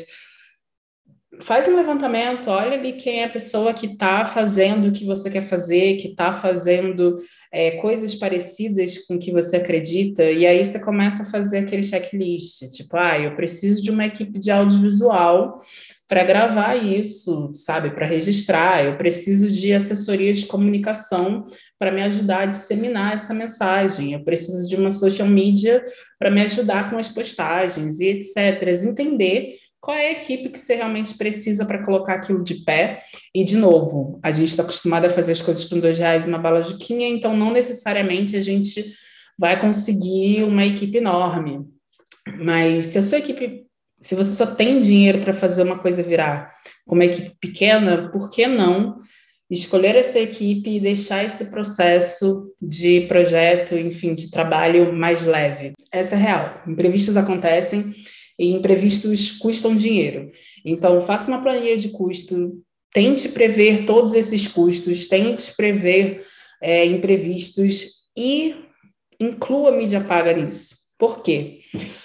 faz 1.42 1.68
um 1.68 1.76
levantamento, 1.76 2.50
olha 2.50 2.74
ali 2.74 2.94
quem 2.94 3.22
é 3.22 3.26
a 3.26 3.30
pessoa 3.30 3.74
que 3.74 3.88
está 3.88 4.26
fazendo 4.26 4.88
o 4.88 4.92
que 4.92 5.06
você 5.06 5.30
quer 5.30 5.42
fazer, 5.42 5.98
que 5.98 6.10
está 6.10 6.34
fazendo 6.34 7.18
é, 7.52 7.72
coisas 7.78 8.14
parecidas 8.14 8.98
com 9.06 9.16
o 9.16 9.20
que 9.20 9.32
você 9.32 9.58
acredita, 9.58 10.24
e 10.24 10.46
aí 10.46 10.64
você 10.64 10.80
começa 10.80 11.24
a 11.24 11.32
fazer 11.32 11.60
aquele 11.60 11.84
checklist, 11.84 12.70
tipo, 12.72 12.98
ah, 12.98 13.18
eu 13.18 13.36
preciso 13.36 13.82
de 13.82 13.90
uma 13.90 14.06
equipe 14.06 14.38
de 14.38 14.52
audiovisual 14.52 15.62
para 16.08 16.24
gravar 16.24 16.76
isso, 16.76 17.52
sabe, 17.54 17.92
para 17.92 18.06
registrar, 18.06 18.84
eu 18.84 18.98
preciso 18.98 19.52
de 19.52 19.74
assessoria 19.74 20.34
de 20.34 20.46
comunicação 20.46 21.46
para 21.78 21.92
me 21.92 22.02
ajudar 22.02 22.40
a 22.40 22.46
disseminar 22.48 23.14
essa 23.14 23.34
mensagem, 23.34 24.14
eu 24.14 24.24
preciso 24.24 24.68
de 24.68 24.76
uma 24.76 24.90
social 24.90 25.28
media 25.28 25.86
para 26.18 26.32
me 26.32 26.42
ajudar 26.42 26.90
com 26.90 26.98
as 26.98 27.08
postagens 27.08 28.00
e 28.00 28.08
etc. 28.08 28.68
Entender 28.84 29.54
qual 29.82 29.96
é 29.96 30.10
a 30.10 30.12
equipe 30.12 30.50
que 30.50 30.60
você 30.60 30.76
realmente 30.76 31.16
precisa 31.16 31.66
para 31.66 31.84
colocar 31.86 32.16
aquilo 32.16 32.44
de 32.44 32.56
pé. 32.64 33.00
E, 33.34 33.44
de 33.44 33.56
novo, 33.56 34.20
a 34.22 34.32
gente 34.32 34.50
está 34.50 34.64
acostumado 34.64 35.06
a 35.06 35.10
fazer 35.10 35.32
as 35.32 35.42
coisas 35.42 35.64
com 35.66 35.80
dois 35.80 35.98
reais 35.98 36.26
e 36.26 36.28
uma 36.28 36.38
bala 36.38 36.62
de 36.62 36.76
quinha, 36.78 37.08
então 37.08 37.36
não 37.36 37.52
necessariamente 37.52 38.36
a 38.36 38.42
gente 38.42 38.94
vai 39.38 39.60
conseguir 39.60 40.44
uma 40.44 40.66
equipe 40.66 40.98
enorme. 40.98 41.62
Mas 42.38 42.88
se 42.88 42.98
a 42.98 43.02
sua 43.02 43.20
equipe, 43.20 43.66
se 44.02 44.16
você 44.16 44.36
só 44.36 44.46
tem 44.46 44.82
dinheiro 44.82 45.22
para 45.22 45.34
fazer 45.34 45.64
uma 45.64 45.80
coisa 45.80 46.04
virar 46.04 46.54
com 46.86 46.96
uma 46.96 47.06
equipe 47.06 47.36
pequena, 47.40 48.10
por 48.12 48.30
que 48.30 48.46
não 48.48 48.98
escolher 49.50 49.96
essa 49.96 50.20
equipe 50.20 50.70
e 50.70 50.80
deixar 50.80 51.24
esse 51.24 51.46
processo 51.46 52.54
de 52.62 53.08
projeto, 53.08 53.76
enfim, 53.76 54.14
de 54.14 54.30
trabalho 54.30 54.94
mais 54.94 55.24
leve? 55.24 55.74
Essa 55.92 56.16
é 56.16 56.20
real. 56.20 56.62
Imprevistos 56.68 57.18
acontecem 57.18 57.92
e 58.40 58.48
imprevistos 58.54 59.34
custam 59.34 59.76
dinheiro. 59.76 60.32
Então, 60.66 61.02
faça 61.02 61.28
uma 61.28 61.42
planilha 61.42 61.76
de 61.76 61.90
custo, 61.90 62.64
tente 62.94 63.28
prever 63.30 63.86
todos 63.86 64.14
esses 64.14 64.48
custos, 64.48 65.08
tente 65.08 65.54
prever 65.56 66.26
é, 66.62 66.86
imprevistos 66.86 68.00
e 68.18 68.56
inclua 69.20 69.74
mídia 69.74 70.02
paga 70.02 70.32
nisso. 70.32 70.80
Por 70.98 71.22
quê? 71.22 71.60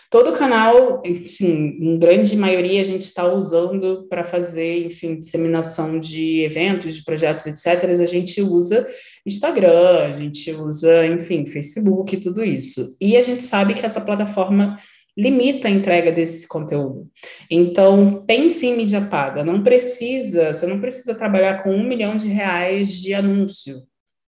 Todo 0.08 0.32
canal, 0.32 1.02
enfim, 1.04 1.76
em 1.80 1.98
grande 1.98 2.36
maioria, 2.36 2.80
a 2.80 2.84
gente 2.84 3.00
está 3.00 3.32
usando 3.32 4.06
para 4.08 4.22
fazer, 4.22 4.86
enfim, 4.86 5.18
disseminação 5.18 5.98
de 5.98 6.42
eventos, 6.42 6.94
de 6.94 7.04
projetos, 7.04 7.46
etc. 7.46 7.90
A 7.90 8.04
gente 8.04 8.40
usa 8.40 8.86
Instagram, 9.26 10.04
a 10.04 10.12
gente 10.12 10.52
usa, 10.52 11.06
enfim, 11.08 11.44
Facebook, 11.46 12.16
tudo 12.18 12.44
isso. 12.44 12.96
E 13.00 13.16
a 13.16 13.22
gente 13.22 13.42
sabe 13.42 13.74
que 13.74 13.84
essa 13.84 14.00
plataforma 14.00 14.76
limita 15.16 15.68
a 15.68 15.70
entrega 15.70 16.10
desse 16.10 16.46
conteúdo. 16.46 17.08
Então, 17.50 18.24
pense 18.26 18.66
em 18.66 18.76
mídia 18.76 19.00
paga. 19.00 19.44
Não 19.44 19.62
precisa, 19.62 20.52
você 20.52 20.66
não 20.66 20.80
precisa 20.80 21.14
trabalhar 21.14 21.62
com 21.62 21.70
um 21.70 21.84
milhão 21.84 22.16
de 22.16 22.28
reais 22.28 22.92
de 22.92 23.14
anúncio. 23.14 23.82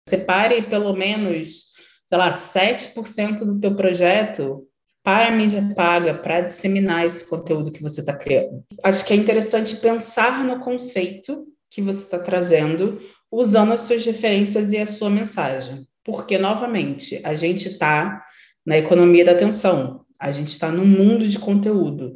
Separe 0.08 0.68
pelo 0.68 0.94
menos, 0.94 1.72
sei 2.06 2.18
lá, 2.18 2.30
7% 2.30 3.38
do 3.38 3.58
teu 3.58 3.74
projeto 3.74 4.66
para 5.02 5.28
a 5.28 5.30
mídia 5.30 5.62
paga, 5.76 6.14
para 6.14 6.42
disseminar 6.42 7.06
esse 7.06 7.26
conteúdo 7.26 7.70
que 7.70 7.82
você 7.82 8.00
está 8.00 8.14
criando. 8.14 8.64
Acho 8.82 9.04
que 9.04 9.12
é 9.12 9.16
interessante 9.16 9.76
pensar 9.76 10.44
no 10.44 10.60
conceito 10.60 11.46
que 11.70 11.82
você 11.82 12.00
está 12.00 12.18
trazendo, 12.18 13.00
usando 13.30 13.72
as 13.72 13.82
suas 13.82 14.04
referências 14.04 14.72
e 14.72 14.78
a 14.78 14.86
sua 14.86 15.10
mensagem. 15.10 15.86
Porque, 16.04 16.38
novamente, 16.38 17.20
a 17.24 17.34
gente 17.34 17.68
está 17.68 18.22
na 18.64 18.78
economia 18.78 19.24
da 19.24 19.32
atenção, 19.32 20.03
a 20.24 20.30
gente 20.30 20.48
está 20.48 20.72
no 20.72 20.86
mundo 20.86 21.28
de 21.28 21.38
conteúdo. 21.38 22.14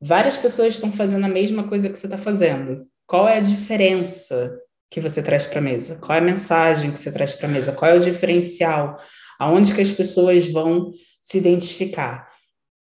Várias 0.00 0.36
pessoas 0.36 0.74
estão 0.74 0.90
fazendo 0.90 1.26
a 1.26 1.28
mesma 1.28 1.68
coisa 1.68 1.88
que 1.88 1.96
você 1.96 2.06
está 2.06 2.18
fazendo. 2.18 2.88
Qual 3.06 3.28
é 3.28 3.36
a 3.36 3.40
diferença 3.40 4.52
que 4.90 5.00
você 5.00 5.22
traz 5.22 5.46
para 5.46 5.60
a 5.60 5.62
mesa? 5.62 5.94
Qual 5.94 6.18
é 6.18 6.20
a 6.20 6.24
mensagem 6.24 6.90
que 6.90 6.98
você 6.98 7.12
traz 7.12 7.32
para 7.32 7.46
a 7.46 7.50
mesa? 7.50 7.70
Qual 7.70 7.88
é 7.88 7.94
o 7.94 8.00
diferencial? 8.00 8.96
Aonde 9.38 9.72
que 9.72 9.80
as 9.80 9.92
pessoas 9.92 10.48
vão 10.48 10.92
se 11.22 11.38
identificar. 11.38 12.28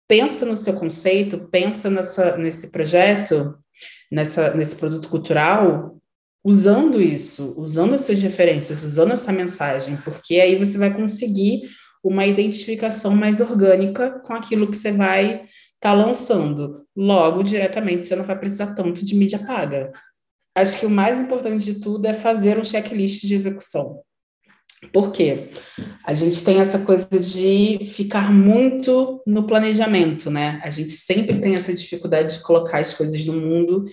Pensa 0.09 0.47
no 0.47 0.57
seu 0.57 0.73
conceito, 0.73 1.47
pensa 1.51 1.91
nessa, 1.91 2.39
nesse 2.39 2.71
projeto, 2.71 3.59
nessa, 4.11 4.55
nesse 4.55 4.77
produto 4.77 5.11
cultural, 5.11 6.01
usando 6.43 7.03
isso, 7.03 7.55
usando 7.59 7.95
essas 7.95 8.19
referências, 8.19 8.83
usando 8.83 9.13
essa 9.13 9.31
mensagem, 9.31 9.99
porque 9.99 10.41
aí 10.41 10.59
você 10.59 10.79
vai 10.79 10.95
conseguir 10.95 11.65
uma 12.05 12.27
identificação 12.27 13.17
mais 13.17 13.41
orgânica 13.41 14.21
com 14.21 14.35
aquilo 14.35 14.71
que 14.71 14.77
você 14.77 14.93
vai 14.93 15.45
estar 15.45 15.49
tá 15.81 15.95
lançando. 15.95 16.87
Logo, 16.95 17.43
diretamente, 17.43 18.07
você 18.07 18.15
não 18.15 18.25
vai 18.25 18.39
precisar 18.39 18.75
tanto 18.75 19.03
de 19.03 19.15
mídia 19.15 19.39
paga. 19.39 19.91
Acho 20.55 20.79
que 20.79 20.87
o 20.87 20.91
mais 20.91 21.19
importante 21.19 21.65
de 21.65 21.81
tudo 21.81 22.07
é 22.07 22.13
fazer 22.13 22.59
um 22.59 22.65
checklist 22.65 23.25
de 23.25 23.35
execução. 23.35 24.03
Por 24.93 25.13
quê? 25.13 25.49
A 26.05 26.13
gente 26.13 26.45
tem 26.45 26.61
essa 26.61 26.79
coisa 26.79 27.09
de 27.09 27.87
ficar 27.87 28.31
muito 28.31 29.23
no 29.27 29.47
planejamento, 29.47 30.31
né? 30.31 30.61
A 30.63 30.71
gente 30.71 30.93
sempre 30.93 31.41
tem 31.41 31.55
essa 31.55 31.73
dificuldade 31.73 32.37
de 32.37 32.43
colocar 32.43 32.81
as 32.81 32.93
coisas 32.93 33.25
no 33.25 33.33
mundo, 33.33 33.87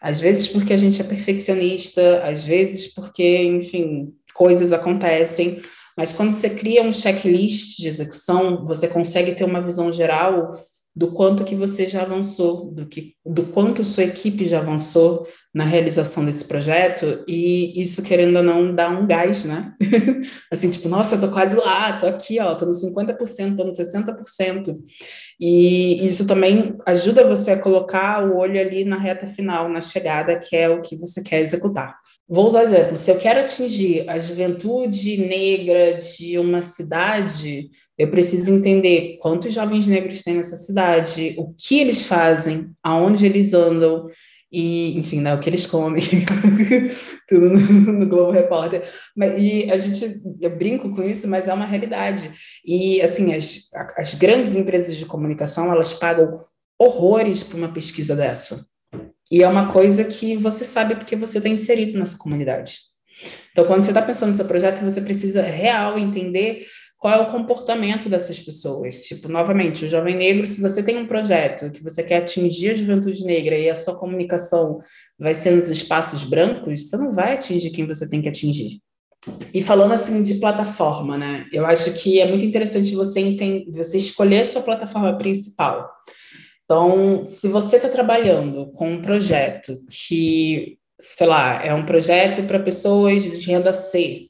às 0.00 0.20
vezes 0.20 0.46
porque 0.46 0.72
a 0.72 0.76
gente 0.76 1.00
é 1.00 1.04
perfeccionista, 1.04 2.22
às 2.22 2.44
vezes 2.44 2.94
porque, 2.94 3.42
enfim, 3.42 4.14
coisas 4.32 4.72
acontecem, 4.72 5.60
mas 6.00 6.14
quando 6.14 6.32
você 6.32 6.48
cria 6.48 6.82
um 6.82 6.94
checklist 6.94 7.76
de 7.76 7.86
execução, 7.86 8.64
você 8.64 8.88
consegue 8.88 9.34
ter 9.34 9.44
uma 9.44 9.60
visão 9.60 9.92
geral 9.92 10.58
do 10.96 11.12
quanto 11.12 11.44
que 11.44 11.54
você 11.54 11.86
já 11.86 12.00
avançou, 12.00 12.70
do, 12.72 12.86
que, 12.86 13.12
do 13.22 13.48
quanto 13.48 13.84
sua 13.84 14.04
equipe 14.04 14.46
já 14.46 14.60
avançou 14.60 15.26
na 15.54 15.62
realização 15.62 16.24
desse 16.24 16.46
projeto, 16.46 17.22
e 17.28 17.78
isso, 17.78 18.02
querendo 18.02 18.34
ou 18.38 18.42
não, 18.42 18.74
dá 18.74 18.88
um 18.88 19.06
gás, 19.06 19.44
né? 19.44 19.74
assim, 20.50 20.70
tipo, 20.70 20.88
nossa, 20.88 21.16
eu 21.16 21.20
tô 21.20 21.28
quase 21.28 21.54
lá, 21.54 21.98
tô 21.98 22.06
aqui, 22.06 22.40
ó, 22.40 22.54
tô 22.54 22.64
no 22.64 22.72
50%, 22.72 23.56
tô 23.58 23.64
no 23.64 23.72
60%, 23.72 24.74
e 25.38 26.06
isso 26.06 26.26
também 26.26 26.78
ajuda 26.86 27.28
você 27.28 27.50
a 27.50 27.60
colocar 27.60 28.24
o 28.26 28.38
olho 28.38 28.58
ali 28.58 28.86
na 28.86 28.96
reta 28.96 29.26
final, 29.26 29.68
na 29.68 29.82
chegada, 29.82 30.38
que 30.38 30.56
é 30.56 30.66
o 30.66 30.80
que 30.80 30.96
você 30.96 31.22
quer 31.22 31.40
executar. 31.40 31.99
Vou 32.32 32.46
usar 32.46 32.62
exemplo. 32.62 32.96
Se 32.96 33.10
eu 33.10 33.18
quero 33.18 33.40
atingir 33.40 34.08
a 34.08 34.16
juventude 34.16 35.16
negra 35.16 35.98
de 35.98 36.38
uma 36.38 36.62
cidade, 36.62 37.68
eu 37.98 38.08
preciso 38.08 38.54
entender 38.54 39.18
quantos 39.20 39.52
jovens 39.52 39.88
negros 39.88 40.22
tem 40.22 40.36
nessa 40.36 40.56
cidade, 40.56 41.34
o 41.36 41.52
que 41.58 41.80
eles 41.80 42.06
fazem, 42.06 42.70
aonde 42.84 43.26
eles 43.26 43.52
andam 43.52 44.06
e, 44.52 44.96
enfim, 44.96 45.20
né, 45.20 45.34
o 45.34 45.40
que 45.40 45.48
eles 45.48 45.66
comem, 45.66 46.04
tudo 47.26 47.50
no, 47.50 47.92
no, 47.94 48.06
Globo 48.06 48.30
Repórter. 48.30 48.88
Mas, 49.16 49.34
e 49.36 49.68
a 49.68 49.76
gente, 49.76 50.22
eu 50.40 50.56
brinco 50.56 50.94
com 50.94 51.02
isso, 51.02 51.26
mas 51.26 51.48
é 51.48 51.52
uma 51.52 51.66
realidade. 51.66 52.30
E, 52.64 53.02
assim, 53.02 53.34
as, 53.34 53.68
as 53.96 54.14
grandes 54.14 54.54
empresas 54.54 54.96
de 54.96 55.04
comunicação, 55.04 55.72
elas 55.72 55.92
pagam 55.92 56.38
horrores 56.78 57.42
por 57.42 57.56
uma 57.56 57.72
pesquisa 57.72 58.14
dessa. 58.14 58.69
E 59.30 59.42
é 59.42 59.48
uma 59.48 59.72
coisa 59.72 60.04
que 60.04 60.36
você 60.36 60.64
sabe 60.64 60.96
porque 60.96 61.14
você 61.14 61.38
está 61.38 61.48
inserido 61.48 61.98
nessa 61.98 62.18
comunidade. 62.18 62.78
Então, 63.52 63.64
quando 63.64 63.82
você 63.82 63.90
está 63.90 64.02
pensando 64.02 64.28
no 64.28 64.34
seu 64.34 64.46
projeto, 64.46 64.82
você 64.82 65.00
precisa 65.00 65.42
real 65.42 65.98
entender 65.98 66.64
qual 67.00 67.14
é 67.14 67.18
o 67.18 67.30
comportamento 67.30 68.08
dessas 68.08 68.38
pessoas. 68.38 69.00
Tipo, 69.00 69.28
novamente, 69.28 69.84
o 69.84 69.88
jovem 69.88 70.16
negro, 70.16 70.46
se 70.46 70.60
você 70.60 70.82
tem 70.82 70.98
um 70.98 71.06
projeto 71.06 71.70
que 71.70 71.82
você 71.82 72.02
quer 72.02 72.18
atingir 72.18 72.70
a 72.70 72.74
juventude 72.74 73.24
negra 73.24 73.56
e 73.56 73.70
a 73.70 73.74
sua 73.74 73.98
comunicação 73.98 74.78
vai 75.18 75.32
ser 75.32 75.52
nos 75.52 75.68
espaços 75.68 76.22
brancos, 76.22 76.88
você 76.88 76.96
não 76.98 77.12
vai 77.12 77.34
atingir 77.34 77.70
quem 77.70 77.86
você 77.86 78.08
tem 78.08 78.20
que 78.20 78.28
atingir. 78.28 78.80
E 79.52 79.62
falando 79.62 79.92
assim 79.92 80.22
de 80.22 80.34
plataforma, 80.34 81.16
né? 81.16 81.46
Eu 81.52 81.66
acho 81.66 81.92
que 81.94 82.20
é 82.20 82.28
muito 82.28 82.44
interessante 82.44 82.94
você 82.94 83.20
entender, 83.20 83.70
você 83.70 83.98
escolher 83.98 84.40
a 84.40 84.44
sua 84.44 84.62
plataforma 84.62 85.16
principal. 85.16 85.90
Então, 86.70 87.26
se 87.26 87.48
você 87.48 87.78
está 87.78 87.88
trabalhando 87.88 88.70
com 88.74 88.92
um 88.92 89.02
projeto 89.02 89.82
que, 89.90 90.78
sei 91.00 91.26
lá, 91.26 91.60
é 91.64 91.74
um 91.74 91.84
projeto 91.84 92.44
para 92.44 92.60
pessoas 92.60 93.24
de 93.24 93.44
renda 93.50 93.72
C, 93.72 94.28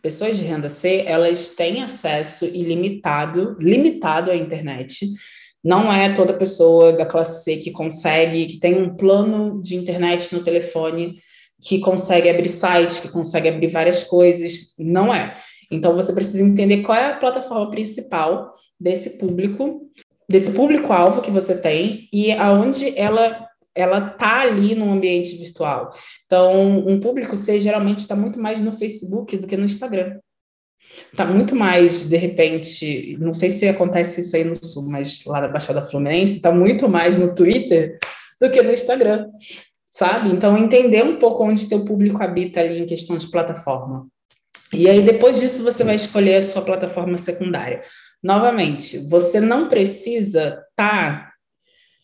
pessoas 0.00 0.38
de 0.38 0.44
renda 0.44 0.68
C, 0.68 1.02
elas 1.04 1.48
têm 1.48 1.82
acesso 1.82 2.44
ilimitado, 2.44 3.56
limitado 3.58 4.30
à 4.30 4.36
internet. 4.36 5.08
Não 5.64 5.92
é 5.92 6.14
toda 6.14 6.38
pessoa 6.38 6.92
da 6.92 7.04
classe 7.04 7.42
C 7.42 7.56
que 7.56 7.72
consegue, 7.72 8.46
que 8.46 8.60
tem 8.60 8.80
um 8.80 8.96
plano 8.96 9.60
de 9.60 9.74
internet 9.74 10.32
no 10.32 10.44
telefone, 10.44 11.16
que 11.60 11.80
consegue 11.80 12.30
abrir 12.30 12.48
sites, 12.48 13.00
que 13.00 13.08
consegue 13.08 13.48
abrir 13.48 13.66
várias 13.66 14.04
coisas. 14.04 14.72
Não 14.78 15.12
é. 15.12 15.36
Então, 15.68 15.96
você 15.96 16.12
precisa 16.12 16.44
entender 16.44 16.82
qual 16.82 16.96
é 16.96 17.06
a 17.06 17.16
plataforma 17.16 17.72
principal 17.72 18.52
desse 18.78 19.18
público 19.18 19.90
desse 20.28 20.50
público-alvo 20.52 21.20
que 21.20 21.30
você 21.30 21.56
tem 21.56 22.08
e 22.12 22.32
aonde 22.32 22.98
ela 22.98 23.48
ela 23.76 24.00
tá 24.00 24.42
ali 24.42 24.74
no 24.76 24.92
ambiente 24.92 25.36
virtual. 25.36 25.90
Então, 26.26 26.78
um 26.86 27.00
público 27.00 27.36
C 27.36 27.58
geralmente 27.58 27.98
está 27.98 28.14
muito 28.14 28.38
mais 28.38 28.60
no 28.60 28.72
Facebook 28.72 29.36
do 29.36 29.48
que 29.48 29.56
no 29.56 29.64
Instagram. 29.64 30.20
Está 31.12 31.24
muito 31.24 31.56
mais, 31.56 32.08
de 32.08 32.16
repente, 32.16 33.16
não 33.18 33.32
sei 33.32 33.50
se 33.50 33.66
acontece 33.66 34.20
isso 34.20 34.36
aí 34.36 34.44
no 34.44 34.54
Sul, 34.64 34.88
mas 34.88 35.24
lá 35.24 35.40
na 35.40 35.48
Baixada 35.48 35.82
Fluminense, 35.82 36.36
está 36.36 36.52
muito 36.52 36.88
mais 36.88 37.16
no 37.16 37.34
Twitter 37.34 37.98
do 38.40 38.50
que 38.50 38.62
no 38.62 38.72
Instagram, 38.72 39.28
sabe? 39.90 40.30
Então, 40.30 40.56
entender 40.56 41.02
um 41.02 41.16
pouco 41.16 41.44
onde 41.44 41.68
teu 41.68 41.84
público 41.84 42.22
habita 42.22 42.60
ali 42.60 42.78
em 42.78 42.86
questão 42.86 43.16
de 43.16 43.28
plataforma. 43.28 44.06
E 44.72 44.88
aí, 44.88 45.02
depois 45.02 45.40
disso, 45.40 45.62
você 45.62 45.82
vai 45.82 45.94
escolher 45.94 46.36
a 46.36 46.42
sua 46.42 46.62
plataforma 46.62 47.16
secundária. 47.16 47.80
Novamente, 48.24 48.96
você 49.06 49.38
não 49.38 49.68
precisa 49.68 50.64
estar 50.70 50.70
tá 50.74 51.32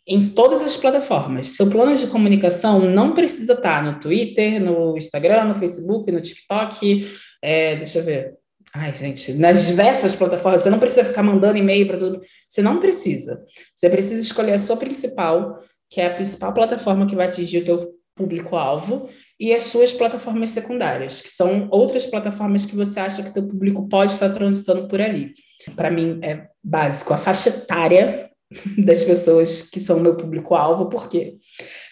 em 0.06 0.28
todas 0.28 0.60
as 0.60 0.76
plataformas. 0.76 1.56
Seu 1.56 1.70
plano 1.70 1.96
de 1.96 2.06
comunicação 2.08 2.80
não 2.80 3.14
precisa 3.14 3.54
estar 3.54 3.82
tá 3.82 3.90
no 3.90 3.98
Twitter, 3.98 4.62
no 4.62 4.98
Instagram, 4.98 5.46
no 5.46 5.54
Facebook, 5.54 6.12
no 6.12 6.20
TikTok, 6.20 7.08
é, 7.42 7.76
deixa 7.76 8.00
eu 8.00 8.04
ver. 8.04 8.34
Ai, 8.74 8.94
gente, 8.94 9.32
nas 9.32 9.66
diversas 9.66 10.14
plataformas, 10.14 10.62
você 10.62 10.68
não 10.68 10.78
precisa 10.78 11.04
ficar 11.04 11.22
mandando 11.22 11.56
e-mail 11.56 11.86
para 11.86 11.96
tudo. 11.96 12.20
Você 12.46 12.60
não 12.60 12.80
precisa. 12.80 13.42
Você 13.74 13.88
precisa 13.88 14.20
escolher 14.20 14.52
a 14.52 14.58
sua 14.58 14.76
principal, 14.76 15.58
que 15.88 16.02
é 16.02 16.06
a 16.06 16.14
principal 16.14 16.52
plataforma 16.52 17.06
que 17.06 17.16
vai 17.16 17.28
atingir 17.28 17.62
o 17.62 17.64
teu 17.64 17.94
público-alvo, 18.14 19.08
e 19.38 19.54
as 19.54 19.62
suas 19.62 19.90
plataformas 19.90 20.50
secundárias, 20.50 21.22
que 21.22 21.30
são 21.30 21.66
outras 21.70 22.04
plataformas 22.04 22.66
que 22.66 22.76
você 22.76 23.00
acha 23.00 23.22
que 23.22 23.32
teu 23.32 23.48
público 23.48 23.88
pode 23.88 24.12
estar 24.12 24.28
transitando 24.28 24.86
por 24.86 25.00
ali. 25.00 25.32
Para 25.76 25.90
mim 25.90 26.20
é 26.22 26.48
básico 26.62 27.12
a 27.12 27.18
faixa 27.18 27.50
etária 27.50 28.30
das 28.84 29.02
pessoas 29.02 29.62
que 29.62 29.80
são 29.80 30.00
meu 30.00 30.16
público-alvo, 30.16 30.88
porque 30.88 31.36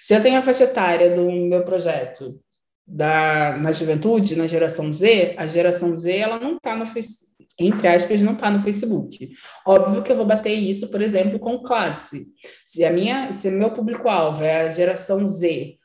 se 0.02 0.14
eu 0.14 0.22
tenho 0.22 0.38
a 0.38 0.42
faixa 0.42 0.64
etária 0.64 1.14
do 1.14 1.30
meu 1.30 1.64
projeto 1.64 2.40
da, 2.86 3.56
na 3.58 3.70
juventude, 3.70 4.34
na 4.34 4.46
geração 4.46 4.90
Z, 4.90 5.34
a 5.36 5.46
geração 5.46 5.94
Z 5.94 6.16
ela 6.16 6.40
não 6.40 6.56
está 6.56 6.74
no 6.74 6.86
Facebook, 6.86 7.28
entre 7.58 7.88
aspas, 7.88 8.20
não 8.20 8.32
está 8.34 8.50
no 8.50 8.60
Facebook. 8.60 9.30
Óbvio 9.66 10.02
que 10.02 10.10
eu 10.10 10.16
vou 10.16 10.24
bater 10.24 10.54
isso, 10.54 10.88
por 10.88 11.02
exemplo, 11.02 11.38
com 11.38 11.62
classe. 11.62 12.26
Se 12.64 12.84
a 12.84 12.92
minha, 12.92 13.32
se 13.32 13.50
meu 13.50 13.72
público-alvo 13.72 14.42
é 14.42 14.62
a 14.62 14.70
geração 14.70 15.26
Z, 15.26 15.77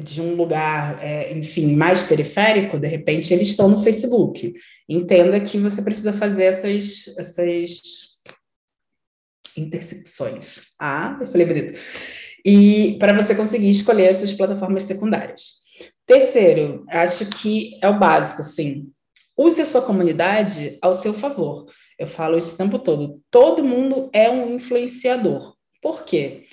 de 0.00 0.20
um 0.20 0.34
lugar, 0.34 1.02
é, 1.02 1.32
enfim, 1.32 1.74
mais 1.74 2.02
periférico, 2.02 2.78
de 2.78 2.88
repente 2.88 3.32
eles 3.32 3.48
estão 3.48 3.68
no 3.68 3.82
Facebook. 3.82 4.54
Entenda 4.88 5.40
que 5.40 5.58
você 5.58 5.82
precisa 5.82 6.12
fazer 6.12 6.44
essas, 6.44 7.16
essas 7.18 8.20
intersecções. 9.56 10.74
Ah, 10.80 11.16
eu 11.20 11.26
falei 11.26 11.46
bonito. 11.46 11.78
E 12.44 12.96
para 12.98 13.12
você 13.12 13.34
conseguir 13.34 13.70
escolher 13.70 14.08
as 14.08 14.18
suas 14.18 14.32
plataformas 14.32 14.84
secundárias. 14.84 15.64
Terceiro, 16.06 16.84
acho 16.88 17.26
que 17.26 17.78
é 17.82 17.88
o 17.88 17.98
básico, 17.98 18.42
sim. 18.42 18.88
Use 19.36 19.60
a 19.60 19.66
sua 19.66 19.82
comunidade 19.82 20.78
ao 20.80 20.94
seu 20.94 21.12
favor. 21.12 21.66
Eu 21.98 22.06
falo 22.06 22.38
isso 22.38 22.54
o 22.54 22.58
tempo 22.58 22.78
todo. 22.78 23.20
Todo 23.30 23.64
mundo 23.64 24.08
é 24.12 24.30
um 24.30 24.54
influenciador. 24.54 25.54
Por 25.82 26.04
quê? 26.04 26.44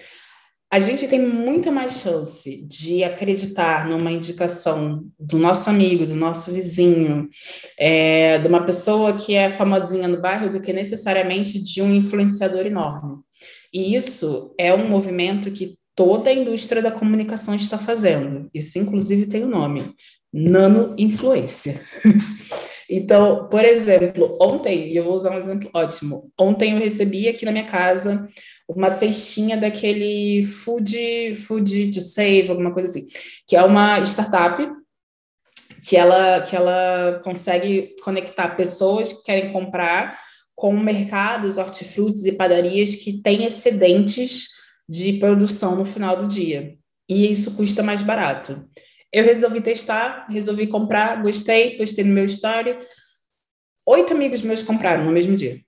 A 0.74 0.80
gente 0.80 1.08
tem 1.08 1.22
muito 1.22 1.72
mais 1.72 2.02
chance 2.02 2.66
de 2.66 3.04
acreditar 3.04 3.88
numa 3.88 4.12
indicação 4.12 5.06
do 5.20 5.38
nosso 5.38 5.70
amigo, 5.70 6.04
do 6.04 6.16
nosso 6.16 6.52
vizinho, 6.52 7.30
é, 7.78 8.40
de 8.40 8.48
uma 8.48 8.66
pessoa 8.66 9.14
que 9.14 9.36
é 9.36 9.52
famosinha 9.52 10.08
no 10.08 10.20
bairro, 10.20 10.50
do 10.50 10.60
que 10.60 10.74
necessariamente 10.74 11.62
de 11.62 11.80
um 11.80 11.94
influenciador 11.94 12.66
enorme. 12.66 13.20
E 13.72 13.94
isso 13.94 14.52
é 14.58 14.74
um 14.74 14.90
movimento 14.90 15.52
que 15.52 15.78
toda 15.96 16.32
a 16.32 16.34
indústria 16.34 16.82
da 16.82 16.90
comunicação 16.90 17.54
está 17.54 17.78
fazendo. 17.78 18.50
Isso, 18.52 18.80
inclusive, 18.80 19.28
tem 19.28 19.44
o 19.44 19.46
um 19.46 19.52
nome: 19.52 19.94
nano-influência. 20.34 21.82
então, 22.90 23.48
por 23.48 23.64
exemplo, 23.64 24.40
ontem, 24.42 24.92
e 24.92 24.98
eu 24.98 25.04
vou 25.04 25.14
usar 25.14 25.36
um 25.36 25.38
exemplo 25.38 25.70
ótimo, 25.72 26.32
ontem 26.36 26.74
eu 26.74 26.80
recebi 26.80 27.28
aqui 27.28 27.46
na 27.46 27.52
minha 27.52 27.68
casa 27.68 28.28
uma 28.76 28.90
cestinha 28.90 29.58
daquele 29.58 30.46
Food, 30.46 31.36
Food 31.36 31.92
to 31.92 32.02
Save, 32.02 32.50
alguma 32.50 32.74
coisa 32.74 32.90
assim, 32.90 33.08
que 33.48 33.56
é 33.56 33.64
uma 33.64 34.00
startup 34.02 34.68
que 35.84 35.98
ela, 35.98 36.42
que 36.42 36.56
ela 36.56 37.22
consegue 37.24 37.96
conectar 38.02 38.56
pessoas 38.56 39.12
que 39.12 39.24
querem 39.24 39.52
comprar 39.52 40.18
com 40.56 40.78
mercados, 40.78 41.58
hortifrutis 41.58 42.26
e 42.26 42.32
padarias 42.32 42.96
que 42.96 43.22
têm 43.22 43.44
excedentes 43.44 44.50
de 44.88 45.14
produção 45.14 45.76
no 45.76 45.86
final 45.86 46.22
do 46.22 46.28
dia. 46.28 46.78
E 47.10 47.30
isso 47.30 47.56
custa 47.56 47.84
mais 47.84 48.02
barato. 48.02 48.68
Eu 49.12 49.24
resolvi 49.24 49.62
testar, 49.62 50.28
resolvi 50.30 50.68
comprar, 50.68 51.22
gostei, 51.22 51.78
postei 51.78 52.04
no 52.04 52.14
meu 52.14 52.26
story. 52.26 52.78
Oito 53.86 54.14
amigos 54.14 54.42
meus 54.42 54.64
compraram 54.64 55.06
no 55.06 55.12
mesmo 55.12 55.36
dia. 55.36 55.62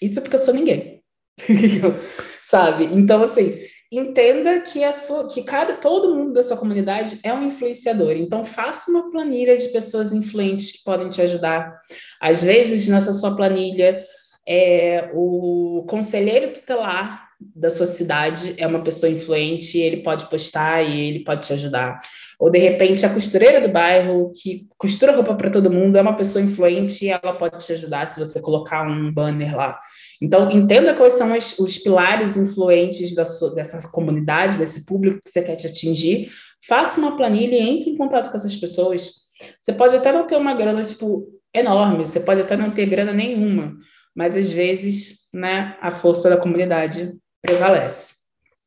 Isso 0.00 0.18
é 0.18 0.22
porque 0.22 0.36
eu 0.36 0.40
sou 0.40 0.54
ninguém. 0.54 1.01
Sabe? 2.42 2.84
Então, 2.84 3.22
assim, 3.22 3.58
entenda 3.90 4.60
que 4.60 4.82
a 4.84 4.92
sua, 4.92 5.28
que 5.28 5.42
cada, 5.42 5.74
todo 5.74 6.14
mundo 6.14 6.32
da 6.32 6.42
sua 6.42 6.56
comunidade 6.56 7.18
é 7.22 7.32
um 7.32 7.46
influenciador. 7.46 8.12
Então, 8.12 8.44
faça 8.44 8.90
uma 8.90 9.10
planilha 9.10 9.56
de 9.56 9.68
pessoas 9.68 10.12
influentes 10.12 10.72
que 10.72 10.84
podem 10.84 11.08
te 11.08 11.20
ajudar. 11.22 11.78
Às 12.20 12.42
vezes, 12.42 12.86
nessa 12.88 13.12
sua 13.12 13.36
planilha, 13.36 14.02
é, 14.46 15.10
o 15.14 15.84
conselheiro 15.88 16.52
tutelar 16.52 17.22
da 17.54 17.70
sua 17.70 17.86
cidade 17.86 18.54
é 18.56 18.66
uma 18.66 18.82
pessoa 18.82 19.10
influente, 19.10 19.78
ele 19.78 20.02
pode 20.02 20.28
postar 20.28 20.82
e 20.82 21.08
ele 21.08 21.24
pode 21.24 21.46
te 21.46 21.52
ajudar. 21.52 22.00
Ou 22.38 22.50
de 22.50 22.58
repente 22.58 23.04
a 23.04 23.12
costureira 23.12 23.60
do 23.60 23.72
bairro 23.72 24.32
que 24.34 24.66
costura 24.78 25.12
roupa 25.12 25.34
para 25.34 25.50
todo 25.50 25.70
mundo 25.70 25.96
é 25.96 26.02
uma 26.02 26.16
pessoa 26.16 26.44
influente 26.44 27.04
e 27.04 27.10
ela 27.10 27.34
pode 27.34 27.64
te 27.64 27.72
ajudar 27.72 28.06
se 28.06 28.18
você 28.18 28.40
colocar 28.40 28.86
um 28.86 29.12
banner 29.12 29.56
lá. 29.56 29.78
Então 30.22 30.48
entenda 30.52 30.94
quais 30.94 31.14
são 31.14 31.32
os, 31.32 31.78
pilares 31.78 32.36
influentes 32.36 33.12
sua, 33.26 33.52
dessa 33.56 33.88
comunidade, 33.88 34.56
desse 34.56 34.86
público 34.86 35.18
que 35.20 35.28
você 35.28 35.42
quer 35.42 35.56
te 35.56 35.66
atingir. 35.66 36.30
Faça 36.64 37.00
uma 37.00 37.16
planilha 37.16 37.56
e 37.56 37.60
entre 37.60 37.90
em 37.90 37.96
contato 37.96 38.30
com 38.30 38.36
essas 38.36 38.54
pessoas. 38.54 39.22
Você 39.60 39.72
pode 39.72 39.96
até 39.96 40.12
não 40.12 40.24
ter 40.24 40.36
uma 40.36 40.54
grana 40.54 40.84
tipo 40.84 41.26
enorme, 41.52 42.06
você 42.06 42.20
pode 42.20 42.40
até 42.40 42.56
não 42.56 42.70
ter 42.70 42.86
grana 42.86 43.12
nenhuma, 43.12 43.76
mas 44.14 44.36
às 44.36 44.50
vezes, 44.52 45.26
né, 45.34 45.76
a 45.80 45.90
força 45.90 46.30
da 46.30 46.36
comunidade 46.36 47.12
prevalece. 47.42 48.14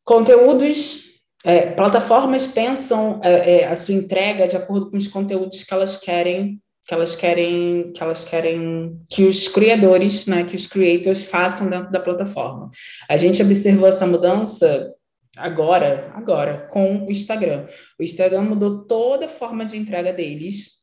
Conteúdos, 0.03 1.05
é, 1.45 1.67
plataformas 1.67 2.45
pensam 2.45 3.21
é, 3.23 3.61
é, 3.61 3.67
a 3.67 3.77
sua 3.77 3.95
entrega 3.95 4.45
de 4.45 4.57
acordo 4.57 4.91
com 4.91 4.97
os 4.97 5.07
conteúdos 5.07 5.63
que 5.63 5.73
elas 5.73 5.95
querem, 5.95 6.61
que 6.85 6.93
elas 6.93 7.15
querem, 7.15 7.91
que 7.93 8.01
elas 8.01 8.23
querem 8.23 8.99
que 9.09 9.23
os 9.23 9.47
criadores, 9.47 10.27
né, 10.27 10.43
que 10.43 10.55
os 10.55 10.67
creators 10.67 11.23
façam 11.23 11.69
dentro 11.69 11.91
da 11.91 11.99
plataforma. 11.99 12.69
A 13.09 13.17
gente 13.17 13.41
observou 13.41 13.87
essa 13.87 14.05
mudança 14.05 14.93
agora, 15.35 16.11
agora 16.13 16.67
com 16.71 17.05
o 17.07 17.11
Instagram. 17.11 17.67
O 17.99 18.03
Instagram 18.03 18.43
mudou 18.43 18.85
toda 18.85 19.25
a 19.25 19.29
forma 19.29 19.65
de 19.65 19.77
entrega 19.77 20.13
deles 20.13 20.75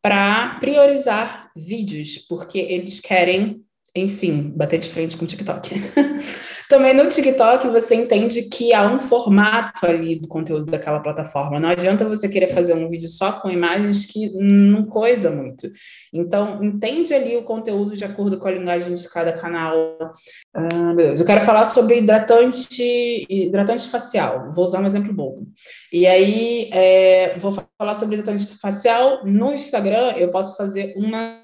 para 0.00 0.58
priorizar 0.60 1.50
vídeos, 1.56 2.18
porque 2.28 2.58
eles 2.58 3.00
querem 3.00 3.62
enfim, 3.94 4.50
bater 4.56 4.80
de 4.80 4.88
frente 4.88 5.16
com 5.16 5.24
o 5.24 5.28
TikTok. 5.28 5.70
Também 6.72 6.94
no 6.94 7.06
TikTok 7.06 7.68
você 7.68 7.94
entende 7.94 8.44
que 8.44 8.72
há 8.72 8.90
um 8.90 8.98
formato 8.98 9.84
ali 9.84 10.18
do 10.18 10.26
conteúdo 10.26 10.64
daquela 10.64 11.00
plataforma. 11.00 11.60
Não 11.60 11.68
adianta 11.68 12.08
você 12.08 12.30
querer 12.30 12.46
fazer 12.46 12.72
um 12.72 12.88
vídeo 12.88 13.10
só 13.10 13.32
com 13.32 13.50
imagens 13.50 14.06
que 14.06 14.30
não 14.30 14.86
coisa 14.86 15.30
muito. 15.30 15.70
Então, 16.10 16.64
entende 16.64 17.12
ali 17.12 17.36
o 17.36 17.42
conteúdo 17.42 17.94
de 17.94 18.06
acordo 18.06 18.38
com 18.38 18.48
a 18.48 18.52
linguagem 18.52 18.94
de 18.94 19.06
cada 19.10 19.34
canal. 19.34 19.98
Ah, 20.54 20.94
Eu 20.98 21.26
quero 21.26 21.42
falar 21.42 21.64
sobre 21.64 21.98
hidratante, 21.98 23.26
hidratante 23.28 23.90
facial. 23.90 24.50
Vou 24.50 24.64
usar 24.64 24.80
um 24.80 24.86
exemplo 24.86 25.12
bobo. 25.12 25.46
E 25.92 26.06
aí, 26.06 26.70
é, 26.72 27.38
vou 27.38 27.52
falar 27.52 27.92
sobre 27.92 28.16
hidratante 28.16 28.46
facial. 28.58 29.26
No 29.26 29.52
Instagram, 29.52 30.14
eu 30.16 30.30
posso 30.30 30.56
fazer 30.56 30.94
uma, 30.96 31.38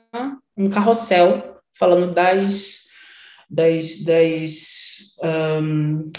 um 0.56 0.70
carrossel 0.70 1.58
falando 1.78 2.14
das, 2.14 2.87
das, 3.48 4.02
das 4.02 5.14
um, 5.62 6.10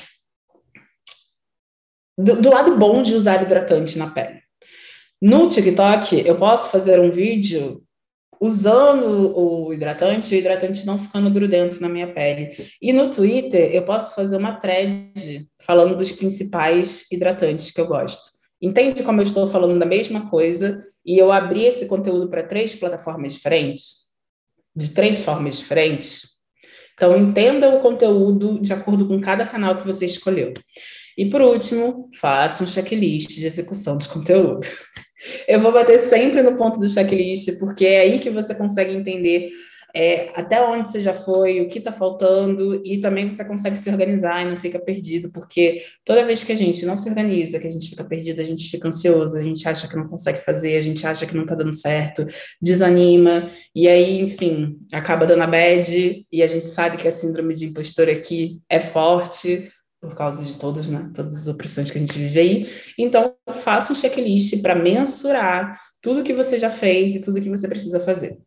do, 2.17 2.41
do, 2.41 2.49
lado 2.49 2.77
bom 2.77 3.01
de 3.01 3.15
usar 3.15 3.41
hidratante 3.41 3.97
na 3.97 4.09
pele. 4.09 4.39
No 5.21 5.47
TikTok, 5.47 6.25
eu 6.25 6.37
posso 6.37 6.69
fazer 6.69 6.99
um 6.99 7.11
vídeo 7.11 7.83
usando 8.41 9.37
o 9.37 9.73
hidratante 9.73 10.33
e 10.33 10.37
o 10.37 10.39
hidratante 10.39 10.85
não 10.85 10.97
ficando 10.97 11.29
grudento 11.29 11.81
na 11.81 11.89
minha 11.89 12.13
pele. 12.13 12.55
E 12.81 12.93
no 12.93 13.09
Twitter, 13.09 13.73
eu 13.73 13.83
posso 13.83 14.15
fazer 14.15 14.37
uma 14.37 14.57
thread 14.59 15.45
falando 15.61 15.95
dos 15.95 16.11
principais 16.11 17.05
hidratantes 17.11 17.71
que 17.71 17.81
eu 17.81 17.87
gosto. 17.87 18.31
Entende 18.61 19.03
como 19.03 19.19
eu 19.19 19.25
estou 19.25 19.47
falando 19.47 19.77
da 19.77 19.85
mesma 19.85 20.29
coisa 20.29 20.85
e 21.05 21.17
eu 21.17 21.31
abri 21.31 21.65
esse 21.65 21.85
conteúdo 21.85 22.29
para 22.29 22.43
três 22.43 22.75
plataformas 22.75 23.33
diferentes? 23.33 24.09
de 24.75 24.91
três 24.91 25.21
formas 25.21 25.57
diferentes. 25.57 26.28
Então, 26.99 27.17
entenda 27.17 27.69
o 27.69 27.79
conteúdo 27.79 28.59
de 28.59 28.73
acordo 28.73 29.07
com 29.07 29.21
cada 29.21 29.45
canal 29.45 29.77
que 29.77 29.88
você 29.88 30.05
escolheu. 30.05 30.53
E 31.17 31.25
por 31.29 31.41
último, 31.41 32.09
faça 32.19 32.62
um 32.62 32.67
checklist 32.67 33.29
de 33.29 33.45
execução 33.45 33.95
de 33.95 34.09
conteúdo. 34.09 34.67
Eu 35.47 35.62
vou 35.62 35.71
bater 35.71 35.97
sempre 35.97 36.41
no 36.41 36.57
ponto 36.57 36.77
do 36.77 36.89
checklist, 36.89 37.57
porque 37.57 37.85
é 37.85 38.01
aí 38.01 38.19
que 38.19 38.29
você 38.29 38.53
consegue 38.53 38.91
entender 38.93 39.49
é, 39.95 40.32
até 40.36 40.62
onde 40.62 40.89
você 40.89 41.02
já 41.02 41.13
foi, 41.13 41.62
o 41.62 41.67
que 41.67 41.80
está 41.80 41.91
faltando, 41.91 42.82
e 42.86 42.99
também 42.99 43.30
você 43.30 43.43
consegue 43.43 43.75
se 43.75 43.89
organizar 43.89 44.41
e 44.41 44.49
não 44.49 44.56
fica 44.56 44.80
perdido, 44.80 45.32
porque 45.32 45.78
toda 46.06 46.25
vez 46.25 46.43
que 46.43 46.52
a 46.52 46.56
gente 46.56 46.86
não 46.86 46.95
se 46.95 47.10
organiza, 47.10 47.60
que 47.60 47.67
a 47.67 47.71
gente 47.71 47.89
fica 47.89 48.04
perdido, 48.04 48.41
a 48.41 48.43
gente 48.43 48.69
fica 48.69 48.88
ansioso, 48.88 49.36
a 49.36 49.43
gente 49.43 49.67
acha 49.67 49.88
que 49.88 49.95
não 49.95 50.08
consegue 50.08 50.39
fazer, 50.39 50.78
a 50.78 50.82
gente 50.82 51.06
acha 51.06 51.25
que 51.25 51.36
não 51.36 51.43
está 51.43 51.56
dando 51.56 51.73
certo, 51.73 52.25
desanima, 52.62 53.45
e 53.75 53.88
aí, 53.88 54.19
enfim, 54.21 54.78
acaba 54.91 55.25
dando 55.25 55.43
a 55.43 55.47
bad, 55.47 56.25
e 56.32 56.43
a 56.43 56.47
gente 56.47 56.65
sabe 56.65 56.97
que 56.97 57.08
a 57.08 57.12
síndrome 57.12 57.56
de 57.56 57.65
impostor 57.65 58.10
aqui 58.10 58.60
é 58.69 58.80
forte, 58.80 59.69
por 60.02 60.15
causa 60.15 60.43
de 60.45 60.56
todas, 60.56 60.88
né, 60.88 61.10
todas 61.13 61.36
as 61.36 61.47
opressões 61.47 61.91
que 61.91 61.97
a 61.97 62.02
gente 62.02 62.17
vive 62.17 62.39
aí. 62.39 62.65
Então, 62.97 63.36
faça 63.63 63.91
um 63.91 63.95
checklist 63.95 64.62
para 64.62 64.73
mensurar 64.73 65.78
tudo 66.02 66.23
que 66.23 66.32
você 66.32 66.58
já 66.58 66.69
fez 66.69 67.15
e 67.15 67.21
tudo 67.21 67.41
que 67.41 67.49
você 67.49 67.67
precisa 67.67 67.99
fazer 67.99 68.38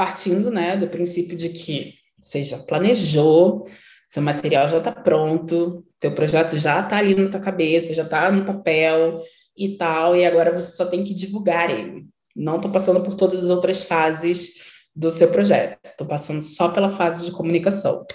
partindo 0.00 0.50
né, 0.50 0.78
do 0.78 0.88
princípio 0.88 1.36
de 1.36 1.50
que 1.50 1.92
você 2.22 2.42
já 2.42 2.56
planejou, 2.56 3.68
seu 4.08 4.22
material 4.22 4.66
já 4.66 4.78
está 4.78 4.92
pronto, 4.92 5.84
teu 6.00 6.14
projeto 6.14 6.56
já 6.56 6.80
está 6.80 6.96
ali 6.96 7.14
na 7.14 7.28
tua 7.28 7.38
cabeça, 7.38 7.92
já 7.92 8.04
está 8.04 8.32
no 8.32 8.46
papel 8.46 9.22
e 9.54 9.76
tal, 9.76 10.16
e 10.16 10.24
agora 10.24 10.58
você 10.58 10.74
só 10.74 10.86
tem 10.86 11.04
que 11.04 11.12
divulgar 11.12 11.68
ele. 11.68 12.06
Não 12.34 12.56
estou 12.56 12.70
passando 12.70 13.02
por 13.02 13.14
todas 13.14 13.44
as 13.44 13.50
outras 13.50 13.84
fases 13.84 14.54
do 14.96 15.10
seu 15.10 15.28
projeto, 15.30 15.78
estou 15.84 16.06
passando 16.06 16.40
só 16.40 16.70
pela 16.70 16.90
fase 16.90 17.26
de 17.26 17.32
comunicação. 17.32 18.06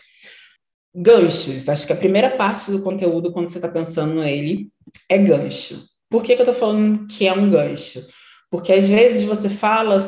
Ganchos, 0.91 1.69
acho 1.69 1.85
que 1.85 1.93
a 1.93 1.97
primeira 1.97 2.35
parte 2.35 2.71
do 2.71 2.81
conteúdo, 2.81 3.31
quando 3.31 3.49
você 3.49 3.59
está 3.59 3.69
pensando 3.69 4.15
nele, 4.15 4.71
é 5.07 5.19
gancho. 5.19 5.85
Por 6.09 6.23
que, 6.23 6.35
que 6.35 6.41
eu 6.41 6.49
estou 6.49 6.59
falando 6.59 7.05
que 7.05 7.27
é 7.27 7.33
um 7.33 7.51
gancho? 7.51 8.03
Porque 8.49 8.73
às 8.73 8.87
vezes 8.87 9.23
você 9.23 9.49
fala 9.49 9.99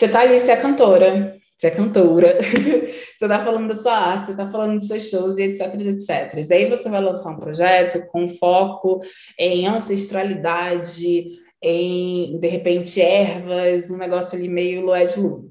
você 0.00 0.08
tá 0.08 0.20
ali, 0.20 0.40
você 0.40 0.50
é 0.50 0.56
cantora, 0.56 1.38
você 1.58 1.66
é 1.66 1.70
cantora, 1.70 2.38
você 3.18 3.28
tá 3.28 3.44
falando 3.44 3.68
da 3.68 3.74
sua 3.74 3.92
arte, 3.92 4.28
você 4.28 4.34
tá 4.34 4.50
falando 4.50 4.78
dos 4.78 4.86
seus 4.86 5.10
shows 5.10 5.36
e 5.36 5.42
etc, 5.42 5.74
etc. 5.74 6.50
E 6.50 6.54
aí 6.54 6.70
você 6.70 6.88
vai 6.88 7.02
lançar 7.02 7.32
um 7.32 7.36
projeto 7.36 8.06
com 8.06 8.26
foco 8.26 9.00
em 9.38 9.66
ancestralidade, 9.66 11.26
em, 11.62 12.40
de 12.40 12.48
repente, 12.48 12.98
ervas, 13.02 13.90
um 13.90 13.98
negócio 13.98 14.38
ali 14.38 14.48
meio 14.48 14.86
Loé 14.86 15.04
de 15.04 15.20
Luna. 15.20 15.50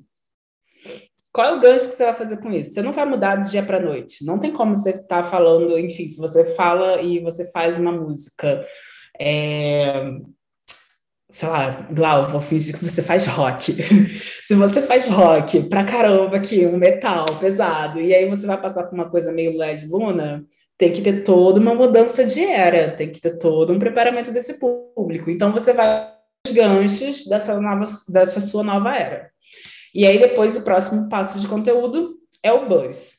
qual 1.32 1.48
é 1.48 1.56
o 1.56 1.62
gancho 1.62 1.88
que 1.88 1.94
você 1.94 2.06
vai 2.06 2.16
fazer 2.16 2.38
com 2.38 2.52
isso? 2.52 2.74
Você 2.74 2.82
não 2.82 2.92
vai 2.92 3.06
mudar 3.06 3.36
de 3.36 3.52
dia 3.52 3.62
para 3.62 3.80
noite. 3.80 4.26
Não 4.26 4.40
tem 4.40 4.52
como 4.52 4.76
você 4.76 4.90
estar 4.90 5.22
tá 5.22 5.24
falando, 5.24 5.78
enfim, 5.78 6.10
se 6.10 6.20
você 6.20 6.44
fala 6.56 7.00
e 7.04 7.20
você 7.20 7.52
faz 7.52 7.78
uma 7.78 7.92
música. 7.92 8.66
É, 9.20 10.06
sei 11.30 11.48
lá, 11.48 11.88
Glau, 11.92 12.28
vou 12.28 12.42
fingir 12.42 12.78
que 12.78 12.84
você 12.84 13.04
faz 13.04 13.26
rock. 13.28 13.76
se 14.44 14.56
você 14.56 14.82
faz 14.82 15.08
rock 15.08 15.64
pra 15.70 15.84
caramba 15.84 16.38
aqui, 16.38 16.66
um 16.66 16.78
metal 16.78 17.26
pesado, 17.40 18.00
e 18.00 18.14
aí 18.14 18.28
você 18.28 18.48
vai 18.48 18.60
passar 18.60 18.84
por 18.86 18.96
uma 18.96 19.10
coisa 19.10 19.32
meio 19.32 19.58
LED 19.58 19.88
Luna, 19.88 20.46
tem 20.78 20.92
que 20.92 21.02
ter 21.02 21.24
toda 21.24 21.60
uma 21.60 21.76
mudança 21.76 22.26
de 22.26 22.44
era, 22.44 22.92
tem 22.92 23.12
que 23.12 23.22
ter 23.22 23.38
todo 23.38 23.74
um 23.74 23.80
preparamento 23.80 24.32
desse 24.32 24.54
público. 24.54 25.30
Então 25.30 25.52
você 25.52 25.72
vai 25.74 26.12
os 26.48 26.54
ganchos 26.54 27.26
dessa, 27.26 27.60
nova, 27.60 27.84
dessa 28.08 28.40
sua 28.40 28.64
nova 28.64 28.96
era. 28.96 29.30
E 29.94 30.08
aí 30.08 30.18
depois 30.18 30.56
o 30.56 30.62
próximo 30.62 31.10
passo 31.10 31.40
de 31.40 31.48
conteúdo 31.48 32.16
é 32.42 32.52
o 32.52 32.68
buzz. 32.68 33.16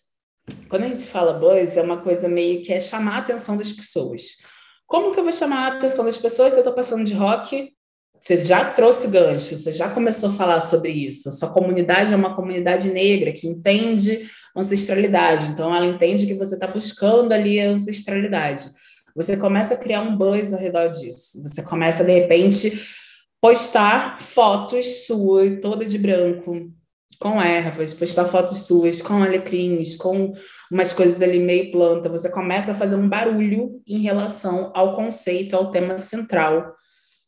Quando 0.69 0.85
a 0.85 0.89
gente 0.89 1.07
fala 1.07 1.35
buzz, 1.35 1.77
é 1.77 1.83
uma 1.83 2.03
coisa 2.03 2.29
meio 2.29 2.63
que 2.63 2.73
é 2.73 2.81
chamar 2.81 3.17
a 3.17 3.19
atenção 3.19 3.57
das 3.57 3.71
pessoas. 3.71 4.39
Como 4.87 5.13
que 5.13 5.21
eu 5.21 5.25
vou 5.25 5.33
chamar 5.33 5.73
a 5.73 5.77
atenção 5.77 6.05
das 6.05 6.17
pessoas 6.17 6.53
se 6.53 6.59
eu 6.59 6.63
estou 6.63 6.75
passando 6.75 7.05
de 7.05 7.15
rock? 7.15 7.73
Você 8.21 8.37
já 8.45 8.71
trouxe 8.73 9.07
o 9.07 9.11
gancho, 9.11 9.57
você 9.57 9.73
já 9.73 9.89
começou 9.89 10.29
a 10.29 10.33
falar 10.35 10.61
sobre 10.61 10.91
isso. 10.91 11.33
Sua 11.33 11.49
comunidade 11.49 12.13
é 12.13 12.17
uma 12.17 12.37
comunidade 12.37 12.91
negra 12.91 13.33
que 13.33 13.49
entende 13.49 14.29
ancestralidade, 14.55 15.51
então 15.51 15.75
ela 15.75 15.87
entende 15.87 16.27
que 16.27 16.35
você 16.35 16.55
está 16.55 16.67
buscando 16.67 17.33
ali 17.33 17.59
a 17.59 17.71
ancestralidade. 17.71 18.69
Você 19.17 19.39
começa 19.39 19.75
a 19.75 19.77
criar 19.77 20.03
um 20.03 20.17
buzz 20.17 20.53
ao 20.53 20.61
redor 20.61 20.89
disso. 20.89 21.43
Você 21.43 21.63
começa, 21.63 22.05
de 22.05 22.13
repente, 22.13 22.79
postar 23.41 24.21
fotos 24.21 25.07
suas, 25.07 25.59
toda 25.61 25.87
de 25.87 25.97
branco, 25.97 26.71
com 27.19 27.41
ervas, 27.41 27.95
postar 27.95 28.27
fotos 28.27 28.67
suas 28.67 29.01
com 29.01 29.23
alecrins, 29.23 29.97
com 29.97 30.33
umas 30.71 30.93
coisas 30.93 31.21
ali 31.23 31.39
meio 31.39 31.71
planta. 31.71 32.09
Você 32.09 32.29
começa 32.31 32.73
a 32.73 32.75
fazer 32.75 32.97
um 32.97 33.09
barulho 33.09 33.81
em 33.87 34.01
relação 34.01 34.71
ao 34.75 34.95
conceito, 34.95 35.57
ao 35.57 35.71
tema 35.71 35.99
central 35.99 36.75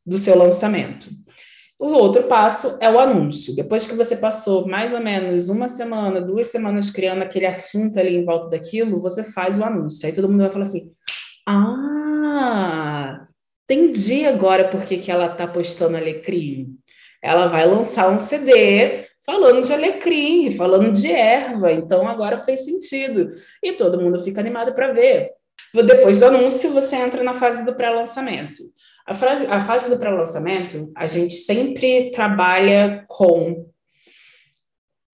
do 0.04 0.18
seu 0.18 0.36
lançamento. 0.36 1.08
O 1.80 1.86
outro 1.86 2.24
passo 2.24 2.78
é 2.80 2.88
o 2.88 2.98
anúncio. 2.98 3.56
Depois 3.56 3.86
que 3.86 3.94
você 3.94 4.16
passou 4.16 4.68
mais 4.68 4.94
ou 4.94 5.00
menos 5.00 5.48
uma 5.48 5.68
semana, 5.68 6.20
duas 6.20 6.48
semanas 6.48 6.90
criando 6.90 7.22
aquele 7.22 7.46
assunto 7.46 7.98
ali 7.98 8.14
em 8.14 8.24
volta 8.24 8.48
daquilo, 8.48 9.00
você 9.00 9.24
faz 9.24 9.58
o 9.58 9.64
anúncio. 9.64 10.06
Aí 10.06 10.12
todo 10.12 10.28
mundo 10.28 10.42
vai 10.42 10.50
falar 10.50 10.64
assim: 10.64 10.92
Ah, 11.44 13.26
entendi 13.64 14.24
agora 14.24 14.68
por 14.68 14.82
que, 14.84 14.98
que 14.98 15.10
ela 15.10 15.26
está 15.26 15.46
postando 15.46 15.96
alecrim. 15.96 16.76
Ela 17.20 17.46
vai 17.46 17.66
lançar 17.66 18.10
um 18.10 18.18
CD 18.18 19.06
falando 19.24 19.66
de 19.66 19.72
alecrim, 19.72 20.50
falando 20.52 20.92
de 20.92 21.10
erva, 21.10 21.72
então 21.72 22.06
agora 22.06 22.38
fez 22.38 22.64
sentido. 22.64 23.28
E 23.62 23.72
todo 23.72 24.00
mundo 24.00 24.22
fica 24.22 24.40
animado 24.40 24.72
para 24.72 24.92
ver. 24.92 25.32
Depois 25.74 26.18
do 26.18 26.26
anúncio, 26.26 26.72
você 26.72 26.96
entra 26.96 27.24
na 27.24 27.34
fase 27.34 27.64
do 27.64 27.74
pré-lançamento. 27.74 28.62
A, 29.06 29.14
frase, 29.14 29.46
a 29.46 29.64
fase 29.64 29.88
do 29.88 29.98
pré-lançamento, 29.98 30.92
a 30.96 31.06
gente 31.06 31.34
sempre 31.34 32.10
trabalha 32.10 33.04
com 33.08 33.68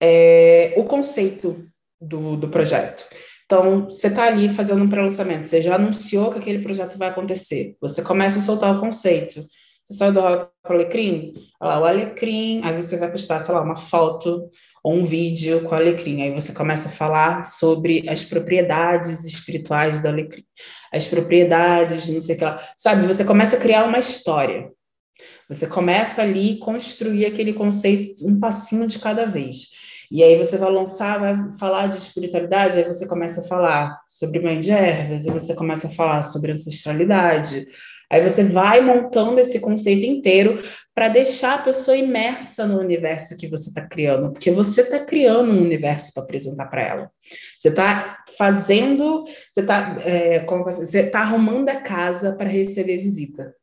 é, 0.01 0.73
o 0.77 0.83
conceito 0.83 1.57
do, 1.99 2.37
do 2.37 2.49
projeto. 2.49 3.05
Então, 3.45 3.85
você 3.85 4.07
está 4.07 4.25
ali 4.25 4.47
fazendo 4.47 4.83
um 4.83 4.89
pré-lançamento, 4.89 5.47
você 5.47 5.61
já 5.61 5.75
anunciou 5.75 6.31
que 6.31 6.37
aquele 6.37 6.61
projeto 6.61 6.97
vai 6.97 7.09
acontecer, 7.09 7.75
você 7.81 8.03
começa 8.03 8.37
a 8.37 8.43
soltar 8.43 8.75
o 8.75 8.79
conceito. 8.79 9.43
Você 9.89 9.97
saiu 9.97 10.13
do 10.13 10.19
Alecrim, 10.63 11.33
lá, 11.59 11.79
o 11.79 11.85
Alecrim, 11.85 12.61
aí 12.63 12.75
você 12.75 12.95
vai 12.95 13.11
postar, 13.11 13.39
sei 13.39 13.55
lá, 13.55 13.61
uma 13.63 13.75
foto 13.75 14.47
ou 14.83 14.95
um 14.95 15.03
vídeo 15.03 15.61
com 15.63 15.75
Alecrim. 15.75 16.21
Aí 16.21 16.31
você 16.31 16.53
começa 16.53 16.89
a 16.89 16.91
falar 16.91 17.43
sobre 17.43 18.07
as 18.09 18.23
propriedades 18.23 19.23
espirituais 19.23 20.01
do 20.01 20.07
Alecrim, 20.07 20.43
as 20.91 21.05
propriedades, 21.05 22.09
não 22.09 22.21
sei 22.21 22.35
o 22.35 22.37
que 22.37 22.43
lá. 22.43 22.59
Sabe, 22.77 23.05
você 23.05 23.23
começa 23.23 23.55
a 23.55 23.59
criar 23.59 23.85
uma 23.85 23.99
história. 23.99 24.71
Você 25.49 25.65
começa 25.65 26.21
ali 26.21 26.57
construir 26.59 27.25
aquele 27.25 27.53
conceito 27.53 28.25
um 28.25 28.39
passinho 28.39 28.87
de 28.87 28.99
cada 28.99 29.25
vez. 29.25 29.69
E 30.11 30.23
aí 30.23 30.37
você 30.37 30.57
vai 30.57 30.71
lançar, 30.71 31.19
vai 31.19 31.51
falar 31.53 31.87
de 31.87 31.97
espiritualidade, 31.97 32.77
aí 32.77 32.85
você 32.85 33.07
começa 33.07 33.41
a 33.41 33.47
falar 33.47 33.99
sobre 34.07 34.39
mãe 34.39 34.59
de 34.59 34.71
ervas, 34.71 35.25
aí 35.25 35.31
você 35.31 35.53
começa 35.53 35.87
a 35.87 35.91
falar 35.91 36.23
sobre 36.23 36.51
ancestralidade. 36.51 37.67
Aí 38.11 38.27
você 38.27 38.43
vai 38.43 38.81
montando 38.81 39.39
esse 39.39 39.59
conceito 39.59 40.05
inteiro 40.05 40.61
para 40.95 41.09
deixar 41.09 41.55
a 41.55 41.61
pessoa 41.61 41.95
imersa 41.95 42.65
no 42.65 42.79
universo 42.79 43.37
que 43.37 43.47
você 43.47 43.69
está 43.69 43.87
criando, 43.87 44.31
porque 44.31 44.51
você 44.51 44.81
está 44.81 44.99
criando 44.99 45.51
um 45.51 45.61
universo 45.61 46.13
para 46.13 46.23
apresentar 46.23 46.65
para 46.65 46.81
ela. 46.81 47.11
Você 47.57 47.69
está 47.69 48.17
fazendo, 48.37 49.23
você 49.51 49.61
está 49.61 49.95
é, 50.03 50.39
tá 51.11 51.19
arrumando 51.19 51.69
a 51.69 51.81
casa 51.81 52.33
para 52.33 52.49
receber 52.49 52.97
visita 52.97 53.53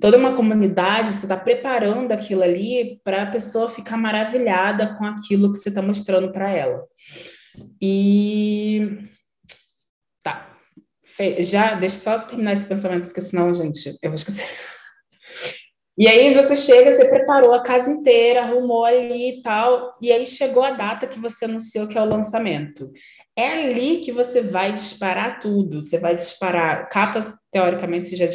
toda 0.00 0.18
uma 0.18 0.34
comunidade, 0.36 1.12
você 1.12 1.24
está 1.24 1.36
preparando 1.36 2.12
aquilo 2.12 2.42
ali 2.42 3.00
para 3.02 3.22
a 3.22 3.30
pessoa 3.30 3.68
ficar 3.68 3.96
maravilhada 3.96 4.94
com 4.94 5.04
aquilo 5.04 5.52
que 5.52 5.58
você 5.58 5.68
está 5.68 5.82
mostrando 5.82 6.30
para 6.32 6.50
ela. 6.50 6.84
E. 7.80 8.98
Já, 11.40 11.74
deixa 11.74 11.98
só 11.98 12.18
terminar 12.18 12.52
esse 12.52 12.64
pensamento, 12.64 13.06
porque 13.06 13.20
senão, 13.20 13.54
gente, 13.54 13.96
eu 14.02 14.10
vou 14.10 14.16
esquecer. 14.16 14.46
E 15.98 16.06
aí 16.06 16.34
você 16.34 16.54
chega, 16.54 16.94
você 16.94 17.08
preparou 17.08 17.54
a 17.54 17.62
casa 17.62 17.90
inteira, 17.90 18.42
arrumou 18.42 18.84
ali 18.84 19.38
e 19.38 19.42
tal, 19.42 19.94
e 20.00 20.12
aí 20.12 20.26
chegou 20.26 20.62
a 20.62 20.72
data 20.72 21.06
que 21.06 21.18
você 21.18 21.46
anunciou 21.46 21.88
que 21.88 21.96
é 21.96 22.02
o 22.02 22.08
lançamento. 22.08 22.92
É 23.38 23.48
ali 23.48 23.98
que 23.98 24.10
você 24.10 24.40
vai 24.40 24.72
disparar 24.72 25.40
tudo. 25.40 25.82
Você 25.82 25.98
vai 25.98 26.16
disparar 26.16 26.88
capas, 26.88 27.30
teoricamente, 27.52 28.08
você 28.08 28.16
já 28.16 28.26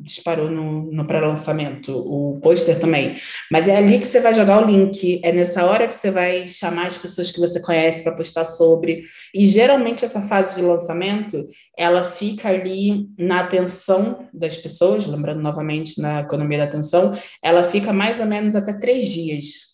disparou 0.00 0.50
no, 0.50 0.90
no 0.90 1.06
pré-lançamento, 1.06 1.96
o 1.96 2.40
pôster 2.40 2.80
também. 2.80 3.16
Mas 3.52 3.68
é 3.68 3.76
ali 3.76 4.00
que 4.00 4.06
você 4.06 4.20
vai 4.20 4.34
jogar 4.34 4.60
o 4.60 4.66
link. 4.66 5.20
É 5.22 5.30
nessa 5.30 5.64
hora 5.64 5.86
que 5.86 5.94
você 5.94 6.10
vai 6.10 6.48
chamar 6.48 6.88
as 6.88 6.98
pessoas 6.98 7.30
que 7.30 7.38
você 7.38 7.60
conhece 7.60 8.02
para 8.02 8.16
postar 8.16 8.44
sobre. 8.44 9.02
E 9.32 9.46
geralmente 9.46 10.04
essa 10.04 10.22
fase 10.22 10.56
de 10.56 10.66
lançamento, 10.66 11.44
ela 11.76 12.02
fica 12.02 12.48
ali 12.48 13.06
na 13.16 13.40
atenção 13.40 14.28
das 14.34 14.56
pessoas, 14.56 15.06
lembrando 15.06 15.40
novamente 15.40 16.00
na 16.00 16.22
economia 16.22 16.58
da 16.58 16.64
atenção, 16.64 17.12
ela 17.40 17.62
fica 17.62 17.92
mais 17.92 18.18
ou 18.18 18.26
menos 18.26 18.56
até 18.56 18.72
três 18.72 19.06
dias 19.06 19.67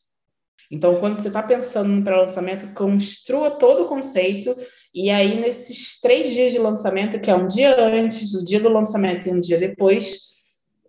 então, 0.70 0.96
quando 0.96 1.18
você 1.18 1.28
está 1.28 1.42
pensando 1.42 1.88
no 1.90 2.02
pré-lançamento, 2.02 2.72
construa 2.74 3.52
todo 3.52 3.82
o 3.84 3.88
conceito, 3.88 4.56
e 4.94 5.10
aí, 5.10 5.38
nesses 5.38 6.00
três 6.00 6.32
dias 6.32 6.52
de 6.52 6.58
lançamento, 6.58 7.20
que 7.20 7.30
é 7.30 7.34
um 7.34 7.46
dia 7.46 7.76
antes, 7.78 8.34
o 8.34 8.44
dia 8.44 8.60
do 8.60 8.68
lançamento 8.68 9.28
e 9.28 9.32
um 9.32 9.40
dia 9.40 9.58
depois, 9.58 10.18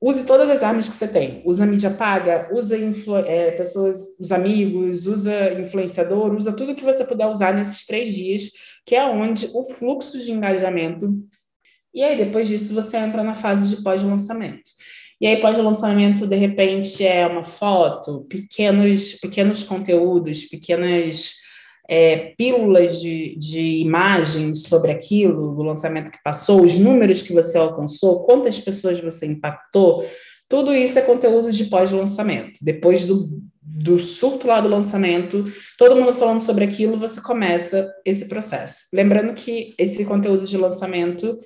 use 0.02 0.26
todas 0.26 0.50
as 0.50 0.64
armas 0.64 0.88
que 0.88 0.96
você 0.96 1.08
tem. 1.08 1.42
Usa 1.46 1.66
mídia 1.66 1.90
paga, 1.90 2.50
usa 2.54 2.78
é, 3.26 3.52
pessoas, 3.52 3.98
os 4.20 4.32
amigos, 4.32 5.08
usa 5.08 5.54
influenciador, 5.60 6.34
usa 6.36 6.54
tudo 6.54 6.76
que 6.76 6.84
você 6.84 7.04
puder 7.04 7.28
usar 7.28 7.54
nesses 7.54 7.86
três 7.86 8.14
dias, 8.14 8.52
que 8.86 8.96
é 8.96 9.04
onde 9.06 9.50
o 9.54 9.64
fluxo 9.64 10.20
de 10.20 10.32
engajamento. 10.32 11.12
E 11.94 12.04
aí, 12.04 12.18
depois 12.18 12.48
disso, 12.48 12.74
você 12.74 12.98
entra 12.98 13.24
na 13.24 13.36
fase 13.36 13.70
de 13.70 13.82
pós-lançamento. 13.82 14.70
E 15.26 15.28
aí, 15.28 15.42
pós-lançamento, 15.42 16.28
de 16.28 16.36
repente, 16.36 17.04
é 17.04 17.26
uma 17.26 17.44
foto, 17.44 18.28
pequenos, 18.30 19.16
pequenos 19.16 19.64
conteúdos, 19.64 20.46
pequenas 20.46 21.32
é, 21.90 22.36
pílulas 22.38 23.02
de, 23.02 23.36
de 23.36 23.80
imagens 23.80 24.68
sobre 24.68 24.92
aquilo, 24.92 25.56
do 25.56 25.64
lançamento 25.64 26.12
que 26.12 26.22
passou, 26.24 26.62
os 26.62 26.76
números 26.76 27.24
que 27.24 27.34
você 27.34 27.58
alcançou, 27.58 28.24
quantas 28.24 28.60
pessoas 28.60 29.00
você 29.00 29.26
impactou, 29.26 30.08
tudo 30.48 30.72
isso 30.72 31.00
é 31.00 31.02
conteúdo 31.02 31.52
de 31.52 31.66
pós-lançamento. 31.66 32.60
Depois 32.62 33.04
do, 33.04 33.28
do 33.64 33.98
surto 33.98 34.46
lá 34.46 34.62
do 34.62 34.70
lançamento, 34.70 35.44
todo 35.76 35.96
mundo 35.96 36.14
falando 36.14 36.42
sobre 36.42 36.66
aquilo, 36.66 37.00
você 37.00 37.20
começa 37.20 37.92
esse 38.06 38.28
processo. 38.28 38.82
Lembrando 38.94 39.34
que 39.34 39.74
esse 39.80 40.06
conteúdo 40.06 40.46
de 40.46 40.56
lançamento 40.56 41.40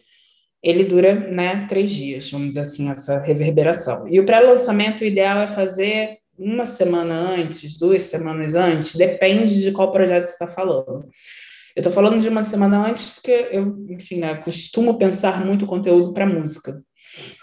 ele 0.61 0.83
dura 0.83 1.13
né, 1.13 1.65
três 1.67 1.91
dias, 1.91 2.29
vamos 2.31 2.49
dizer 2.49 2.61
assim, 2.61 2.89
essa 2.89 3.19
reverberação. 3.19 4.07
E 4.07 4.19
o 4.19 4.25
pré-lançamento, 4.25 5.01
o 5.01 5.05
ideal 5.05 5.39
é 5.39 5.47
fazer 5.47 6.17
uma 6.37 6.65
semana 6.65 7.13
antes, 7.13 7.77
duas 7.77 8.03
semanas 8.03 8.55
antes, 8.55 8.95
depende 8.95 9.61
de 9.61 9.71
qual 9.71 9.91
projeto 9.91 10.27
você 10.27 10.33
está 10.33 10.47
falando. 10.47 11.05
Eu 11.75 11.81
estou 11.81 11.91
falando 11.91 12.19
de 12.19 12.27
uma 12.27 12.43
semana 12.43 12.87
antes 12.87 13.07
porque 13.07 13.49
eu, 13.51 13.85
enfim, 13.89 14.19
né, 14.19 14.35
costumo 14.35 14.97
pensar 14.97 15.45
muito 15.45 15.65
conteúdo 15.65 16.13
para 16.13 16.25
música. 16.25 16.81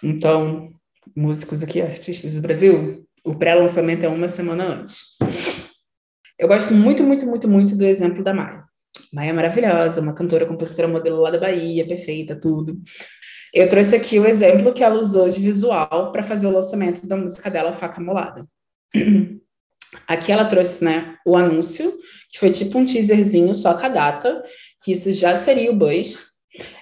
Então, 0.02 0.70
músicos 1.14 1.62
aqui, 1.62 1.80
artistas 1.80 2.34
do 2.34 2.40
Brasil, 2.40 3.06
o 3.24 3.34
pré-lançamento 3.34 4.04
é 4.04 4.08
uma 4.08 4.28
semana 4.28 4.64
antes. 4.64 5.16
Eu 6.38 6.48
gosto 6.48 6.74
muito, 6.74 7.02
muito, 7.02 7.26
muito, 7.26 7.48
muito 7.48 7.76
do 7.76 7.84
exemplo 7.84 8.22
da 8.22 8.34
Maia. 8.34 8.64
Maia 9.12 9.30
é 9.30 9.32
maravilhosa, 9.32 10.00
uma 10.00 10.12
cantora, 10.12 10.46
compositora, 10.46 10.88
modelo 10.88 11.20
lá 11.20 11.30
da 11.30 11.38
Bahia, 11.38 11.86
perfeita, 11.86 12.38
tudo. 12.38 12.80
Eu 13.52 13.68
trouxe 13.68 13.96
aqui 13.96 14.18
o 14.18 14.26
exemplo 14.26 14.74
que 14.74 14.84
ela 14.84 14.98
usou 14.98 15.28
de 15.28 15.40
visual 15.40 16.12
para 16.12 16.22
fazer 16.22 16.46
o 16.46 16.52
lançamento 16.52 17.06
da 17.06 17.16
música 17.16 17.50
dela, 17.50 17.72
Faca 17.72 18.00
Molada. 18.00 18.46
Aqui 20.06 20.30
ela 20.30 20.44
trouxe, 20.44 20.84
né, 20.84 21.16
o 21.24 21.36
anúncio, 21.36 21.96
que 22.30 22.38
foi 22.38 22.50
tipo 22.50 22.78
um 22.78 22.84
teaserzinho 22.84 23.54
só 23.54 23.72
com 23.74 23.86
a 23.86 23.88
data, 23.88 24.42
que 24.82 24.92
isso 24.92 25.12
já 25.12 25.34
seria 25.36 25.70
o 25.70 25.76
Buzz. 25.76 26.26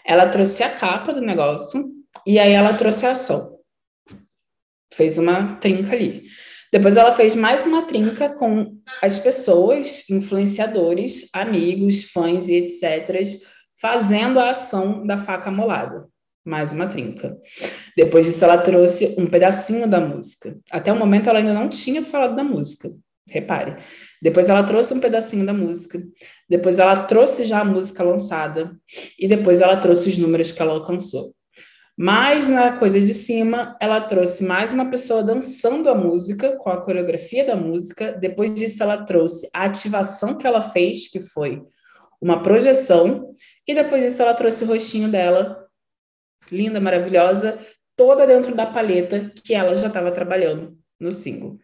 Ela 0.04 0.28
trouxe 0.28 0.62
a 0.62 0.70
capa 0.70 1.12
do 1.12 1.20
negócio, 1.20 1.84
e 2.26 2.38
aí 2.38 2.52
ela 2.52 2.74
trouxe 2.74 3.06
a 3.06 3.12
ação. 3.12 3.58
Fez 4.92 5.18
uma 5.18 5.56
trinca 5.56 5.92
ali. 5.92 6.24
Depois 6.74 6.96
ela 6.96 7.14
fez 7.14 7.36
mais 7.36 7.64
uma 7.64 7.82
trinca 7.82 8.28
com 8.30 8.76
as 9.00 9.16
pessoas, 9.16 10.10
influenciadores, 10.10 11.28
amigos, 11.32 12.02
fãs 12.10 12.48
e 12.48 12.54
etc., 12.54 13.22
fazendo 13.80 14.40
a 14.40 14.50
ação 14.50 15.06
da 15.06 15.16
faca 15.16 15.52
molada. 15.52 16.08
Mais 16.44 16.72
uma 16.72 16.88
trinca. 16.88 17.38
Depois 17.96 18.26
disso, 18.26 18.44
ela 18.44 18.58
trouxe 18.58 19.14
um 19.16 19.24
pedacinho 19.24 19.88
da 19.88 20.00
música. 20.00 20.58
Até 20.68 20.92
o 20.92 20.98
momento, 20.98 21.30
ela 21.30 21.38
ainda 21.38 21.54
não 21.54 21.68
tinha 21.68 22.02
falado 22.02 22.34
da 22.34 22.42
música. 22.42 22.90
Repare. 23.28 23.76
Depois 24.20 24.48
ela 24.48 24.64
trouxe 24.64 24.94
um 24.94 25.00
pedacinho 25.00 25.46
da 25.46 25.52
música. 25.52 26.02
Depois 26.50 26.80
ela 26.80 27.04
trouxe 27.04 27.44
já 27.44 27.60
a 27.60 27.64
música 27.64 28.02
lançada. 28.02 28.76
E 29.16 29.28
depois 29.28 29.60
ela 29.60 29.76
trouxe 29.76 30.08
os 30.08 30.18
números 30.18 30.50
que 30.50 30.60
ela 30.60 30.72
alcançou. 30.72 31.36
Mas 31.96 32.48
na 32.48 32.76
coisa 32.76 33.00
de 33.00 33.14
cima, 33.14 33.76
ela 33.80 34.00
trouxe 34.00 34.42
mais 34.42 34.72
uma 34.72 34.90
pessoa 34.90 35.22
dançando 35.22 35.88
a 35.88 35.94
música, 35.94 36.56
com 36.56 36.68
a 36.68 36.80
coreografia 36.80 37.46
da 37.46 37.54
música. 37.54 38.12
Depois 38.12 38.52
disso, 38.54 38.82
ela 38.82 39.04
trouxe 39.04 39.48
a 39.52 39.64
ativação 39.64 40.36
que 40.36 40.46
ela 40.46 40.60
fez, 40.60 41.08
que 41.08 41.20
foi 41.20 41.62
uma 42.20 42.42
projeção. 42.42 43.32
E 43.66 43.74
depois 43.74 44.02
disso, 44.02 44.22
ela 44.22 44.34
trouxe 44.34 44.64
o 44.64 44.66
rostinho 44.66 45.08
dela, 45.08 45.68
linda, 46.50 46.80
maravilhosa, 46.80 47.58
toda 47.96 48.26
dentro 48.26 48.56
da 48.56 48.66
paleta 48.66 49.30
que 49.44 49.54
ela 49.54 49.72
já 49.76 49.86
estava 49.86 50.10
trabalhando 50.10 50.76
no 50.98 51.12
single. 51.12 51.58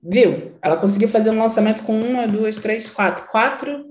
Viu? 0.00 0.56
Ela 0.62 0.76
conseguiu 0.76 1.08
fazer 1.08 1.30
um 1.30 1.38
lançamento 1.38 1.82
com 1.82 1.98
uma, 1.98 2.28
duas, 2.28 2.58
três, 2.58 2.88
quatro, 2.88 3.26
quatro 3.26 3.86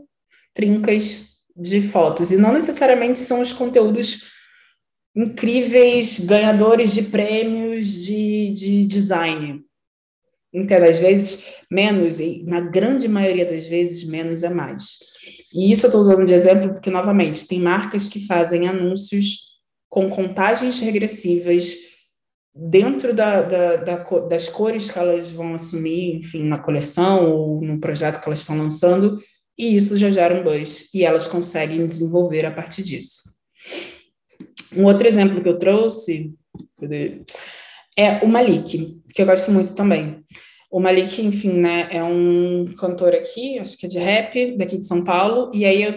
trincas 0.54 1.40
de 1.56 1.82
fotos. 1.82 2.32
E 2.32 2.38
não 2.38 2.54
necessariamente 2.54 3.20
são 3.20 3.42
os 3.42 3.52
conteúdos 3.52 4.32
incríveis 5.16 6.20
ganhadores 6.20 6.94
de 6.94 7.04
prêmios 7.04 7.88
de, 7.88 8.52
de 8.52 8.86
design. 8.86 9.64
Entende? 10.54 10.86
Às 10.86 11.00
vezes, 11.00 11.44
menos, 11.70 12.20
e 12.20 12.44
na 12.46 12.62
grande 12.62 13.08
maioria 13.08 13.46
das 13.46 13.66
vezes, 13.66 14.04
menos 14.04 14.44
é 14.44 14.50
mais. 14.50 14.98
E 15.52 15.72
isso 15.72 15.86
eu 15.86 15.88
estou 15.88 16.02
usando 16.02 16.26
de 16.26 16.34
exemplo 16.34 16.74
porque, 16.74 16.92
novamente, 16.92 17.48
tem 17.48 17.60
marcas 17.60 18.08
que 18.08 18.26
fazem 18.26 18.68
anúncios 18.68 19.54
com 19.90 20.10
contagens 20.10 20.80
regressivas 20.80 21.76
dentro 22.56 23.14
da, 23.14 23.42
da, 23.42 23.76
da, 23.78 23.98
das 24.28 24.48
cores 24.48 24.92
que 24.92 25.00
elas 25.00 25.32
vão 25.32 25.56
assumir, 25.56 26.18
enfim, 26.18 26.44
na 26.44 26.60
coleção 26.60 27.32
ou 27.32 27.62
no 27.62 27.80
projeto 27.80 28.20
que 28.20 28.28
elas 28.28 28.40
estão 28.40 28.58
lançando, 28.58 29.20
e 29.58 29.76
isso 29.76 29.98
já 29.98 30.12
gera 30.12 30.40
um 30.40 30.44
buzz, 30.44 30.94
e 30.94 31.04
elas 31.04 31.28
conseguem 31.28 31.86
desenvolver 31.88 32.46
a 32.46 32.52
partir 32.52 32.84
disso. 32.84 33.22
Um 34.76 34.86
outro 34.86 35.08
exemplo 35.08 35.42
que 35.42 35.50
eu 35.50 35.60
trouxe 35.60 36.34
é 37.98 38.24
o 38.24 38.28
Malik, 38.28 39.02
que 39.14 39.22
eu 39.22 39.26
gosto 39.26 39.52
muito 39.52 39.74
também. 39.74 40.24
O 40.72 40.80
Malik, 40.80 41.22
enfim, 41.22 41.54
né, 41.54 41.88
é 41.92 42.04
um 42.04 42.74
cantor 42.76 43.14
aqui, 43.14 43.60
acho 43.60 43.78
que 43.78 43.86
é 43.86 43.90
de 43.90 44.00
rap, 44.00 44.58
daqui 44.58 44.78
de 44.78 44.86
São 44.86 45.04
Paulo, 45.04 45.52
e 45.54 45.66
aí 45.66 45.84
eu 45.84 45.92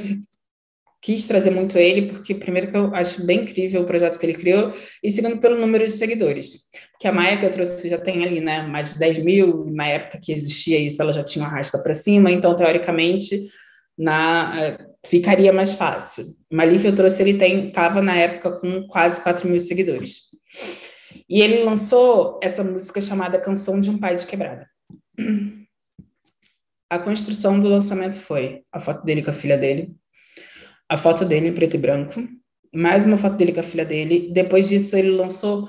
quis 1.01 1.27
trazer 1.27 1.51
muito 1.51 1.79
ele, 1.79 2.09
porque, 2.09 2.35
primeiro, 2.35 2.70
que 2.70 2.77
eu 2.77 2.95
acho 2.95 3.24
bem 3.24 3.43
incrível 3.43 3.83
o 3.83 3.87
projeto 3.87 4.18
que 4.18 4.27
ele 4.27 4.35
criou, 4.35 4.72
e 5.03 5.11
segundo, 5.11 5.39
pelo 5.39 5.59
número 5.59 5.85
de 5.85 5.93
seguidores. 5.93 6.64
Porque 6.93 7.09
a 7.09 7.12
Maia 7.12 7.39
que 7.39 7.47
eu 7.47 7.51
trouxe 7.51 7.89
já 7.89 7.97
tem 7.97 8.22
ali, 8.24 8.41
né, 8.41 8.62
mais 8.62 8.95
de 8.95 8.99
10 8.99 9.18
mil, 9.24 9.64
na 9.70 9.87
época 9.87 10.18
que 10.20 10.33
existia 10.33 10.79
isso, 10.79 11.01
ela 11.01 11.12
já 11.12 11.22
tinha 11.22 11.45
uma 11.45 11.51
rasta 11.51 11.79
para 11.79 11.95
cima, 11.95 12.31
então, 12.31 12.55
teoricamente, 12.55 13.49
na 13.97 14.61
é, 14.61 14.79
ficaria 15.09 15.52
mais 15.52 15.74
fácil. 15.74 16.26
O 16.50 16.57
Malik 16.57 16.82
que 16.82 16.88
eu 16.88 16.94
trouxe, 16.94 17.22
ele 17.22 17.42
estava 17.66 18.02
na 18.02 18.16
época 18.16 18.52
com 18.61 18.86
quase 18.86 19.20
4 19.22 19.48
mil 19.48 19.61
seguidores. 19.61 20.30
E 21.28 21.40
ele 21.40 21.64
lançou 21.64 22.38
essa 22.42 22.62
música 22.62 23.00
chamada 23.00 23.40
Canção 23.40 23.80
de 23.80 23.90
um 23.90 23.98
Pai 23.98 24.16
de 24.16 24.26
Quebrada. 24.26 24.68
A 26.88 26.98
construção 26.98 27.59
do 27.59 27.68
lançamento 27.68 28.16
foi 28.16 28.62
a 28.72 28.78
foto 28.78 29.04
dele 29.04 29.22
com 29.22 29.30
a 29.30 29.32
filha 29.32 29.59
dele, 29.59 29.92
a 30.88 30.96
foto 30.96 31.24
dele 31.24 31.48
em 31.48 31.52
preto 31.52 31.74
e 31.74 31.78
branco, 31.78 32.22
mais 32.72 33.04
uma 33.04 33.18
foto 33.18 33.36
dele 33.36 33.52
com 33.52 33.61
a 33.61 33.64
filha 33.64 33.84
dele. 33.84 34.30
Depois 34.32 34.68
disso, 34.68 34.96
ele 34.96 35.11
lançou 35.11 35.68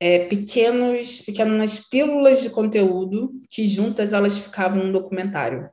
é, 0.00 0.26
pequenos, 0.26 1.20
pequenas 1.20 1.88
pílulas 1.88 2.42
de 2.42 2.50
conteúdo 2.50 3.30
que 3.48 3.66
juntas 3.66 4.12
elas 4.12 4.36
ficavam 4.36 4.82
um 4.82 4.92
documentário. 4.92 5.68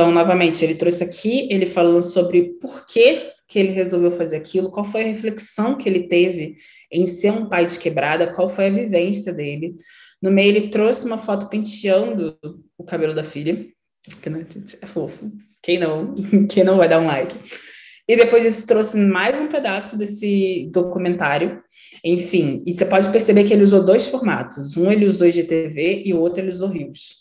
Então, 0.00 0.10
novamente, 0.10 0.64
ele 0.64 0.76
trouxe 0.76 1.04
aqui, 1.04 1.46
ele 1.50 1.66
falando 1.66 2.00
sobre 2.00 2.54
por 2.58 2.86
que, 2.86 3.32
que 3.46 3.58
ele 3.58 3.72
resolveu 3.72 4.10
fazer 4.10 4.36
aquilo, 4.36 4.70
qual 4.70 4.82
foi 4.82 5.02
a 5.02 5.06
reflexão 5.06 5.76
que 5.76 5.86
ele 5.86 6.08
teve 6.08 6.56
em 6.90 7.06
ser 7.06 7.30
um 7.32 7.50
pai 7.50 7.66
de 7.66 7.78
quebrada, 7.78 8.32
qual 8.32 8.48
foi 8.48 8.68
a 8.68 8.70
vivência 8.70 9.30
dele. 9.30 9.76
No 10.22 10.30
meio, 10.30 10.56
ele 10.56 10.68
trouxe 10.70 11.04
uma 11.04 11.18
foto 11.18 11.50
penteando 11.50 12.34
o 12.78 12.82
cabelo 12.82 13.12
da 13.12 13.22
filha, 13.22 13.66
que 14.22 14.30
né, 14.30 14.46
é 14.80 14.86
fofo. 14.86 15.30
Quem 15.62 15.78
não? 15.78 16.14
Quem 16.48 16.64
não 16.64 16.78
vai 16.78 16.88
dar 16.88 17.00
um 17.00 17.06
like? 17.06 17.36
E 18.08 18.16
depois 18.16 18.42
disso 18.42 18.66
trouxe 18.66 18.96
mais 18.96 19.38
um 19.38 19.48
pedaço 19.48 19.98
desse 19.98 20.70
documentário. 20.72 21.62
Enfim, 22.02 22.62
e 22.66 22.72
você 22.72 22.86
pode 22.86 23.10
perceber 23.12 23.44
que 23.44 23.52
ele 23.52 23.64
usou 23.64 23.84
dois 23.84 24.08
formatos. 24.08 24.78
Um 24.78 24.90
ele 24.90 25.06
usou 25.06 25.28
IGTV 25.28 26.04
e 26.06 26.14
o 26.14 26.20
outro 26.20 26.40
ele 26.40 26.52
usou 26.52 26.70
Rios. 26.70 27.19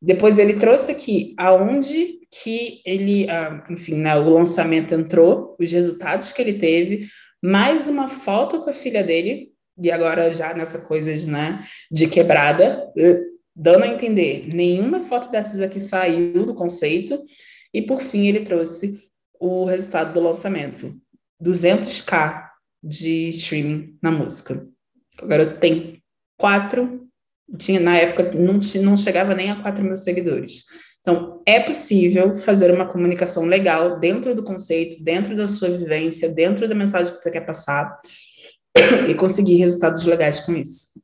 Depois 0.00 0.38
ele 0.38 0.54
trouxe 0.54 0.92
aqui 0.92 1.34
aonde 1.38 2.18
que 2.30 2.82
ele, 2.84 3.28
ah, 3.30 3.64
enfim, 3.70 3.94
né, 3.94 4.14
o 4.16 4.28
lançamento 4.28 4.94
entrou, 4.94 5.56
os 5.58 5.70
resultados 5.70 6.32
que 6.32 6.42
ele 6.42 6.58
teve, 6.58 7.06
mais 7.42 7.88
uma 7.88 8.08
foto 8.08 8.60
com 8.60 8.70
a 8.70 8.74
filha 8.74 9.02
dele, 9.02 9.52
e 9.78 9.90
agora 9.90 10.32
já 10.32 10.54
nessa 10.54 10.80
coisa 10.80 11.16
de, 11.16 11.30
né, 11.30 11.64
de 11.90 12.08
quebrada, 12.08 12.90
eh, 12.96 13.22
dando 13.54 13.84
a 13.84 13.88
entender, 13.88 14.48
nenhuma 14.52 15.02
foto 15.04 15.30
dessas 15.30 15.60
aqui 15.60 15.80
saiu 15.80 16.44
do 16.44 16.54
conceito, 16.54 17.22
e 17.72 17.82
por 17.82 18.02
fim 18.02 18.26
ele 18.26 18.40
trouxe 18.40 19.00
o 19.38 19.64
resultado 19.64 20.12
do 20.12 20.20
lançamento. 20.20 20.94
200k 21.42 22.46
de 22.82 23.28
streaming 23.30 23.98
na 24.02 24.10
música. 24.10 24.66
Agora 25.18 25.58
tem 25.58 26.02
quatro, 26.38 27.05
tinha, 27.58 27.78
na 27.78 27.96
época 27.96 28.32
não, 28.32 28.58
não 28.82 28.96
chegava 28.96 29.34
nem 29.34 29.50
a 29.50 29.62
4 29.62 29.82
mil 29.82 29.96
seguidores. 29.96 30.64
Então, 31.00 31.40
é 31.46 31.60
possível 31.60 32.36
fazer 32.36 32.70
uma 32.72 32.90
comunicação 32.90 33.44
legal 33.44 34.00
dentro 34.00 34.34
do 34.34 34.42
conceito, 34.42 35.02
dentro 35.04 35.36
da 35.36 35.46
sua 35.46 35.70
vivência, 35.70 36.28
dentro 36.28 36.68
da 36.68 36.74
mensagem 36.74 37.12
que 37.12 37.18
você 37.18 37.30
quer 37.30 37.46
passar 37.46 38.00
e 39.08 39.14
conseguir 39.14 39.56
resultados 39.56 40.04
legais 40.04 40.40
com 40.40 40.56
isso. 40.56 41.00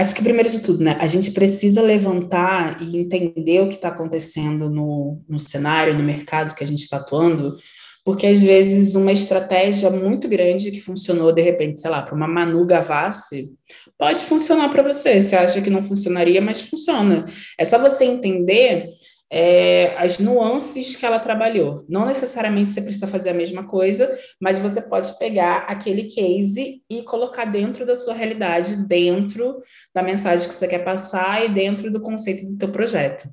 Acho 0.00 0.14
que 0.14 0.22
primeiro 0.22 0.48
de 0.48 0.62
tudo, 0.62 0.82
né, 0.82 0.96
a 0.98 1.06
gente 1.06 1.30
precisa 1.30 1.82
levantar 1.82 2.80
e 2.80 2.96
entender 2.96 3.60
o 3.60 3.68
que 3.68 3.74
está 3.74 3.88
acontecendo 3.88 4.70
no, 4.70 5.22
no 5.28 5.38
cenário, 5.38 5.92
no 5.92 6.02
mercado 6.02 6.54
que 6.54 6.64
a 6.64 6.66
gente 6.66 6.80
está 6.80 6.96
atuando, 6.96 7.58
porque 8.02 8.26
às 8.26 8.40
vezes 8.40 8.94
uma 8.94 9.12
estratégia 9.12 9.90
muito 9.90 10.26
grande 10.26 10.70
que 10.70 10.80
funcionou 10.80 11.32
de 11.32 11.42
repente, 11.42 11.82
sei 11.82 11.90
lá, 11.90 12.00
para 12.00 12.14
uma 12.14 12.26
Manu 12.26 12.64
Gavassi, 12.64 13.50
pode 13.98 14.24
funcionar 14.24 14.70
para 14.70 14.82
você. 14.82 15.20
Você 15.20 15.36
acha 15.36 15.60
que 15.60 15.68
não 15.68 15.82
funcionaria, 15.82 16.40
mas 16.40 16.62
funciona. 16.62 17.26
É 17.58 17.64
só 17.66 17.78
você 17.78 18.06
entender 18.06 18.88
é, 19.30 19.94
as 19.96 20.18
nuances 20.18 20.96
que 20.96 21.06
ela 21.06 21.20
trabalhou. 21.20 21.84
Não 21.88 22.04
necessariamente 22.04 22.72
você 22.72 22.82
precisa 22.82 23.06
fazer 23.06 23.30
a 23.30 23.34
mesma 23.34 23.64
coisa, 23.64 24.10
mas 24.40 24.58
você 24.58 24.82
pode 24.82 25.16
pegar 25.18 25.58
aquele 25.68 26.04
case 26.04 26.82
e 26.90 27.02
colocar 27.02 27.44
dentro 27.44 27.86
da 27.86 27.94
sua 27.94 28.12
realidade, 28.12 28.86
dentro 28.88 29.58
da 29.94 30.02
mensagem 30.02 30.48
que 30.48 30.54
você 30.54 30.66
quer 30.66 30.84
passar 30.84 31.44
e 31.44 31.54
dentro 31.54 31.90
do 31.90 32.00
conceito 32.00 32.44
do 32.44 32.58
teu 32.58 32.72
projeto. 32.72 33.28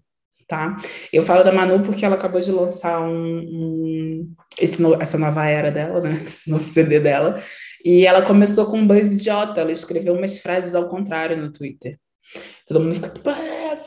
Tá? 0.48 0.78
Eu 1.12 1.24
falo 1.24 1.44
da 1.44 1.52
Manu 1.52 1.84
porque 1.84 2.06
ela 2.06 2.16
acabou 2.16 2.40
de 2.40 2.52
lançar 2.52 3.02
um, 3.02 3.40
um 3.40 4.34
esse 4.58 4.82
no, 4.82 4.94
essa 5.02 5.18
nova 5.18 5.46
era 5.46 5.70
dela, 5.70 6.00
né? 6.00 6.24
Esse 6.26 6.50
novo 6.50 6.64
CD 6.64 7.02
dela. 7.02 7.42
E 7.84 8.06
ela 8.06 8.22
começou 8.22 8.66
com 8.66 8.78
um 8.78 8.88
buzz 8.88 9.14
idiota. 9.14 9.60
Ela 9.60 9.74
escreveu 9.74 10.14
umas 10.14 10.40
frases 10.40 10.74
ao 10.74 10.88
contrário 10.88 11.36
no 11.36 11.52
Twitter. 11.52 12.00
Todo 12.66 12.80
mundo 12.80 12.96
fica, 12.96 13.10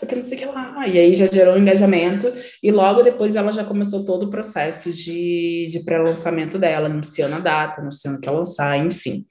essa, 0.01 0.07
que 0.07 0.17
não 0.17 0.25
sei 0.25 0.37
o 0.37 0.41
que 0.41 0.47
lá. 0.47 0.89
E 0.89 0.99
aí 0.99 1.15
já 1.15 1.27
gerou 1.27 1.55
um 1.55 1.59
engajamento, 1.59 2.33
e 2.63 2.71
logo 2.71 3.03
depois 3.03 3.37
ela 3.37 3.53
já 3.53 3.65
começou 3.65 4.05
todo 4.05 4.25
o 4.25 4.31
processo 4.31 4.93
de, 4.93 5.69
de 5.71 5.85
pré-lançamento 5.85 6.59
dela, 6.59 6.87
anunciando 6.87 7.37
a 7.37 7.41
data, 7.41 7.81
anunciando 7.81 8.21
que 8.21 8.29
ia 8.29 8.33
lançar, 8.33 8.79
enfim. 8.79 9.25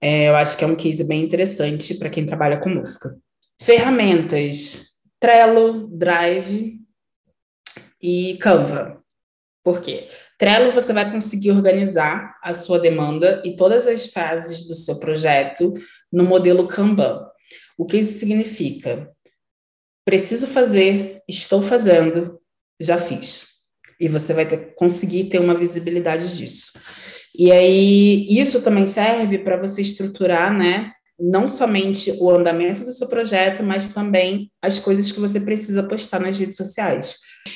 É, 0.00 0.28
eu 0.28 0.36
acho 0.36 0.56
que 0.56 0.64
é 0.64 0.66
um 0.66 0.76
case 0.76 1.04
bem 1.04 1.22
interessante 1.22 1.94
para 1.94 2.10
quem 2.10 2.24
trabalha 2.24 2.58
com 2.58 2.70
música. 2.70 3.14
Ferramentas: 3.60 4.96
Trello, 5.18 5.88
Drive 5.88 6.80
e 8.02 8.38
Canva. 8.40 8.98
Por 9.62 9.82
quê? 9.82 10.08
Trello 10.38 10.72
você 10.72 10.90
vai 10.90 11.12
conseguir 11.12 11.50
organizar 11.50 12.34
a 12.42 12.54
sua 12.54 12.78
demanda 12.78 13.42
e 13.44 13.56
todas 13.56 13.86
as 13.86 14.06
fases 14.06 14.66
do 14.66 14.74
seu 14.74 14.98
projeto 14.98 15.74
no 16.10 16.24
modelo 16.24 16.66
Kanban. 16.66 17.26
O 17.76 17.84
que 17.84 17.98
isso 17.98 18.18
significa? 18.18 19.10
Preciso 20.10 20.48
fazer, 20.48 21.22
estou 21.28 21.62
fazendo, 21.62 22.40
já 22.80 22.98
fiz. 22.98 23.46
E 24.00 24.08
você 24.08 24.34
vai 24.34 24.44
ter, 24.44 24.74
conseguir 24.74 25.26
ter 25.26 25.38
uma 25.38 25.54
visibilidade 25.54 26.36
disso. 26.36 26.72
E 27.32 27.52
aí, 27.52 28.26
isso 28.28 28.60
também 28.60 28.86
serve 28.86 29.38
para 29.38 29.56
você 29.56 29.82
estruturar, 29.82 30.52
né, 30.52 30.90
não 31.16 31.46
somente 31.46 32.12
o 32.18 32.28
andamento 32.28 32.84
do 32.84 32.90
seu 32.90 33.06
projeto, 33.06 33.62
mas 33.62 33.94
também 33.94 34.50
as 34.60 34.80
coisas 34.80 35.12
que 35.12 35.20
você 35.20 35.38
precisa 35.38 35.84
postar 35.84 36.18
nas 36.18 36.36
redes 36.36 36.56
sociais. 36.56 37.14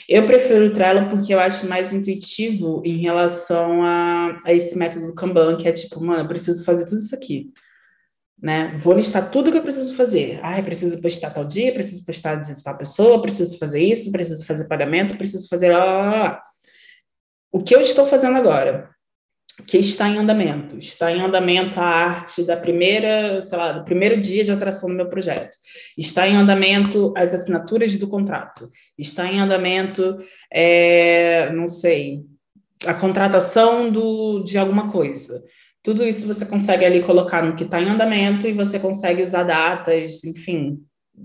Eu 0.09 0.25
prefiro 0.25 0.67
o 0.67 0.73
Trello 0.73 1.11
porque 1.11 1.35
eu 1.35 1.41
acho 1.41 1.67
mais 1.67 1.93
intuitivo 1.93 2.83
em 2.85 2.99
relação 2.99 3.83
a, 3.83 4.41
a 4.45 4.53
esse 4.53 4.79
método 4.79 5.07
do 5.07 5.15
Kanban, 5.15 5.57
que 5.57 5.67
é 5.67 5.73
tipo, 5.73 6.01
mano, 6.01 6.23
eu 6.23 6.29
preciso 6.29 6.63
fazer 6.63 6.85
tudo 6.85 7.01
isso 7.01 7.17
aqui. 7.17 7.51
Né? 8.41 8.75
Vou 8.77 8.95
listar 8.95 9.31
tudo 9.31 9.51
que 9.51 9.59
eu 9.59 9.63
preciso 9.63 9.95
fazer. 9.95 10.39
Ah, 10.43 10.63
preciso 10.63 11.01
postar 11.01 11.31
tal 11.31 11.45
dia, 11.45 11.73
preciso 11.73 12.05
postar 12.05 12.37
de 12.37 12.63
tal 12.63 12.77
pessoa, 12.77 13.23
preciso 13.23 13.59
fazer 13.59 13.83
isso, 13.83 14.13
preciso 14.13 14.45
fazer 14.45 14.69
pagamento, 14.69 15.17
preciso 15.17 15.49
fazer. 15.49 15.73
Lá, 15.73 15.85
lá, 15.85 16.11
lá. 16.11 16.43
O 17.51 17.63
que 17.63 17.75
eu 17.75 17.81
estou 17.81 18.07
fazendo 18.07 18.37
agora? 18.37 18.95
que 19.67 19.79
está 19.79 20.09
em 20.09 20.19
andamento. 20.19 20.77
Está 20.77 21.13
em 21.13 21.21
andamento 21.21 21.79
a 21.79 21.85
arte 21.85 22.43
da 22.43 22.57
primeira, 22.57 23.41
sei 23.41 23.57
lá, 23.57 23.73
do 23.73 23.85
primeiro 23.85 24.21
dia 24.21 24.45
de 24.45 24.53
atração 24.53 24.89
do 24.89 24.97
meu 24.97 25.09
projeto. 25.09 25.57
Está 25.97 26.27
em 26.27 26.37
andamento 26.37 27.15
as 27.17 27.33
assinaturas 27.33 27.95
do 27.95 28.09
contrato. 28.09 28.69
Está 28.99 29.27
em 29.27 29.41
andamento, 29.41 30.17
é, 30.53 31.53
não 31.53 31.69
sei, 31.69 32.23
a 32.85 32.95
contratação 32.95 33.91
do, 33.91 34.43
de 34.43 34.59
alguma 34.59 34.91
coisa. 34.91 35.43
Tudo 35.85 36.03
isso 36.03 36.27
você 36.27 36.47
consegue 36.47 36.83
ali 36.85 37.03
colocar 37.03 37.45
no 37.45 37.55
que 37.55 37.63
está 37.63 37.79
em 37.79 37.91
andamento 37.91 38.49
e 38.49 38.55
você 38.55 38.81
consegue 38.81 39.23
usar 39.23 39.43
datas, 39.43 40.25
enfim, 40.25 40.79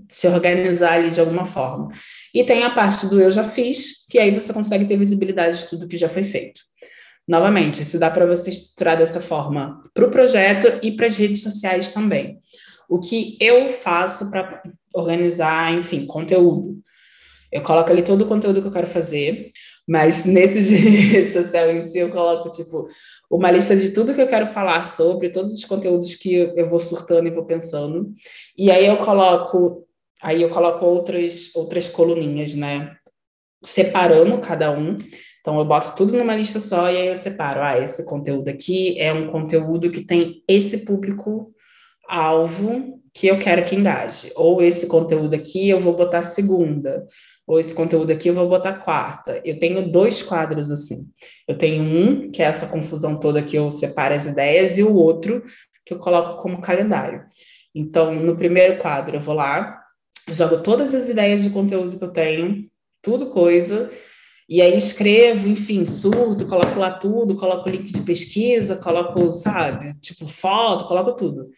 se 0.06 0.28
organizar 0.28 0.92
ali 0.92 1.10
de 1.10 1.18
alguma 1.18 1.46
forma. 1.46 1.88
E 2.34 2.44
tem 2.44 2.62
a 2.62 2.74
parte 2.74 3.06
do 3.06 3.18
eu 3.18 3.32
já 3.32 3.42
fiz, 3.42 4.06
que 4.10 4.18
aí 4.18 4.30
você 4.30 4.52
consegue 4.52 4.84
ter 4.84 4.98
visibilidade 4.98 5.60
de 5.60 5.66
tudo 5.66 5.88
que 5.88 5.96
já 5.96 6.10
foi 6.10 6.24
feito. 6.24 6.60
Novamente, 7.26 7.80
isso 7.80 7.98
dá 7.98 8.10
para 8.10 8.26
você 8.26 8.50
estruturar 8.50 8.98
dessa 8.98 9.20
forma 9.20 9.82
para 9.94 10.04
o 10.04 10.10
projeto 10.10 10.78
e 10.82 10.92
para 10.92 11.06
as 11.06 11.16
redes 11.16 11.42
sociais 11.42 11.90
também. 11.90 12.38
O 12.86 13.00
que 13.00 13.38
eu 13.40 13.66
faço 13.68 14.30
para 14.30 14.62
organizar, 14.92 15.72
enfim, 15.72 16.04
conteúdo? 16.04 16.78
Eu 17.52 17.62
coloco 17.62 17.90
ali 17.90 18.02
todo 18.02 18.22
o 18.22 18.28
conteúdo 18.28 18.60
que 18.60 18.68
eu 18.68 18.72
quero 18.72 18.86
fazer, 18.86 19.50
mas 19.86 20.24
nesse 20.26 20.62
de 20.62 20.76
rede 20.76 21.32
social 21.32 21.70
em 21.70 21.82
si 21.82 21.98
eu 21.98 22.10
coloco, 22.10 22.50
tipo, 22.50 22.86
uma 23.30 23.50
lista 23.50 23.76
de 23.76 23.90
tudo 23.90 24.14
que 24.14 24.20
eu 24.20 24.28
quero 24.28 24.46
falar 24.46 24.84
sobre, 24.84 25.30
todos 25.30 25.52
os 25.52 25.64
conteúdos 25.64 26.14
que 26.14 26.34
eu 26.34 26.68
vou 26.68 26.80
surtando 26.80 27.26
e 27.26 27.32
vou 27.32 27.44
pensando. 27.44 28.12
E 28.56 28.70
aí 28.70 28.86
eu 28.86 28.96
coloco, 28.98 29.86
aí 30.22 30.42
eu 30.42 30.50
coloco 30.50 30.84
outras, 30.84 31.50
outras 31.54 31.88
coluninhas, 31.88 32.54
né? 32.54 32.96
Separando 33.64 34.38
cada 34.38 34.70
um. 34.70 34.96
Então, 35.40 35.58
eu 35.58 35.64
boto 35.64 35.96
tudo 35.96 36.16
numa 36.16 36.36
lista 36.36 36.60
só 36.60 36.90
e 36.90 36.96
aí 36.98 37.08
eu 37.08 37.16
separo. 37.16 37.62
Ah, 37.62 37.78
esse 37.78 38.04
conteúdo 38.04 38.48
aqui 38.48 38.98
é 38.98 39.12
um 39.12 39.32
conteúdo 39.32 39.90
que 39.90 40.02
tem 40.02 40.44
esse 40.46 40.78
público-alvo 40.78 43.00
que 43.14 43.26
eu 43.26 43.38
quero 43.38 43.64
que 43.64 43.74
engaje. 43.74 44.30
Ou 44.34 44.62
esse 44.62 44.86
conteúdo 44.86 45.34
aqui 45.34 45.68
eu 45.68 45.80
vou 45.80 45.96
botar 45.96 46.22
segunda. 46.22 47.06
Ou 47.50 47.58
esse 47.58 47.74
conteúdo 47.74 48.12
aqui 48.12 48.28
eu 48.28 48.34
vou 48.34 48.48
botar 48.48 48.74
quarta. 48.74 49.42
Eu 49.44 49.58
tenho 49.58 49.90
dois 49.90 50.22
quadros 50.22 50.70
assim. 50.70 51.08
Eu 51.48 51.58
tenho 51.58 51.82
um, 51.82 52.30
que 52.30 52.40
é 52.40 52.44
essa 52.44 52.68
confusão 52.68 53.18
toda 53.18 53.42
que 53.42 53.56
eu 53.56 53.68
separo 53.72 54.14
as 54.14 54.24
ideias, 54.24 54.78
e 54.78 54.84
o 54.84 54.94
outro, 54.94 55.42
que 55.84 55.92
eu 55.92 55.98
coloco 55.98 56.40
como 56.40 56.62
calendário. 56.62 57.24
Então, 57.74 58.14
no 58.14 58.36
primeiro 58.36 58.78
quadro, 58.78 59.16
eu 59.16 59.20
vou 59.20 59.34
lá, 59.34 59.82
jogo 60.30 60.62
todas 60.62 60.94
as 60.94 61.08
ideias 61.08 61.42
de 61.42 61.50
conteúdo 61.50 61.98
que 61.98 62.04
eu 62.04 62.12
tenho, 62.12 62.70
tudo 63.02 63.30
coisa 63.30 63.90
e 64.48 64.62
aí 64.62 64.76
escrevo, 64.76 65.48
enfim, 65.48 65.84
surto, 65.84 66.46
coloco 66.46 66.78
lá 66.78 66.92
tudo, 66.92 67.36
coloco 67.36 67.68
link 67.68 67.92
de 67.92 68.02
pesquisa, 68.02 68.76
coloco, 68.76 69.32
sabe, 69.32 69.92
tipo 70.00 70.28
foto, 70.28 70.86
coloco 70.86 71.16
tudo. 71.16 71.50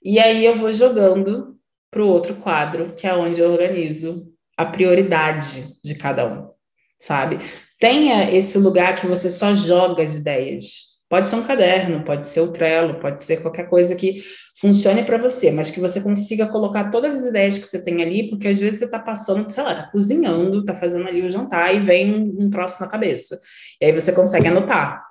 E 0.00 0.20
aí 0.20 0.44
eu 0.44 0.54
vou 0.54 0.72
jogando 0.72 1.56
para 1.90 2.04
o 2.04 2.08
outro 2.08 2.36
quadro, 2.36 2.94
que 2.96 3.04
é 3.04 3.14
onde 3.16 3.40
eu 3.40 3.50
organizo 3.50 4.30
a 4.60 4.66
prioridade 4.66 5.74
de 5.82 5.94
cada 5.94 6.26
um, 6.26 6.50
sabe? 6.98 7.38
Tenha 7.78 8.30
esse 8.30 8.58
lugar 8.58 8.94
que 8.94 9.06
você 9.06 9.30
só 9.30 9.54
joga 9.54 10.02
as 10.02 10.16
ideias. 10.16 10.90
Pode 11.08 11.30
ser 11.30 11.36
um 11.36 11.42
caderno, 11.42 12.04
pode 12.04 12.28
ser 12.28 12.40
o 12.40 12.52
Trello, 12.52 13.00
pode 13.00 13.24
ser 13.24 13.40
qualquer 13.40 13.70
coisa 13.70 13.96
que 13.96 14.22
funcione 14.60 15.02
para 15.02 15.16
você, 15.16 15.50
mas 15.50 15.70
que 15.70 15.80
você 15.80 15.98
consiga 15.98 16.46
colocar 16.46 16.90
todas 16.90 17.22
as 17.22 17.26
ideias 17.26 17.56
que 17.56 17.66
você 17.66 17.82
tem 17.82 18.02
ali, 18.02 18.28
porque 18.28 18.48
às 18.48 18.58
vezes 18.58 18.78
você 18.78 18.84
está 18.84 18.98
passando, 18.98 19.50
sei 19.50 19.62
lá, 19.62 19.72
está 19.72 19.84
cozinhando, 19.90 20.60
está 20.60 20.74
fazendo 20.74 21.08
ali 21.08 21.22
o 21.22 21.30
jantar 21.30 21.74
e 21.74 21.80
vem 21.80 22.14
um, 22.14 22.44
um 22.44 22.50
troço 22.50 22.78
na 22.80 22.86
cabeça. 22.86 23.40
E 23.80 23.86
aí 23.86 23.92
você 23.92 24.12
consegue 24.12 24.46
anotar. 24.46 25.02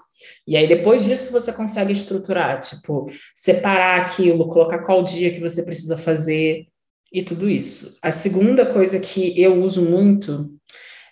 E 0.47 0.55
aí 0.55 0.67
depois 0.67 1.03
disso 1.03 1.31
você 1.31 1.51
consegue 1.51 1.91
estruturar, 1.91 2.59
tipo, 2.59 3.07
separar 3.33 3.99
aquilo, 3.99 4.47
colocar 4.47 4.79
qual 4.83 5.01
dia 5.01 5.31
que 5.31 5.39
você 5.39 5.63
precisa 5.63 5.97
fazer 5.97 6.67
e 7.11 7.23
tudo 7.23 7.49
isso. 7.49 7.97
A 8.01 8.11
segunda 8.11 8.65
coisa 8.65 8.99
que 8.99 9.39
eu 9.41 9.61
uso 9.61 9.81
muito 9.81 10.49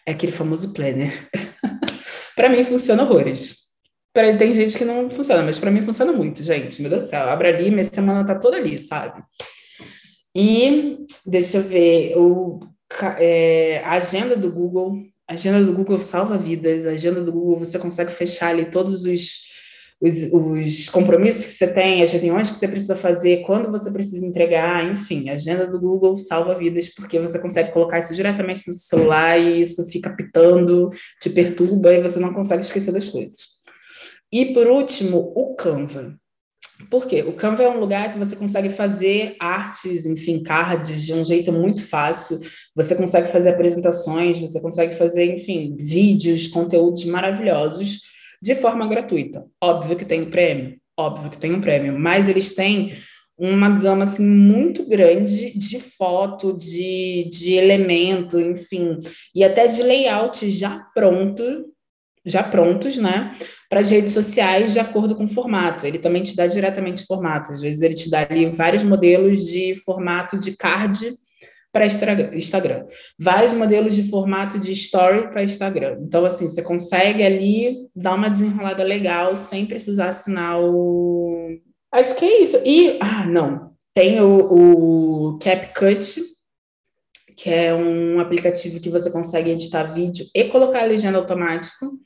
é 0.06 0.12
aquele 0.12 0.32
famoso 0.32 0.74
planner. 0.74 1.30
para 2.36 2.50
mim 2.50 2.64
funciona 2.64 3.04
horrores. 3.04 3.68
Pra, 4.14 4.36
tem 4.36 4.54
gente 4.56 4.78
que 4.78 4.86
não 4.86 5.10
funciona, 5.10 5.44
mas 5.44 5.58
para 5.58 5.72
mim 5.72 5.82
funciona 5.82 6.12
muito, 6.12 6.44
gente. 6.44 6.82
Meu 6.82 6.90
Deus 6.90 7.04
do 7.04 7.10
céu, 7.10 7.30
abre 7.30 7.50
ali, 7.50 7.70
minha 7.70 7.84
semana 7.84 8.26
tá 8.26 8.36
toda 8.36 8.58
ali, 8.58 8.78
sabe? 8.78 9.24
E 10.36 10.98
deixa 11.26 11.58
eu 11.58 11.64
ver, 11.64 12.18
o, 12.18 12.60
é, 13.20 13.80
a 13.84 13.94
agenda 13.94 14.36
do 14.36 14.52
Google, 14.52 15.04
a 15.28 15.34
agenda 15.34 15.64
do 15.64 15.74
Google 15.74 16.00
salva 16.00 16.38
vidas, 16.38 16.86
a 16.86 16.92
agenda 16.92 17.22
do 17.22 17.32
Google 17.32 17.60
você 17.60 17.78
consegue 17.80 18.12
fechar 18.12 18.50
ali 18.50 18.66
todos 18.66 19.04
os, 19.04 19.48
os, 20.00 20.32
os, 20.32 20.90
compromissos 20.90 21.46
que 21.46 21.52
você 21.54 21.68
tem, 21.68 22.04
as 22.04 22.12
reuniões 22.12 22.50
que 22.52 22.58
você 22.58 22.68
precisa 22.68 22.96
fazer, 22.96 23.44
quando 23.46 23.72
você 23.72 23.90
precisa 23.90 24.26
entregar, 24.26 24.92
enfim, 24.92 25.30
a 25.30 25.34
agenda 25.34 25.66
do 25.66 25.80
Google 25.80 26.18
salva 26.18 26.54
vidas, 26.54 26.88
porque 26.90 27.20
você 27.20 27.40
consegue 27.40 27.72
colocar 27.72 27.98
isso 27.98 28.14
diretamente 28.14 28.68
no 28.68 28.74
celular 28.74 29.40
e 29.40 29.62
isso 29.62 29.86
fica 29.88 30.12
pitando, 30.12 30.92
te 31.20 31.30
perturba 31.30 31.94
e 31.94 32.02
você 32.02 32.20
não 32.20 32.34
consegue 32.34 32.62
esquecer 32.62 32.92
das 32.92 33.10
coisas. 33.10 33.58
E 34.32 34.54
por 34.54 34.68
último, 34.68 35.34
o 35.36 35.56
Canva. 35.56 36.16
Por 36.92 37.08
quê? 37.08 37.24
O 37.24 37.34
Canva 37.34 37.64
é 37.64 37.70
um 37.70 37.80
lugar 37.80 38.14
que 38.14 38.20
você 38.20 38.36
consegue 38.36 38.70
fazer 38.70 39.36
artes, 39.40 40.06
enfim, 40.06 40.44
cards 40.44 41.02
de 41.02 41.14
um 41.14 41.26
jeito 41.26 41.52
muito 41.52 41.84
fácil. 41.84 42.40
Você 42.76 42.94
consegue 42.94 43.32
fazer 43.32 43.50
apresentações, 43.50 44.38
você 44.38 44.62
consegue 44.62 44.96
fazer, 44.96 45.26
enfim, 45.26 45.76
vídeos, 45.76 46.46
conteúdos 46.46 47.04
maravilhosos 47.06 48.02
de 48.42 48.56
forma 48.56 48.88
gratuita. 48.88 49.46
Óbvio 49.62 49.96
que 49.96 50.06
tem 50.06 50.24
o 50.24 50.30
prêmio, 50.30 50.78
óbvio 50.98 51.32
que 51.32 51.38
tem 51.38 51.54
um 51.54 51.62
prêmio, 51.62 51.98
mas 52.00 52.28
eles 52.28 52.54
têm 52.54 52.94
uma 53.38 53.70
gama 53.70 54.04
assim 54.04 54.26
muito 54.26 54.88
grande 54.88 55.58
de 55.58 55.80
foto, 55.80 56.54
de, 56.54 57.30
de 57.32 57.54
elemento, 57.54 58.40
enfim, 58.40 58.98
e 59.34 59.44
até 59.44 59.68
de 59.68 59.84
layout 59.84 60.50
já 60.50 60.80
pronto, 60.94 61.66
já 62.26 62.44
prontos, 62.44 62.98
né? 62.98 63.38
para 63.70 63.82
as 63.82 63.90
redes 63.90 64.14
sociais 64.14 64.74
de 64.74 64.80
acordo 64.80 65.16
com 65.16 65.26
o 65.26 65.30
formato. 65.30 65.86
Ele 65.86 66.00
também 66.00 66.24
te 66.24 66.36
dá 66.36 66.48
diretamente 66.48 67.06
formato. 67.06 67.52
Às 67.52 67.62
vezes 67.62 67.82
ele 67.82 67.96
te 67.96 68.10
dá 68.10 68.26
ali 68.30 68.46
vários 68.48 68.84
modelos 68.84 69.46
de 69.46 69.76
formato 69.84 70.40
de 70.40 70.56
card 70.56 71.14
para 71.72 71.86
Instagram, 71.86 72.86
vários 73.20 73.54
modelos 73.54 73.96
de 73.96 74.10
formato 74.10 74.58
de 74.58 74.72
story 74.72 75.30
para 75.30 75.44
Instagram. 75.44 76.00
Então, 76.02 76.26
assim, 76.26 76.48
você 76.48 76.62
consegue 76.62 77.24
ali 77.24 77.88
dar 77.96 78.16
uma 78.16 78.30
desenrolada 78.30 78.84
legal 78.84 79.36
sem 79.36 79.66
precisar 79.66 80.10
assinar 80.10 80.60
o. 80.60 81.60
Acho 81.92 82.16
que 82.16 82.26
é 82.26 82.42
isso. 82.42 82.58
E, 82.66 82.98
ah, 83.00 83.26
não, 83.26 83.72
tem 83.94 84.20
o, 84.22 85.34
o 85.34 85.40
CapCut, 85.40 86.22
que 87.36 87.50
é 87.50 87.74
um 87.74 88.20
aplicativo 88.20 88.80
que 88.80 88.90
você 88.90 89.12
consegue 89.12 89.52
editar 89.52 89.84
vídeo 89.84 90.26
e 90.34 90.46
colocar 90.46 90.82
a 90.82 90.88
legenda 90.88 91.18
automático. 91.18 92.00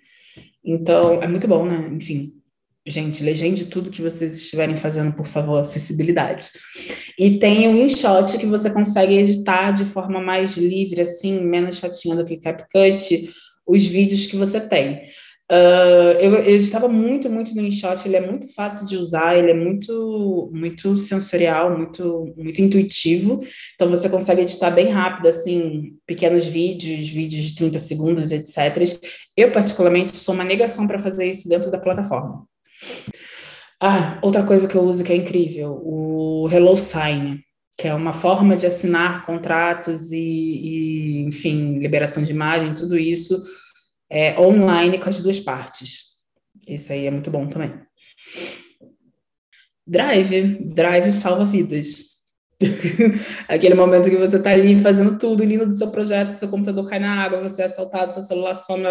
Então, 0.64 1.22
é 1.22 1.28
muito 1.28 1.48
bom, 1.48 1.66
né? 1.66 1.90
Enfim, 1.94 2.34
gente, 2.88 3.24
legende 3.24 3.66
tudo 3.66 3.92
que 3.92 4.02
vocês 4.02 4.36
estiverem 4.36 4.76
fazendo, 4.76 5.14
por 5.14 5.28
favor, 5.28 5.60
acessibilidade. 5.60 6.50
E 7.18 7.38
tem 7.38 7.68
o 7.68 7.78
InShot 7.78 8.38
que 8.38 8.46
você 8.46 8.70
consegue 8.70 9.14
editar 9.14 9.72
de 9.72 9.86
forma 9.86 10.20
mais 10.20 10.58
livre, 10.58 11.02
assim, 11.02 11.40
menos 11.42 11.78
chatinha 11.78 12.16
do 12.16 12.26
que 12.26 12.38
CapCut, 12.38 13.30
os 13.68 13.86
vídeos 13.86 14.26
que 14.26 14.36
você 14.36 14.60
tem. 14.60 15.02
Uh, 15.52 16.16
eu, 16.22 16.34
eu 16.36 16.56
estava 16.56 16.88
muito, 16.88 17.30
muito 17.30 17.54
no 17.54 17.62
InShot, 17.62 18.08
ele 18.08 18.16
é 18.16 18.26
muito 18.26 18.48
fácil 18.54 18.88
de 18.88 18.96
usar, 18.96 19.38
ele 19.38 19.52
é 19.52 19.54
muito, 19.54 20.50
muito 20.54 20.96
sensorial, 20.96 21.78
muito, 21.78 22.34
muito 22.38 22.62
intuitivo, 22.62 23.42
então 23.76 23.90
você 23.90 24.08
consegue 24.08 24.44
editar 24.44 24.72
bem 24.72 24.92
rápido, 24.92 25.28
assim, 25.28 25.98
pequenos 26.08 26.46
vídeos, 26.46 27.10
vídeos 27.10 27.44
de 27.44 27.56
30 27.56 27.80
segundos, 27.80 28.32
etc. 28.32 28.98
Eu, 29.36 29.52
particularmente, 29.52 30.16
sou 30.16 30.34
uma 30.34 30.46
negação 30.46 30.88
para 30.88 30.98
fazer 30.98 31.30
isso 31.30 31.50
dentro 31.50 31.70
da 31.70 31.78
plataforma. 31.78 32.48
Ah, 33.80 34.20
outra 34.22 34.44
coisa 34.44 34.68
que 34.68 34.76
eu 34.76 34.84
uso 34.84 35.04
que 35.04 35.12
é 35.12 35.16
incrível, 35.16 35.82
o 35.84 36.48
Hello 36.52 36.78
Sign, 36.78 37.44
que 37.78 37.88
é 37.88 37.94
uma 37.94 38.14
forma 38.14 38.56
de 38.56 38.68
assinar 38.68 39.26
contratos 39.26 40.12
e, 40.12 40.18
e 40.20 41.22
enfim, 41.24 41.80
liberação 41.80 42.24
de 42.24 42.32
imagem, 42.32 42.76
tudo 42.76 42.98
isso 42.98 43.42
é, 44.08 44.40
online 44.40 45.00
com 45.00 45.10
as 45.10 45.20
duas 45.20 45.40
partes. 45.40 46.12
Isso 46.68 46.94
aí 46.94 47.08
é 47.08 47.12
muito 47.12 47.32
bom 47.32 47.48
também. 47.48 47.74
Drive, 49.88 50.60
Drive 50.74 51.12
salva 51.12 51.46
vidas. 51.46 52.12
Aquele 53.48 53.74
momento 53.74 54.10
que 54.10 54.18
você 54.18 54.38
está 54.38 54.52
ali 54.52 54.80
fazendo 54.80 55.18
tudo, 55.18 55.44
lindo 55.44 55.66
do 55.66 55.74
seu 55.74 55.90
projeto, 55.90 56.30
seu 56.30 56.50
computador 56.50 56.88
cai 56.88 57.00
na 57.00 57.24
água, 57.24 57.42
você 57.42 57.64
é 57.64 57.66
assaltado, 57.66 58.14
seu 58.14 58.22
celular 58.22 58.54
some, 58.54 58.84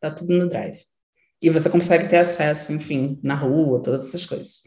tá 0.00 0.10
tudo 0.16 0.38
no 0.38 0.48
Drive. 0.48 0.89
E 1.42 1.50
você 1.50 1.70
consegue 1.70 2.08
ter 2.08 2.18
acesso, 2.18 2.72
enfim, 2.72 3.18
na 3.22 3.34
rua, 3.34 3.82
todas 3.82 4.08
essas 4.08 4.26
coisas. 4.26 4.62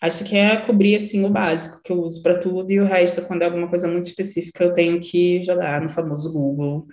Acho 0.00 0.24
que 0.24 0.36
é 0.36 0.56
cobrir, 0.56 0.96
assim, 0.96 1.24
o 1.24 1.30
básico 1.30 1.80
que 1.82 1.92
eu 1.92 2.00
uso 2.00 2.22
para 2.22 2.38
tudo, 2.38 2.70
e 2.72 2.80
o 2.80 2.84
resto, 2.84 3.22
quando 3.22 3.42
é 3.42 3.44
alguma 3.44 3.68
coisa 3.68 3.86
muito 3.86 4.06
específica, 4.06 4.64
eu 4.64 4.74
tenho 4.74 5.00
que 5.00 5.40
jogar 5.42 5.80
no 5.80 5.88
famoso 5.88 6.32
Google 6.32 6.86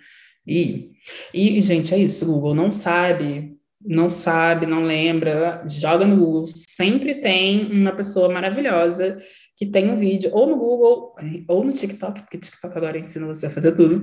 e, 0.50 0.92
e, 1.34 1.62
gente, 1.62 1.94
é 1.94 1.98
isso, 2.00 2.26
Google 2.26 2.56
não 2.56 2.72
sabe, 2.72 3.56
não 3.80 4.10
sabe, 4.10 4.66
não 4.66 4.84
lembra, 4.84 5.64
joga 5.68 6.06
no 6.06 6.18
Google. 6.18 6.48
Sempre 6.48 7.22
tem 7.22 7.72
uma 7.72 7.92
pessoa 7.92 8.30
maravilhosa 8.30 9.18
que 9.60 9.66
tem 9.66 9.90
um 9.92 9.96
vídeo, 9.98 10.32
ou 10.34 10.48
no 10.48 10.56
Google, 10.56 11.14
ou 11.46 11.66
no 11.66 11.74
TikTok, 11.74 12.22
porque 12.22 12.38
TikTok 12.38 12.78
agora 12.78 12.98
ensina 12.98 13.28
você 13.28 13.48
a 13.48 13.50
fazer 13.50 13.74
tudo, 13.74 14.02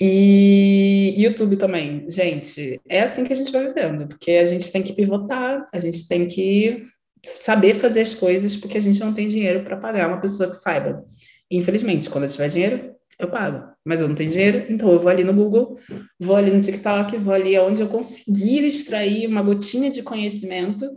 e 0.00 1.14
YouTube 1.18 1.58
também. 1.58 2.08
Gente, 2.08 2.80
é 2.88 3.02
assim 3.02 3.22
que 3.22 3.32
a 3.34 3.36
gente 3.36 3.52
vai 3.52 3.66
vivendo, 3.66 4.08
porque 4.08 4.30
a 4.32 4.46
gente 4.46 4.72
tem 4.72 4.82
que 4.82 4.94
pivotar, 4.94 5.68
a 5.70 5.78
gente 5.78 6.08
tem 6.08 6.26
que 6.26 6.82
saber 7.22 7.74
fazer 7.74 8.00
as 8.00 8.14
coisas, 8.14 8.56
porque 8.56 8.78
a 8.78 8.80
gente 8.80 8.98
não 8.98 9.12
tem 9.12 9.28
dinheiro 9.28 9.62
para 9.64 9.76
pagar 9.76 10.08
uma 10.08 10.20
pessoa 10.20 10.48
que 10.48 10.56
saiba. 10.56 11.04
Infelizmente, 11.50 12.08
quando 12.08 12.24
eu 12.24 12.30
tiver 12.30 12.48
dinheiro, 12.48 12.94
eu 13.18 13.28
pago. 13.28 13.68
Mas 13.84 14.00
eu 14.00 14.08
não 14.08 14.14
tenho 14.14 14.30
dinheiro, 14.30 14.64
então 14.70 14.90
eu 14.90 14.98
vou 14.98 15.10
ali 15.10 15.24
no 15.24 15.34
Google, 15.34 15.76
vou 16.18 16.36
ali 16.36 16.50
no 16.50 16.60
TikTok, 16.62 17.18
vou 17.18 17.34
ali 17.34 17.58
onde 17.58 17.82
eu 17.82 17.88
conseguir 17.88 18.64
extrair 18.64 19.26
uma 19.26 19.42
gotinha 19.42 19.90
de 19.90 20.02
conhecimento 20.02 20.88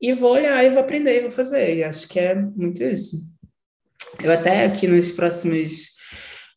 e 0.00 0.14
vou 0.14 0.32
olhar 0.32 0.64
e 0.64 0.70
vou 0.70 0.80
aprender 0.80 1.18
e 1.18 1.20
vou 1.20 1.30
fazer. 1.30 1.76
E 1.76 1.84
acho 1.84 2.08
que 2.08 2.18
é 2.18 2.34
muito 2.34 2.82
isso. 2.82 3.30
Eu 4.22 4.32
até 4.32 4.64
aqui 4.64 4.86
nos 4.86 5.10
próximos 5.10 5.92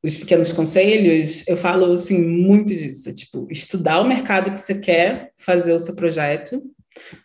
os 0.04 0.18
pequenos 0.18 0.52
conselhos, 0.52 1.48
eu 1.48 1.58
falo 1.58 1.92
assim 1.92 2.22
muito 2.22 2.68
disso, 2.68 3.12
tipo, 3.12 3.48
estudar 3.50 4.02
o 4.02 4.08
mercado 4.08 4.52
que 4.52 4.60
você 4.60 4.76
quer 4.76 5.32
fazer 5.38 5.74
o 5.74 5.80
seu 5.80 5.96
projeto, 5.96 6.62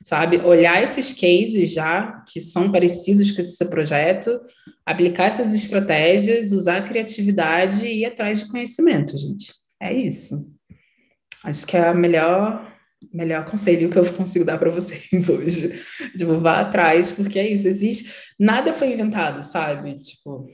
sabe? 0.02 0.38
Olhar 0.38 0.82
esses 0.82 1.12
cases 1.12 1.70
já 1.70 2.24
que 2.26 2.40
são 2.40 2.72
parecidos 2.72 3.32
com 3.32 3.40
esse 3.42 3.56
seu 3.56 3.68
projeto, 3.68 4.40
aplicar 4.86 5.26
essas 5.26 5.54
estratégias, 5.54 6.52
usar 6.52 6.78
a 6.78 6.88
criatividade 6.88 7.84
e 7.84 8.00
ir 8.00 8.06
atrás 8.06 8.40
de 8.40 8.48
conhecimento, 8.50 9.16
gente. 9.18 9.52
É 9.78 9.92
isso. 9.92 10.50
Acho 11.44 11.66
que 11.66 11.76
é 11.76 11.90
o 11.90 11.96
melhor 11.96 12.69
melhor 13.12 13.44
conselho 13.44 13.90
que 13.90 13.98
eu 13.98 14.12
consigo 14.12 14.44
dar 14.44 14.58
para 14.58 14.70
vocês 14.70 15.28
hoje. 15.28 15.80
Tipo, 16.16 16.38
vá 16.38 16.60
atrás, 16.60 17.10
porque 17.10 17.38
é 17.38 17.48
isso, 17.48 17.66
existe, 17.66 18.12
nada 18.38 18.72
foi 18.72 18.92
inventado, 18.92 19.42
sabe? 19.42 19.96
Tipo, 20.00 20.46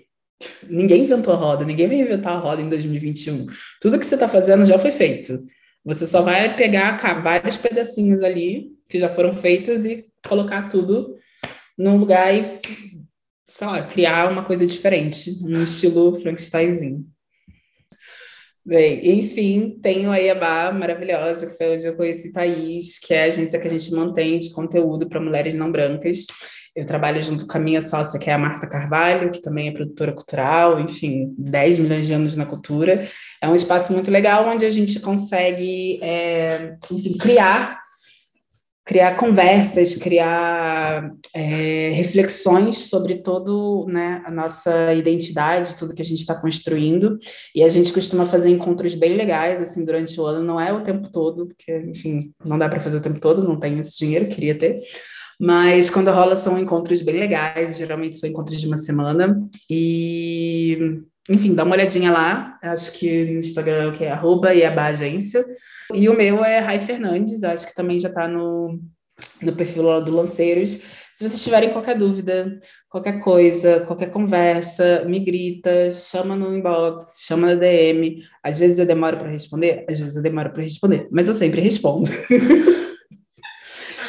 ninguém 0.68 1.04
inventou 1.04 1.34
a 1.34 1.36
roda, 1.36 1.64
ninguém 1.64 1.88
vai 1.88 2.00
inventar 2.00 2.34
a 2.34 2.38
roda 2.38 2.62
em 2.62 2.68
2021. 2.68 3.46
Tudo 3.80 3.98
que 3.98 4.06
você 4.06 4.14
está 4.14 4.28
fazendo 4.28 4.64
já 4.64 4.78
foi 4.78 4.92
feito. 4.92 5.42
Você 5.84 6.06
só 6.06 6.20
vai 6.20 6.56
pegar 6.56 6.98
vários 7.22 7.56
pedacinhos 7.56 8.22
ali 8.22 8.72
que 8.88 8.98
já 8.98 9.08
foram 9.08 9.32
feitos 9.32 9.84
e 9.84 10.04
colocar 10.26 10.68
tudo 10.68 11.16
num 11.78 11.96
lugar 11.96 12.34
e, 12.34 12.44
sei 13.46 13.66
lá, 13.66 13.82
criar 13.86 14.30
uma 14.30 14.44
coisa 14.44 14.66
diferente, 14.66 15.38
um 15.42 15.62
estilo 15.62 16.14
Frankensteinzinho. 16.20 17.06
Bem, 18.66 19.20
enfim, 19.20 19.78
tenho 19.80 20.10
a 20.10 20.16
Iabá 20.16 20.72
maravilhosa, 20.72 21.46
que 21.46 21.56
foi 21.56 21.76
onde 21.76 21.86
eu 21.86 21.94
conheci 21.94 22.32
Thaís, 22.32 22.98
que 22.98 23.14
é 23.14 23.22
a 23.22 23.26
agência 23.26 23.60
que 23.60 23.68
a 23.68 23.70
gente 23.70 23.92
mantém 23.92 24.40
de 24.40 24.50
conteúdo 24.50 25.08
para 25.08 25.20
mulheres 25.20 25.54
não 25.54 25.70
brancas. 25.70 26.26
Eu 26.74 26.84
trabalho 26.84 27.22
junto 27.22 27.46
com 27.46 27.56
a 27.56 27.60
minha 27.60 27.80
sócia, 27.80 28.18
que 28.18 28.28
é 28.28 28.32
a 28.32 28.38
Marta 28.38 28.66
Carvalho, 28.66 29.30
que 29.30 29.40
também 29.40 29.68
é 29.68 29.72
produtora 29.72 30.12
cultural, 30.12 30.80
enfim, 30.80 31.32
10 31.38 31.78
milhões 31.78 32.08
de 32.08 32.12
anos 32.12 32.34
na 32.34 32.44
cultura. 32.44 33.06
É 33.40 33.48
um 33.48 33.54
espaço 33.54 33.92
muito 33.92 34.10
legal 34.10 34.48
onde 34.48 34.66
a 34.66 34.70
gente 34.72 34.98
consegue, 34.98 36.00
é, 36.02 36.74
enfim, 36.90 37.16
criar 37.16 37.85
criar 38.86 39.16
conversas, 39.16 39.96
criar 39.96 41.10
é, 41.34 41.90
reflexões 41.90 42.88
sobre 42.88 43.16
todo 43.16 43.84
né, 43.88 44.22
a 44.24 44.30
nossa 44.30 44.94
identidade, 44.94 45.76
tudo 45.76 45.92
que 45.92 46.00
a 46.00 46.04
gente 46.04 46.20
está 46.20 46.40
construindo. 46.40 47.18
E 47.52 47.64
a 47.64 47.68
gente 47.68 47.92
costuma 47.92 48.24
fazer 48.24 48.48
encontros 48.48 48.94
bem 48.94 49.14
legais 49.14 49.60
assim 49.60 49.84
durante 49.84 50.18
o 50.20 50.24
ano, 50.24 50.44
não 50.44 50.60
é 50.60 50.72
o 50.72 50.82
tempo 50.82 51.10
todo, 51.10 51.48
porque 51.48 51.76
enfim 51.80 52.32
não 52.44 52.56
dá 52.56 52.68
para 52.68 52.78
fazer 52.78 52.98
o 52.98 53.02
tempo 53.02 53.18
todo, 53.18 53.42
não 53.42 53.58
tenho 53.58 53.80
esse 53.80 53.98
dinheiro, 53.98 54.28
queria 54.28 54.56
ter. 54.56 54.80
Mas 55.38 55.90
quando 55.90 56.12
rola 56.12 56.36
são 56.36 56.56
encontros 56.56 57.02
bem 57.02 57.18
legais, 57.18 57.76
geralmente 57.76 58.16
são 58.18 58.30
encontros 58.30 58.60
de 58.60 58.68
uma 58.68 58.76
semana 58.76 59.36
e 59.68 61.02
enfim, 61.28 61.54
dá 61.54 61.64
uma 61.64 61.74
olhadinha 61.74 62.10
lá. 62.10 62.58
Acho 62.62 62.92
que 62.92 63.24
no 63.24 63.40
Instagram 63.40 63.92
que 63.92 64.04
é 64.04 64.10
arroba 64.10 64.54
e 64.54 64.64
agência. 64.64 65.44
E 65.92 66.08
o 66.08 66.16
meu 66.16 66.44
é 66.44 66.58
Rai 66.58 66.80
Fernandes, 66.80 67.42
acho 67.44 67.66
que 67.66 67.74
também 67.74 68.00
já 68.00 68.08
está 68.08 68.26
no, 68.26 68.80
no 69.42 69.52
perfil 69.54 69.82
lá 69.84 70.00
do 70.00 70.12
Lanceiros. 70.12 70.80
Se 71.16 71.26
vocês 71.26 71.42
tiverem 71.42 71.72
qualquer 71.72 71.96
dúvida, 71.96 72.60
qualquer 72.90 73.20
coisa, 73.20 73.80
qualquer 73.80 74.10
conversa, 74.10 75.04
me 75.06 75.18
grita, 75.18 75.90
chama 75.92 76.36
no 76.36 76.54
inbox, 76.54 77.22
chama 77.26 77.48
na 77.48 77.54
DM. 77.54 78.22
Às 78.42 78.58
vezes 78.58 78.78
eu 78.78 78.86
demoro 78.86 79.16
para 79.16 79.28
responder, 79.28 79.84
às 79.88 79.98
vezes 79.98 80.16
eu 80.16 80.22
demoro 80.22 80.50
para 80.50 80.62
responder, 80.62 81.08
mas 81.10 81.28
eu 81.28 81.34
sempre 81.34 81.60
respondo. 81.60 82.08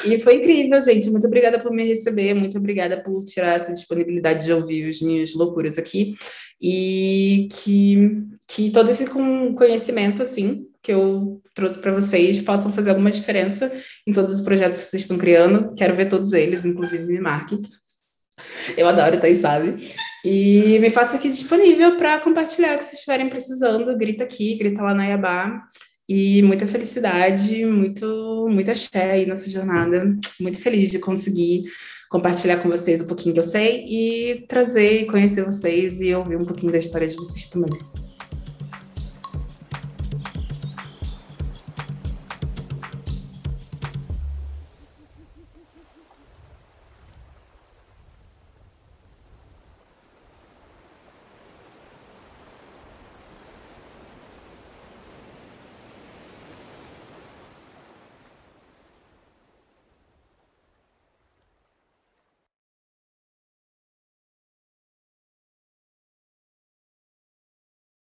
E 0.06 0.20
foi 0.22 0.36
incrível, 0.36 0.80
gente. 0.80 1.10
Muito 1.10 1.28
obrigada 1.28 1.60
por 1.60 1.72
me 1.72 1.86
receber, 1.86 2.34
muito 2.34 2.58
obrigada 2.58 3.04
por 3.04 3.24
tirar 3.26 3.56
essa 3.56 3.74
disponibilidade 3.74 4.46
de 4.46 4.54
ouvir 4.54 4.90
as 4.90 5.02
minhas 5.02 5.34
loucuras 5.34 5.78
aqui. 5.78 6.16
E 6.62 7.48
que, 7.52 8.24
que 8.48 8.72
todo 8.72 8.90
esse 8.90 9.06
conhecimento, 9.06 10.22
assim, 10.22 10.68
que 10.82 10.92
eu 10.92 11.42
trouxe 11.54 11.80
para 11.80 11.92
vocês 11.92 12.40
possam 12.40 12.72
fazer 12.72 12.92
alguma 12.92 13.12
diferença 13.12 13.72
em 14.06 14.14
todos 14.14 14.36
os 14.36 14.42
projetos 14.42 14.86
que 14.86 14.92
vocês 14.92 15.02
estão 15.04 15.18
criando. 15.18 15.74
Quero 15.76 15.96
ver 15.96 16.10
todos 16.10 16.34
eles, 16.34 16.64
inclusive 16.64 17.06
me 17.06 17.20
marque. 17.20 17.58
Eu 18.78 18.88
adoro, 18.88 19.20
tá 19.20 19.34
sabe? 19.34 19.92
E 20.24 20.78
me 20.80 20.90
faça 20.90 21.18
aqui 21.18 21.30
disponível 21.30 21.98
para 21.98 22.20
compartilhar 22.20 22.76
o 22.76 22.78
que 22.78 22.84
vocês 22.84 23.00
estiverem 23.00 23.30
precisando. 23.30 23.98
Grita 23.98 24.24
aqui, 24.24 24.56
grita 24.56 24.82
lá 24.82 24.94
na 24.94 25.08
Iabá. 25.08 25.64
E 26.08 26.42
muita 26.42 26.66
felicidade, 26.66 27.66
muito, 27.66 28.48
muita 28.50 28.72
axé 28.72 29.12
aí 29.12 29.26
nessa 29.26 29.50
jornada. 29.50 30.16
Muito 30.40 30.62
feliz 30.62 30.92
de 30.92 31.00
conseguir 31.00 31.64
compartilhar 32.10 32.58
com 32.58 32.70
vocês 32.70 33.02
um 33.02 33.08
pouquinho 33.08 33.34
que 33.34 33.40
eu 33.40 33.44
sei 33.44 33.86
e 33.86 34.46
trazer 34.48 35.02
e 35.02 35.06
conhecer 35.08 35.44
vocês 35.44 36.00
e 36.02 36.14
ouvir 36.14 36.38
um 36.38 36.46
pouquinho 36.46 36.72
da 36.72 36.78
história 36.78 37.08
de 37.08 37.16
vocês 37.16 37.48
também. 37.48 37.72